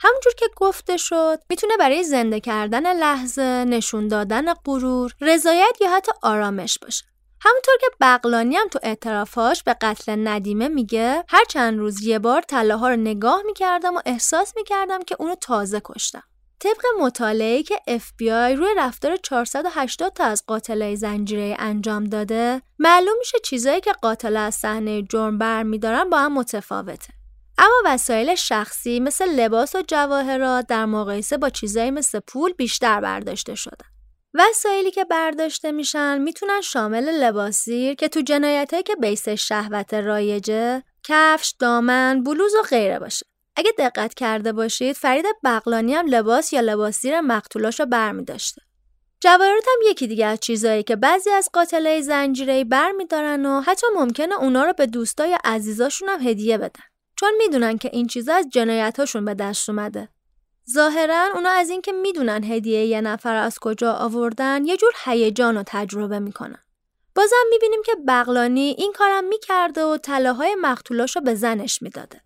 همونجور 0.00 0.32
که 0.34 0.46
گفته 0.56 0.96
شد 0.96 1.38
می‌تونه 1.50 1.76
برای 1.76 2.02
زنده 2.02 2.40
کردن 2.40 2.96
لحظه، 2.96 3.64
نشون 3.64 4.08
دادن 4.08 4.54
غرور، 4.54 5.14
رضایت 5.20 5.76
یا 5.80 5.96
حتی 5.96 6.12
آرامش 6.22 6.78
باشه. 6.78 7.04
همونطور 7.42 7.74
که 7.80 7.86
بغلانی 8.00 8.56
هم 8.56 8.68
تو 8.68 8.78
اعترافاش 8.82 9.62
به 9.62 9.76
قتل 9.80 10.28
ندیمه 10.28 10.68
میگه 10.68 11.24
هر 11.28 11.44
چند 11.44 11.78
روز 11.78 12.02
یه 12.02 12.18
بار 12.18 12.42
تله 12.42 12.76
ها 12.76 12.88
رو 12.88 12.96
نگاه 12.96 13.42
می‌کردم 13.46 13.96
و 13.96 14.00
احساس 14.06 14.52
می‌کردم 14.56 15.02
که 15.02 15.16
اونو 15.18 15.34
تازه 15.34 15.80
کشتم. 15.84 16.22
طبق 16.60 16.82
مطالعه‌ای 17.00 17.62
که 17.62 17.80
FBI 17.88 18.56
روی 18.56 18.74
رفتار 18.76 19.16
480 19.16 20.12
تا 20.12 20.24
از 20.24 20.44
قاتلای 20.46 20.96
زنجیره 20.96 21.56
انجام 21.58 22.04
داده، 22.04 22.62
معلوم 22.78 23.14
میشه 23.18 23.38
چیزایی 23.44 23.80
که 23.80 23.92
قاتل 23.92 24.36
از 24.36 24.54
صحنه 24.54 25.02
جرم 25.02 25.38
برمیدارن 25.38 26.10
با 26.10 26.18
هم 26.18 26.34
متفاوته. 26.34 27.12
اما 27.58 27.74
وسایل 27.84 28.34
شخصی 28.34 29.00
مثل 29.00 29.40
لباس 29.40 29.74
و 29.74 29.82
جواهرات 29.88 30.66
در 30.66 30.86
مقایسه 30.86 31.36
با 31.36 31.50
چیزایی 31.50 31.90
مثل 31.90 32.20
پول 32.26 32.52
بیشتر 32.52 33.00
برداشته 33.00 33.54
شدن. 33.54 33.86
وسایلی 34.34 34.90
که 34.90 35.04
برداشته 35.04 35.72
میشن 35.72 36.18
می‌تونن 36.18 36.60
شامل 36.60 37.10
لباسیر 37.10 37.94
که 37.94 38.08
تو 38.08 38.20
جنایتهایی 38.20 38.82
که 38.82 38.96
بیس 38.96 39.28
شهوت 39.28 39.94
رایجه، 39.94 40.82
کفش، 41.04 41.54
دامن، 41.58 42.22
بلوز 42.24 42.54
و 42.54 42.62
غیره 42.62 42.98
باشه. 42.98 43.29
اگه 43.60 43.72
دقت 43.78 44.14
کرده 44.14 44.52
باشید 44.52 44.96
فرید 44.96 45.24
بغلانی 45.44 45.94
هم 45.94 46.06
لباس 46.06 46.52
یا 46.52 46.60
لباسیر 46.60 47.20
مقتولاش 47.20 47.80
رو 47.80 47.86
برمی 47.86 48.24
داشته. 48.24 48.62
جواهرات 49.20 49.64
هم 49.68 49.90
یکی 49.90 50.06
دیگه 50.06 50.26
از 50.26 50.40
چیزایی 50.40 50.82
که 50.82 50.96
بعضی 50.96 51.30
از 51.30 51.48
قاتلای 51.52 52.02
زنجیره‌ای 52.02 52.64
برمیدارن 52.64 53.46
و 53.46 53.60
حتی 53.60 53.86
ممکنه 53.96 54.34
اونا 54.34 54.64
رو 54.64 54.72
به 54.72 54.86
دوستای 54.86 55.38
عزیزاشون 55.44 56.08
هم 56.08 56.28
هدیه 56.28 56.58
بدن. 56.58 56.84
چون 57.16 57.32
می‌دونن 57.38 57.78
که 57.78 57.90
این 57.92 58.06
چیزا 58.06 58.34
از 58.34 58.48
جنایتاشون 58.52 59.24
به 59.24 59.34
دست 59.34 59.68
اومده. 59.68 60.08
ظاهرا 60.74 61.28
اونا 61.34 61.50
از 61.50 61.70
اینکه 61.70 61.92
می‌دونن 61.92 62.44
هدیه 62.44 62.86
یه 62.86 63.00
نفر 63.00 63.36
از 63.36 63.58
کجا 63.58 63.92
آوردن 63.92 64.64
یه 64.64 64.76
جور 64.76 64.92
هیجان 65.04 65.56
رو 65.56 65.62
تجربه 65.66 66.18
می‌کنن. 66.18 66.62
بازم 67.14 67.46
می‌بینیم 67.50 67.82
که 67.82 67.92
بغلانی 68.08 68.74
این 68.78 68.92
کارم 68.92 69.24
می‌کرده 69.24 69.84
و 69.84 69.96
طلاهای 69.96 70.56
مقتولاش 70.60 71.16
رو 71.16 71.22
به 71.22 71.34
زنش 71.34 71.82
می‌داده. 71.82 72.20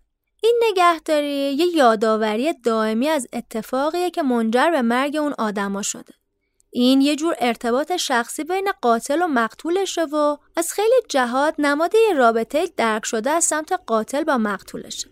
این 0.45 0.63
نگهداری 0.71 1.53
یه 1.53 1.65
یادآوری 1.75 2.53
دائمی 2.53 3.07
از 3.07 3.27
اتفاقیه 3.33 4.09
که 4.09 4.21
منجر 4.21 4.69
به 4.71 4.81
مرگ 4.81 5.17
اون 5.17 5.33
آدما 5.37 5.81
شده. 5.81 6.13
این 6.71 7.01
یه 7.01 7.15
جور 7.15 7.35
ارتباط 7.39 7.95
شخصی 7.95 8.43
بین 8.43 8.69
قاتل 8.81 9.21
و 9.21 9.27
مقتولشه 9.27 10.03
و 10.03 10.37
از 10.55 10.73
خیلی 10.73 10.95
جهات 11.09 11.55
نماد 11.59 11.93
یه 12.09 12.13
رابطه 12.13 12.67
درک 12.77 13.05
شده 13.05 13.29
از 13.29 13.43
سمت 13.43 13.71
قاتل 13.87 14.23
با 14.23 14.37
مقتولشه. 14.37 15.09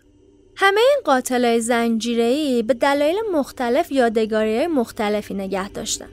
همه 0.56 0.80
این 0.80 1.02
قاتلای 1.04 1.60
زنجیره‌ای 1.60 2.62
به 2.62 2.74
دلایل 2.74 3.16
مختلف 3.32 3.92
یادگاری 3.92 4.66
مختلفی 4.66 5.34
نگه 5.34 5.68
داشتن. 5.68 6.08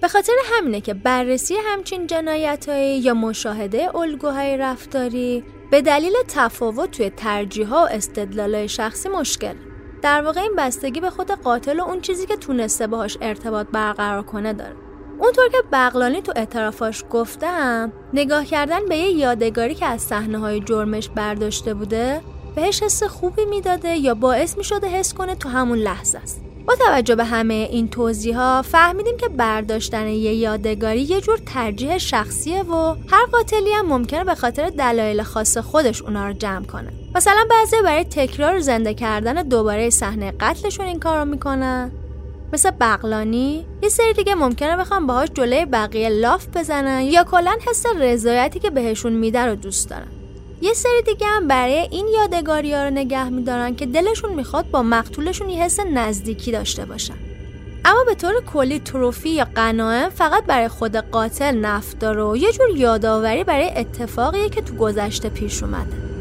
به 0.00 0.08
خاطر 0.08 0.32
همینه 0.44 0.80
که 0.80 0.94
بررسی 0.94 1.54
همچین 1.64 2.06
جنایتهایی 2.06 2.98
یا 2.98 3.14
مشاهده 3.14 3.96
الگوهای 3.96 4.56
رفتاری 4.56 5.44
به 5.74 5.82
دلیل 5.82 6.12
تفاوت 6.28 6.90
توی 6.90 7.10
ترجیح 7.10 7.68
و 7.68 7.74
استدلال 7.74 8.66
شخصی 8.66 9.08
مشکل. 9.08 9.54
در 10.02 10.22
واقع 10.22 10.40
این 10.40 10.52
بستگی 10.58 11.00
به 11.00 11.10
خود 11.10 11.30
قاتل 11.30 11.80
و 11.80 11.82
اون 11.82 12.00
چیزی 12.00 12.26
که 12.26 12.36
تونسته 12.36 12.86
باهاش 12.86 13.18
ارتباط 13.20 13.66
برقرار 13.72 14.22
کنه 14.22 14.52
داره. 14.52 14.74
اونطور 15.18 15.48
که 15.48 15.58
بغلانی 15.72 16.22
تو 16.22 16.32
اعترافاش 16.36 17.04
گفتم 17.10 17.92
نگاه 18.12 18.44
کردن 18.44 18.88
به 18.88 18.96
یه 18.96 19.10
یادگاری 19.10 19.74
که 19.74 19.86
از 19.86 20.02
صحنه 20.02 20.38
های 20.38 20.60
جرمش 20.60 21.08
برداشته 21.08 21.74
بوده 21.74 22.20
بهش 22.54 22.82
حس 22.82 23.02
خوبی 23.02 23.44
می‌داده 23.44 23.96
یا 23.96 24.14
باعث 24.14 24.56
می‌شده 24.56 24.88
حس 24.88 25.14
کنه 25.14 25.34
تو 25.34 25.48
همون 25.48 25.78
لحظه 25.78 26.18
است. 26.18 26.40
با 26.66 26.74
توجه 26.74 27.14
به 27.14 27.24
همه 27.24 27.68
این 27.70 27.88
توضیح 27.88 28.36
ها 28.36 28.62
فهمیدیم 28.62 29.16
که 29.16 29.28
برداشتن 29.28 30.08
یه 30.08 30.34
یادگاری 30.34 31.00
یه 31.00 31.20
جور 31.20 31.38
ترجیح 31.46 31.98
شخصیه 31.98 32.62
و 32.62 32.96
هر 33.08 33.26
قاتلی 33.32 33.72
هم 33.72 33.86
ممکنه 33.86 34.24
به 34.24 34.34
خاطر 34.34 34.70
دلایل 34.70 35.22
خاص 35.22 35.58
خودش 35.58 36.02
اونا 36.02 36.26
رو 36.26 36.32
جمع 36.32 36.64
کنه. 36.64 36.92
مثلا 37.14 37.44
بعضی 37.50 37.76
برای 37.84 38.04
تکرار 38.04 38.60
زنده 38.60 38.94
کردن 38.94 39.42
دوباره 39.42 39.90
صحنه 39.90 40.32
قتلشون 40.40 40.86
این 40.86 40.98
کارو 40.98 41.24
می‌کنن 41.24 41.92
مثل 42.52 42.70
بغلانی 42.70 43.66
یه 43.82 43.88
سری 43.88 44.12
دیگه 44.12 44.34
ممکنه 44.34 44.76
بخوام 44.76 45.06
باهاش 45.06 45.28
جلوی 45.34 45.64
بقیه 45.64 46.08
لاف 46.08 46.46
بزنن 46.54 47.00
یا 47.00 47.24
کلا 47.24 47.56
حس 47.68 47.86
رضایتی 48.00 48.58
که 48.58 48.70
بهشون 48.70 49.12
میده 49.12 49.40
رو 49.40 49.54
دوست 49.54 49.90
دارن. 49.90 50.08
یه 50.64 50.72
سری 50.72 51.02
دیگه 51.02 51.26
هم 51.26 51.48
برای 51.48 51.88
این 51.90 52.08
یادگاری 52.08 52.74
ها 52.74 52.84
رو 52.84 52.90
نگه 52.90 53.28
میدارن 53.28 53.74
که 53.74 53.86
دلشون 53.86 54.34
می‌خواد 54.34 54.70
با 54.70 54.82
مقتولشون 54.82 55.48
یه 55.50 55.62
حس 55.62 55.80
نزدیکی 55.80 56.52
داشته 56.52 56.84
باشن. 56.84 57.14
اما 57.84 58.04
به 58.04 58.14
طور 58.14 58.40
کلی 58.52 58.78
تروفی 58.78 59.28
یا 59.28 59.46
قناعه 59.54 60.08
فقط 60.08 60.44
برای 60.44 60.68
خود 60.68 60.96
قاتل 60.96 61.56
نفت 61.56 61.98
داره 61.98 62.22
و 62.22 62.36
یه 62.36 62.52
جور 62.52 62.70
یادآوری 62.76 63.44
برای 63.44 63.70
اتفاقیه 63.76 64.48
که 64.48 64.62
تو 64.62 64.74
گذشته 64.74 65.28
پیش 65.28 65.62
اومده. 65.62 66.13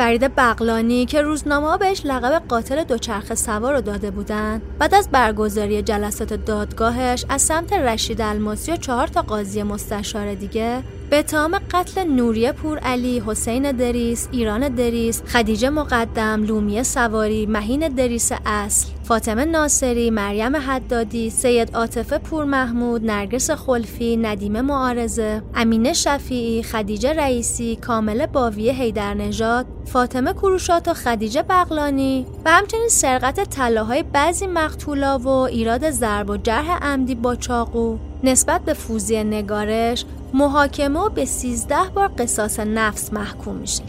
فرید 0.00 0.34
بغلانی 0.36 1.06
که 1.06 1.22
روزنامه 1.22 1.78
بهش 1.78 2.02
لقب 2.04 2.42
قاتل 2.48 2.84
دوچرخه 2.84 3.34
سوار 3.34 3.74
رو 3.74 3.80
داده 3.80 4.10
بودن. 4.10 4.62
بعد 4.78 4.94
از 4.94 5.08
برگزاری 5.12 5.82
جلسات 5.82 6.32
دادگاهش 6.34 7.24
از 7.28 7.42
سمت 7.42 7.72
رشید 7.72 8.20
الماسی 8.20 8.72
و 8.72 8.76
چهار 8.76 9.06
تا 9.06 9.22
قاضی 9.22 9.62
مستشار 9.62 10.34
دیگه 10.34 10.82
به 11.10 11.22
تام 11.22 11.58
قتل 11.70 12.04
نوریه 12.04 12.52
پور 12.52 12.78
علی، 12.78 13.22
حسین 13.26 13.72
دریس، 13.72 14.28
ایران 14.32 14.68
دریس، 14.68 15.22
خدیجه 15.22 15.70
مقدم، 15.70 16.42
لومیه 16.44 16.82
سواری، 16.82 17.46
مهین 17.46 17.88
دریس 17.88 18.32
اصل، 18.46 18.88
فاطمه 19.04 19.44
ناصری، 19.44 20.10
مریم 20.10 20.56
حدادی، 20.56 21.30
سید 21.30 21.76
عاطفه 21.76 22.18
پور 22.18 22.44
محمود، 22.44 23.10
نرگس 23.10 23.50
خلفی، 23.50 24.16
ندیمه 24.16 24.60
معارزه، 24.60 25.42
امینه 25.54 25.92
شفیعی، 25.92 26.62
خدیجه 26.62 27.12
رئیسی، 27.12 27.76
کامل 27.76 28.26
باویه 28.26 28.72
هیدرنژاد، 28.72 29.66
فاطمه 29.86 30.32
کروشات 30.32 30.88
و 30.88 30.94
خدیجه 30.94 31.42
بغلانی 31.42 32.26
و 32.44 32.50
همچنین 32.50 32.88
سرقت 32.88 33.50
طلاهای 33.50 34.02
بعضی 34.02 34.46
مقتولا 34.46 35.18
و 35.18 35.28
ایراد 35.28 35.90
ضرب 35.90 36.30
و 36.30 36.36
جرح 36.36 36.78
عمدی 36.82 37.14
با 37.14 37.36
چاقو. 37.36 38.09
نسبت 38.24 38.60
به 38.60 38.74
فوزی 38.74 39.24
نگارش 39.24 40.04
محاکمه 40.34 41.00
و 41.00 41.08
به 41.08 41.24
13 41.24 41.76
بار 41.94 42.10
قصاص 42.18 42.60
نفس 42.60 43.12
محکوم 43.12 43.56
میشه. 43.56 43.82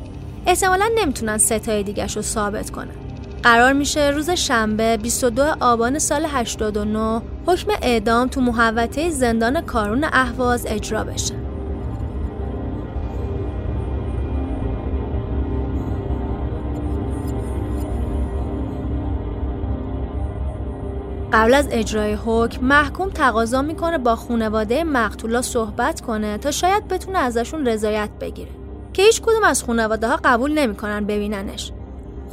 احتمالا 0.45 0.85
نمی‌تونن 0.95 1.37
ستای 1.37 1.83
دیگرش 1.83 2.15
رو 2.15 2.21
ثابت 2.21 2.69
کنن. 2.69 2.95
قرار 3.43 3.73
میشه 3.73 4.09
روز 4.09 4.29
شنبه 4.29 4.97
22 4.97 5.43
آبان 5.59 5.99
سال 5.99 6.25
89 6.25 7.21
حکم 7.45 7.71
اعدام 7.81 8.27
تو 8.27 8.41
محوطه 8.41 9.09
زندان 9.09 9.61
کارون 9.61 10.03
اهواز 10.03 10.65
اجرا 10.65 11.03
بشه. 11.03 11.40
قبل 21.33 21.53
از 21.53 21.67
اجرای 21.71 22.17
حکم 22.25 22.65
محکوم 22.65 23.09
تقاضا 23.09 23.61
می‌کنه 23.61 23.97
با 23.97 24.15
خانواده 24.15 24.83
مقتولا 24.83 25.41
صحبت 25.41 26.01
کنه 26.01 26.37
تا 26.37 26.51
شاید 26.51 26.87
بتونه 26.87 27.19
ازشون 27.19 27.65
رضایت 27.65 28.09
بگیره. 28.21 28.51
که 28.93 29.03
هیچ 29.03 29.21
کدوم 29.21 29.43
از 29.43 29.63
خانواده 29.63 30.07
ها 30.07 30.19
قبول 30.23 30.53
نمی‌کنن 30.53 31.05
ببیننش. 31.05 31.71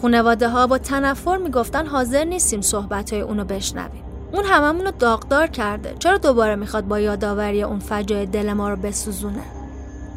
خانواده 0.03 0.49
ها 0.49 0.66
با 0.66 0.78
تنفر 0.78 1.36
می‌گفتن 1.36 1.86
حاضر 1.86 2.24
نیستیم 2.24 2.61
صحبت 2.61 3.12
های 3.12 3.22
اونو 3.22 3.44
بشنویم. 3.44 4.03
اون 4.32 4.44
هممون 4.44 4.92
داغدار 4.99 5.46
کرده. 5.46 5.94
چرا 5.99 6.18
دوباره 6.18 6.57
می‌خواد 6.57 6.88
با 6.88 7.01
یادآوری 7.01 7.62
اون 7.62 7.78
فجای 7.78 8.26
دل 8.26 8.53
ما 8.53 8.70
رو 8.70 8.76
بسوزونه؟ 8.76 9.42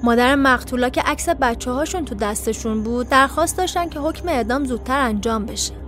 مادر 0.03 0.36
مقتولا 0.36 0.89
که 0.89 1.01
عکس 1.01 1.29
بچه 1.29 1.71
هاشون 1.71 2.05
تو 2.05 2.15
دستشون 2.15 2.84
بود 2.84 3.09
درخواست 3.09 3.57
داشتن 3.57 3.89
که 3.89 3.99
حکم 3.99 4.27
اعدام 4.27 4.65
زودتر 4.65 4.99
انجام 4.99 5.45
بشه. 5.45 5.80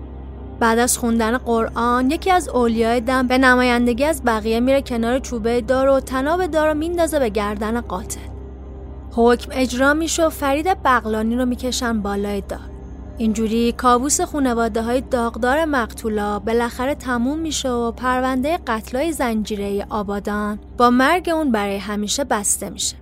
بعد 0.63 0.79
از 0.79 0.97
خوندن 0.97 1.37
قرآن 1.37 2.11
یکی 2.11 2.31
از 2.31 2.49
اولیای 2.49 3.01
دم 3.01 3.27
به 3.27 3.37
نمایندگی 3.37 4.05
از 4.05 4.21
بقیه 4.25 4.59
میره 4.59 4.81
کنار 4.81 5.19
چوبه 5.19 5.61
دار 5.61 5.89
و 5.89 5.99
تناب 5.99 6.45
دار 6.45 6.67
رو 6.67 6.73
میندازه 6.73 7.19
به 7.19 7.29
گردن 7.29 7.81
قاتل. 7.81 8.19
حکم 9.11 9.51
اجرا 9.53 9.93
میشه 9.93 10.25
و 10.25 10.29
فرید 10.29 10.83
بغلانی 10.83 11.35
رو 11.35 11.45
می‌کشن 11.45 12.01
بالای 12.01 12.41
دار. 12.41 12.69
اینجوری 13.17 13.71
کابوس 13.71 14.21
خانواده 14.21 14.81
های 14.81 15.01
داغدار 15.01 15.65
مقتولا 15.65 16.39
بالاخره 16.39 16.95
تموم 16.95 17.39
میشه 17.39 17.69
و 17.69 17.91
پرونده 17.91 18.59
قتلای 18.67 19.11
زنجیره 19.11 19.85
آبادان 19.89 20.59
با 20.77 20.89
مرگ 20.89 21.29
اون 21.29 21.51
برای 21.51 21.77
همیشه 21.77 22.23
بسته 22.23 22.69
میشه. 22.69 22.95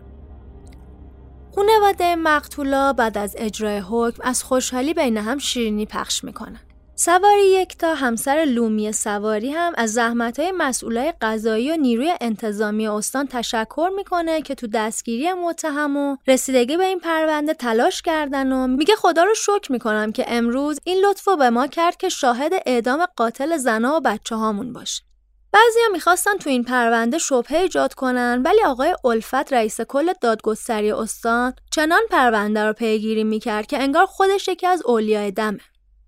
خانواده 1.55 2.15
مقتولا 2.15 2.93
بعد 2.93 3.17
از 3.17 3.35
اجرای 3.37 3.81
حکم 3.89 4.21
از 4.23 4.43
خوشحالی 4.43 4.93
بین 4.93 5.17
هم 5.17 5.37
شیرینی 5.37 5.85
پخش 5.85 6.23
می‌کنن. 6.23 6.59
سواری 7.05 7.47
یک 7.47 7.77
تا 7.77 7.95
همسر 7.95 8.45
لومی 8.47 8.91
سواری 8.91 9.51
هم 9.51 9.73
از 9.77 9.97
های 9.97 10.51
مسئولای 10.51 11.13
قضایی 11.21 11.71
و 11.71 11.75
نیروی 11.75 12.13
انتظامی 12.21 12.87
استان 12.87 13.27
تشکر 13.27 13.89
می‌کنه 13.95 14.41
که 14.41 14.55
تو 14.55 14.67
دستگیری 14.67 15.33
متهم 15.33 15.97
و 15.97 16.17
رسیدگی 16.27 16.77
به 16.77 16.85
این 16.85 16.99
پرونده 16.99 17.53
تلاش 17.53 18.01
کردن 18.01 18.51
و 18.51 18.67
میگه 18.67 18.95
خدا 18.95 19.23
رو 19.23 19.33
شکر 19.35 19.71
می‌کنم 19.71 20.11
که 20.11 20.25
امروز 20.27 20.79
این 20.83 21.05
لطف 21.05 21.27
به 21.27 21.49
ما 21.49 21.67
کرد 21.67 21.97
که 21.97 22.09
شاهد 22.09 22.51
اعدام 22.65 23.05
قاتل 23.15 23.57
زنا 23.57 23.97
و 23.97 23.99
بچه 23.99 24.35
هامون 24.35 24.73
باشه. 24.73 25.03
بعضیا 25.51 25.89
می‌خواستن 25.91 26.37
تو 26.37 26.49
این 26.49 26.63
پرونده 26.63 27.17
شبهه 27.17 27.61
ایجاد 27.61 27.93
کنن 27.93 28.41
ولی 28.45 28.63
آقای 28.63 28.95
الفت 29.05 29.53
رئیس 29.53 29.81
کل 29.81 30.13
دادگستری 30.21 30.91
استان 30.91 31.53
چنان 31.71 32.01
پرونده 32.09 32.65
رو 32.65 32.73
پیگیری 32.73 33.23
می‌کرد 33.23 33.65
که 33.65 33.81
انگار 33.81 34.05
خودش 34.05 34.47
یکی 34.47 34.67
از 34.67 34.81
اولیای 34.85 35.31
دمه. 35.31 35.59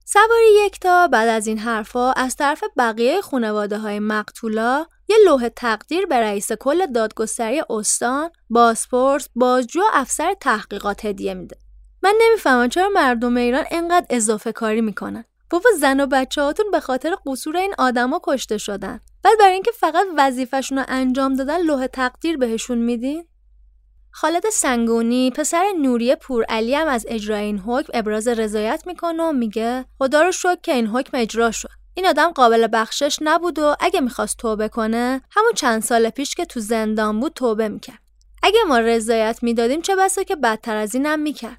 سواری 0.05 0.65
یکتا 0.65 1.07
بعد 1.07 1.29
از 1.29 1.47
این 1.47 1.57
حرفا 1.57 2.11
از 2.11 2.35
طرف 2.35 2.63
بقیه 2.77 3.21
خانواده 3.21 3.77
های 3.77 3.99
مقتولا 3.99 4.85
یه 5.09 5.17
لوح 5.25 5.47
تقدیر 5.47 6.05
به 6.05 6.15
رئیس 6.15 6.51
کل 6.51 6.85
دادگستری 6.85 7.63
استان، 7.69 8.29
بازپرس، 8.49 9.27
بازجو 9.35 9.79
و 9.81 9.83
افسر 9.93 10.33
تحقیقات 10.33 11.05
هدیه 11.05 11.33
میده. 11.33 11.57
من 12.03 12.13
نمی‌فهمم 12.21 12.69
چرا 12.69 12.89
مردم 12.89 13.37
ایران 13.37 13.65
انقدر 13.71 14.05
اضافه 14.09 14.51
کاری 14.51 14.81
می‌کنن. 14.81 15.25
بابا 15.49 15.69
زن 15.79 15.99
و 15.99 16.07
بچه 16.07 16.41
هاتون 16.41 16.71
به 16.71 16.79
خاطر 16.79 17.15
قصور 17.25 17.57
این 17.57 17.73
آدما 17.77 18.21
کشته 18.23 18.57
شدن. 18.57 18.99
بعد 19.23 19.39
برای 19.39 19.53
اینکه 19.53 19.71
فقط 19.71 20.07
وظیفهشون 20.17 20.77
رو 20.77 20.85
انجام 20.87 21.35
دادن 21.35 21.61
لوح 21.61 21.87
تقدیر 21.87 22.37
بهشون 22.37 22.77
میدین؟ 22.77 23.27
خالد 24.15 24.49
سنگونی 24.49 25.31
پسر 25.31 25.71
نوری 25.81 26.15
پورعلی 26.15 26.75
هم 26.75 26.87
از 26.87 27.05
اجرای 27.09 27.43
این 27.43 27.59
حکم 27.59 27.91
ابراز 27.93 28.27
رضایت 28.27 28.83
می‌کنه 28.85 29.23
و 29.23 29.31
میگه 29.31 29.85
خدا 29.97 30.21
رو 30.21 30.31
شکر 30.31 30.61
که 30.63 30.73
این 30.73 30.87
حکم 30.87 31.17
اجرا 31.17 31.51
شد. 31.51 31.69
این 31.93 32.07
آدم 32.07 32.31
قابل 32.31 32.67
بخشش 32.73 33.17
نبود 33.21 33.59
و 33.59 33.75
اگه 33.79 34.01
می‌خواست 34.01 34.37
توبه 34.37 34.69
کنه 34.69 35.21
همون 35.31 35.51
چند 35.55 35.81
سال 35.81 36.09
پیش 36.09 36.35
که 36.35 36.45
تو 36.45 36.59
زندان 36.59 37.19
بود 37.19 37.33
توبه 37.33 37.69
می‌کرد. 37.69 37.99
اگه 38.43 38.59
ما 38.67 38.79
رضایت 38.79 39.39
می‌دادیم 39.41 39.81
چه 39.81 39.95
بسا 39.95 40.23
که 40.23 40.35
بدتر 40.35 40.75
از 40.75 40.95
اینم 40.95 41.19
می‌کرد. 41.19 41.57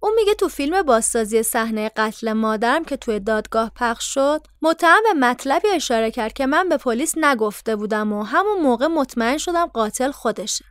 اون 0.00 0.12
میگه 0.16 0.34
تو 0.34 0.48
فیلم 0.48 0.82
بازسازی 0.82 1.42
صحنه 1.42 1.90
قتل 1.96 2.32
مادرم 2.32 2.84
که 2.84 2.96
توی 2.96 3.20
دادگاه 3.20 3.72
پخش 3.76 4.14
شد 4.14 4.46
متهم 4.62 5.02
به 5.02 5.12
مطلبی 5.18 5.68
اشاره 5.68 6.10
کرد 6.10 6.32
که 6.32 6.46
من 6.46 6.68
به 6.68 6.76
پلیس 6.76 7.14
نگفته 7.16 7.76
بودم 7.76 8.12
و 8.12 8.22
همون 8.22 8.62
موقع 8.62 8.86
مطمئن 8.86 9.38
شدم 9.38 9.66
قاتل 9.66 10.10
خودشه. 10.10 10.64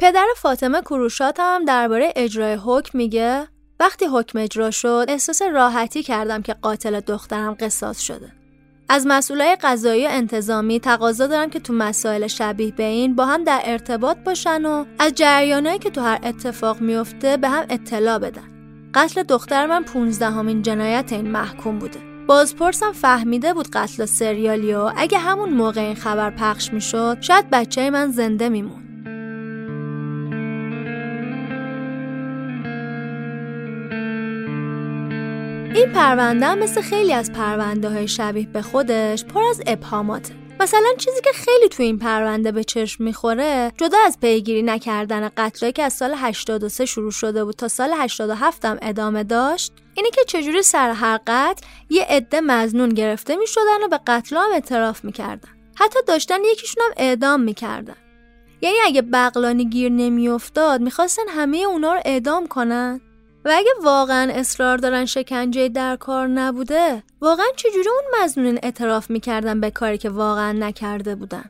پدر 0.00 0.26
فاطمه 0.36 0.80
کروشات 0.80 1.40
هم 1.40 1.64
درباره 1.64 2.12
اجرای 2.16 2.58
حکم 2.64 2.98
میگه 2.98 3.48
وقتی 3.80 4.06
حکم 4.06 4.38
اجرا 4.38 4.70
شد 4.70 5.04
احساس 5.08 5.42
راحتی 5.42 6.02
کردم 6.02 6.42
که 6.42 6.54
قاتل 6.54 7.00
دخترم 7.00 7.56
قصاص 7.60 8.00
شده. 8.00 8.32
از 8.88 9.06
مسئولای 9.06 9.56
قضایی 9.62 10.06
و 10.06 10.10
انتظامی 10.10 10.80
تقاضا 10.80 11.26
دارم 11.26 11.50
که 11.50 11.60
تو 11.60 11.72
مسائل 11.72 12.26
شبیه 12.26 12.72
به 12.72 12.82
این 12.82 13.14
با 13.14 13.24
هم 13.24 13.44
در 13.44 13.60
ارتباط 13.64 14.16
باشن 14.16 14.64
و 14.64 14.84
از 14.98 15.14
جریانایی 15.14 15.78
که 15.78 15.90
تو 15.90 16.00
هر 16.00 16.18
اتفاق 16.22 16.80
میفته 16.80 17.36
به 17.36 17.48
هم 17.48 17.66
اطلاع 17.70 18.18
بدن. 18.18 18.50
قتل 18.94 19.22
دختر 19.22 19.66
من 19.66 19.84
15 19.84 20.26
همین 20.26 20.62
جنایت 20.62 21.12
این 21.12 21.30
محکوم 21.30 21.78
بوده. 21.78 21.98
بازپرسم 22.26 22.92
فهمیده 22.92 23.54
بود 23.54 23.70
قتل 23.72 24.04
سریالی 24.04 24.74
و 24.74 24.90
اگه 24.96 25.18
همون 25.18 25.50
موقع 25.50 25.80
این 25.80 25.94
خبر 25.94 26.30
پخش 26.30 26.72
می‌شد 26.72 27.18
شاید 27.20 27.50
بچه 27.50 27.90
من 27.90 28.10
زنده 28.10 28.48
میمون. 28.48 28.89
این 35.74 35.92
پرونده 35.92 36.54
مثل 36.54 36.80
خیلی 36.80 37.12
از 37.12 37.32
پرونده 37.32 37.88
های 37.88 38.08
شبیه 38.08 38.46
به 38.46 38.62
خودش 38.62 39.24
پر 39.24 39.42
از 39.50 39.60
ابهاماته. 39.66 40.34
مثلا 40.60 40.88
چیزی 40.98 41.20
که 41.24 41.30
خیلی 41.34 41.68
تو 41.68 41.82
این 41.82 41.98
پرونده 41.98 42.52
به 42.52 42.64
چشم 42.64 43.04
می‌خوره 43.04 43.72
جدا 43.78 43.98
از 44.06 44.18
پیگیری 44.20 44.62
نکردن 44.62 45.30
قتلایی 45.36 45.72
که 45.72 45.82
از 45.82 45.92
سال 45.92 46.14
83 46.16 46.86
شروع 46.86 47.10
شده 47.10 47.44
بود 47.44 47.54
تا 47.54 47.68
سال 47.68 47.90
87 47.96 48.64
هم 48.64 48.78
ادامه 48.82 49.24
داشت 49.24 49.72
اینه 49.94 50.10
که 50.10 50.24
چجوری 50.26 50.62
سر 50.62 50.90
هر 50.90 51.20
قتل 51.26 51.66
یه 51.90 52.06
عده 52.08 52.40
مزنون 52.40 52.88
گرفته 52.88 53.36
می‌شدن 53.36 53.84
و 53.84 53.88
به 53.88 54.00
قتل 54.06 54.36
هم 54.36 54.52
اعتراف 54.52 55.04
می‌کردن. 55.04 55.48
حتی 55.74 55.98
داشتن 56.06 56.38
یکیشون 56.52 56.84
هم 56.84 56.92
اعدام 56.96 57.40
می‌کردن. 57.40 57.96
یعنی 58.60 58.76
اگه 58.84 59.02
بغلانی 59.02 59.68
گیر 59.68 59.92
نمیافتاد 59.92 60.80
می‌خواستن 60.80 61.22
همه 61.28 61.58
اونا 61.58 61.92
رو 61.92 62.00
اعدام 62.04 62.46
کنن؟ 62.46 63.00
و 63.44 63.50
اگه 63.54 63.70
واقعا 63.84 64.32
اصرار 64.32 64.76
دارن 64.76 65.04
شکنجه 65.04 65.68
در 65.68 65.96
کار 65.96 66.28
نبوده 66.28 67.02
واقعا 67.20 67.46
چجوری 67.56 67.88
اون 67.88 68.22
مزنون 68.22 68.58
اعتراف 68.62 69.10
می‌کردن 69.10 69.60
به 69.60 69.70
کاری 69.70 69.98
که 69.98 70.10
واقعا 70.10 70.52
نکرده 70.52 71.14
بودن؟ 71.14 71.44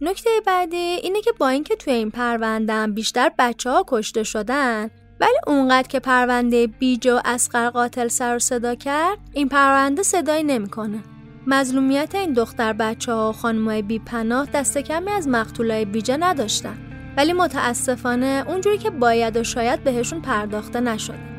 نکته 0.00 0.30
بعدی 0.46 0.76
اینه 0.76 1.20
که 1.20 1.32
با 1.38 1.48
اینکه 1.48 1.76
توی 1.76 1.92
این 1.92 2.10
پرونده 2.10 2.86
بیشتر 2.86 3.30
بچه 3.38 3.70
ها 3.70 3.84
کشته 3.88 4.22
شدن 4.22 4.90
ولی 5.20 5.36
اونقدر 5.46 5.88
که 5.88 6.00
پرونده 6.00 6.66
بیجا 6.66 7.16
و 7.16 7.20
اسقر 7.24 7.70
قاتل 7.70 8.08
سر 8.08 8.36
و 8.36 8.38
صدا 8.38 8.74
کرد 8.74 9.18
این 9.32 9.48
پرونده 9.48 10.02
صدایی 10.02 10.42
نمی‌کنه. 10.42 11.02
مظلومیت 11.46 12.14
این 12.14 12.32
دختر 12.32 12.72
بچه 12.72 13.12
ها 13.12 13.30
و 13.30 13.32
خانمای 13.32 13.82
بی 13.82 13.98
پناه 13.98 14.46
دست 14.46 14.78
کمی 14.78 15.10
از 15.10 15.28
مقتولای 15.28 15.84
بیجا 15.84 16.16
نداشتن. 16.16 16.91
ولی 17.16 17.32
متاسفانه 17.32 18.44
اونجوری 18.48 18.78
که 18.78 18.90
باید 18.90 19.36
و 19.36 19.44
شاید 19.44 19.84
بهشون 19.84 20.20
پرداخته 20.20 20.80
نشد. 20.80 21.32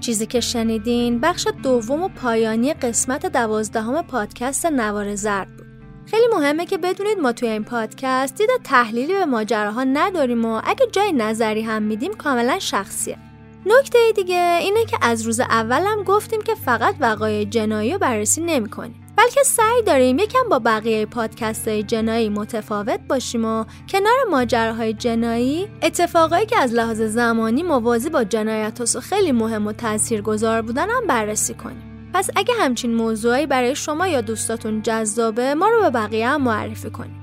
چیزی 0.00 0.26
که 0.26 0.40
شنیدین 0.40 1.20
بخش 1.20 1.48
دوم 1.62 2.02
و 2.02 2.08
پایانی 2.08 2.74
قسمت 2.74 3.26
دوازدهم 3.26 4.02
پادکست 4.02 4.66
نوار 4.66 5.14
زرد 5.14 5.56
بود. 5.56 5.66
خیلی 6.06 6.26
مهمه 6.36 6.66
که 6.66 6.78
بدونید 6.78 7.18
ما 7.18 7.32
توی 7.32 7.48
این 7.48 7.64
پادکست 7.64 8.38
دید 8.38 8.50
تحلیلی 8.64 9.12
به 9.12 9.24
ماجراها 9.24 9.84
نداریم 9.84 10.44
و 10.44 10.60
اگه 10.64 10.86
جای 10.92 11.12
نظری 11.12 11.62
هم 11.62 11.82
میدیم 11.82 12.12
کاملا 12.14 12.58
شخصیه. 12.58 13.31
نکته 13.66 13.98
دیگه 14.16 14.58
اینه 14.60 14.84
که 14.84 14.96
از 15.00 15.22
روز 15.22 15.40
اولم 15.40 16.02
گفتیم 16.02 16.42
که 16.42 16.54
فقط 16.54 16.94
وقایع 17.00 17.44
جنایی 17.44 17.92
رو 17.92 17.98
بررسی 17.98 18.40
نمی‌کنیم. 18.40 19.02
بلکه 19.16 19.42
سعی 19.42 19.82
داریم 19.82 20.18
یکم 20.18 20.48
با 20.50 20.58
بقیه 20.58 21.06
پادکست 21.06 21.68
های 21.68 21.82
جنایی 21.82 22.28
متفاوت 22.28 23.00
باشیم 23.08 23.44
و 23.44 23.64
کنار 23.88 24.16
ماجراهای 24.30 24.92
جنایی 24.92 25.68
اتفاقایی 25.82 26.46
که 26.46 26.58
از 26.58 26.74
لحاظ 26.74 27.00
زمانی 27.00 27.62
موازی 27.62 28.10
با 28.10 28.24
جنایت 28.24 28.80
و 28.80 29.00
خیلی 29.00 29.32
مهم 29.32 29.66
و 29.66 29.72
تاثیرگذار 29.72 30.62
بودن 30.62 30.90
هم 30.90 31.06
بررسی 31.06 31.54
کنیم. 31.54 32.10
پس 32.14 32.30
اگه 32.36 32.54
همچین 32.60 32.94
موضوعی 32.94 33.46
برای 33.46 33.74
شما 33.74 34.08
یا 34.08 34.20
دوستاتون 34.20 34.82
جذابه 34.82 35.54
ما 35.54 35.68
رو 35.68 35.80
به 35.80 35.90
بقیه 35.90 36.28
هم 36.28 36.42
معرفی 36.42 36.90
کنیم 36.90 37.21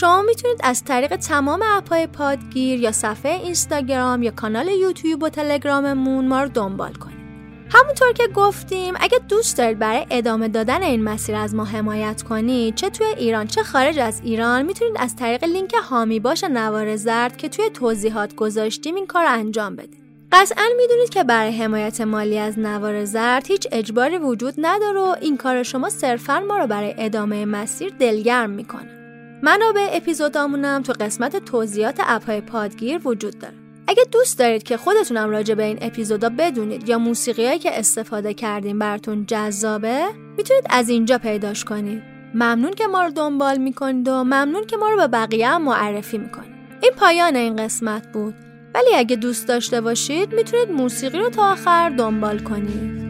شما 0.00 0.22
می‌تونید 0.22 0.60
از 0.62 0.84
طریق 0.84 1.16
تمام 1.16 1.62
اپهای 1.66 2.06
پادگیر 2.06 2.80
یا 2.80 2.92
صفحه 2.92 3.32
اینستاگرام 3.32 4.22
یا 4.22 4.30
کانال 4.30 4.68
یوتیوب 4.68 5.22
و 5.22 5.28
تلگراممون 5.28 6.28
ما 6.28 6.42
رو 6.42 6.48
دنبال 6.48 6.92
کنید. 6.92 7.18
همونطور 7.70 8.12
که 8.12 8.28
گفتیم 8.34 8.94
اگه 9.00 9.18
دوست 9.28 9.58
دارید 9.58 9.78
برای 9.78 10.06
ادامه 10.10 10.48
دادن 10.48 10.82
این 10.82 11.04
مسیر 11.04 11.36
از 11.36 11.54
ما 11.54 11.64
حمایت 11.64 12.22
کنید 12.22 12.74
چه 12.74 12.90
توی 12.90 13.06
ایران 13.06 13.46
چه 13.46 13.62
خارج 13.62 13.98
از 13.98 14.20
ایران 14.24 14.62
می‌تونید 14.62 14.96
از 14.98 15.16
طریق 15.16 15.44
لینک 15.44 15.74
هامی 15.74 16.20
باش 16.20 16.44
نوار 16.44 16.96
زرد 16.96 17.36
که 17.36 17.48
توی 17.48 17.70
توضیحات 17.70 18.34
گذاشتیم 18.34 18.94
این 18.94 19.06
کار 19.06 19.24
انجام 19.26 19.76
بدید. 19.76 20.02
قطعا 20.32 20.64
می‌دونید 20.76 21.08
که 21.10 21.24
برای 21.24 21.52
حمایت 21.52 22.00
مالی 22.00 22.38
از 22.38 22.58
نوار 22.58 23.04
زرد 23.04 23.46
هیچ 23.46 23.68
اجباری 23.72 24.18
وجود 24.18 24.54
نداره 24.58 25.00
و 25.00 25.14
این 25.20 25.36
کار 25.36 25.62
شما 25.62 25.88
صرفا 25.88 26.40
ما 26.48 26.58
رو 26.58 26.66
برای 26.66 26.94
ادامه 26.98 27.44
مسیر 27.44 27.92
دلگرم 27.98 28.50
می‌کنه. 28.50 28.99
منابع 29.42 29.88
اپیزودامونم 29.92 30.82
تو 30.82 30.92
قسمت 31.00 31.44
توضیحات 31.44 32.00
اپهای 32.06 32.40
پادگیر 32.40 33.00
وجود 33.04 33.38
داره. 33.38 33.54
اگه 33.86 34.04
دوست 34.12 34.38
دارید 34.38 34.62
که 34.62 34.76
خودتونم 34.76 35.30
راجع 35.30 35.54
به 35.54 35.64
این 35.64 35.78
اپیزودا 35.80 36.28
بدونید 36.28 36.88
یا 36.88 36.98
موسیقیایی 36.98 37.58
که 37.58 37.78
استفاده 37.78 38.34
کردیم 38.34 38.78
براتون 38.78 39.26
جذابه 39.26 40.04
می‌تونید 40.36 40.64
از 40.70 40.88
اینجا 40.88 41.18
پیداش 41.18 41.64
کنید. 41.64 42.02
ممنون 42.34 42.70
که 42.70 42.86
ما 42.86 43.04
رو 43.04 43.10
دنبال 43.10 43.58
می‌کنید 43.58 44.08
و 44.08 44.12
ممنون 44.24 44.66
که 44.66 44.76
ما 44.76 44.88
رو 44.88 44.96
به 44.96 45.06
بقیه 45.06 45.48
هم 45.48 45.62
معرفی 45.62 46.18
می‌کنید. 46.18 46.54
این 46.82 46.92
پایان 46.96 47.36
این 47.36 47.56
قسمت 47.56 48.12
بود. 48.12 48.34
ولی 48.74 48.94
اگه 48.96 49.16
دوست 49.16 49.48
داشته 49.48 49.80
باشید 49.80 50.34
می‌تونید 50.34 50.70
موسیقی 50.70 51.18
رو 51.18 51.30
تا 51.30 51.52
آخر 51.52 51.90
دنبال 51.90 52.38
کنید. 52.38 53.09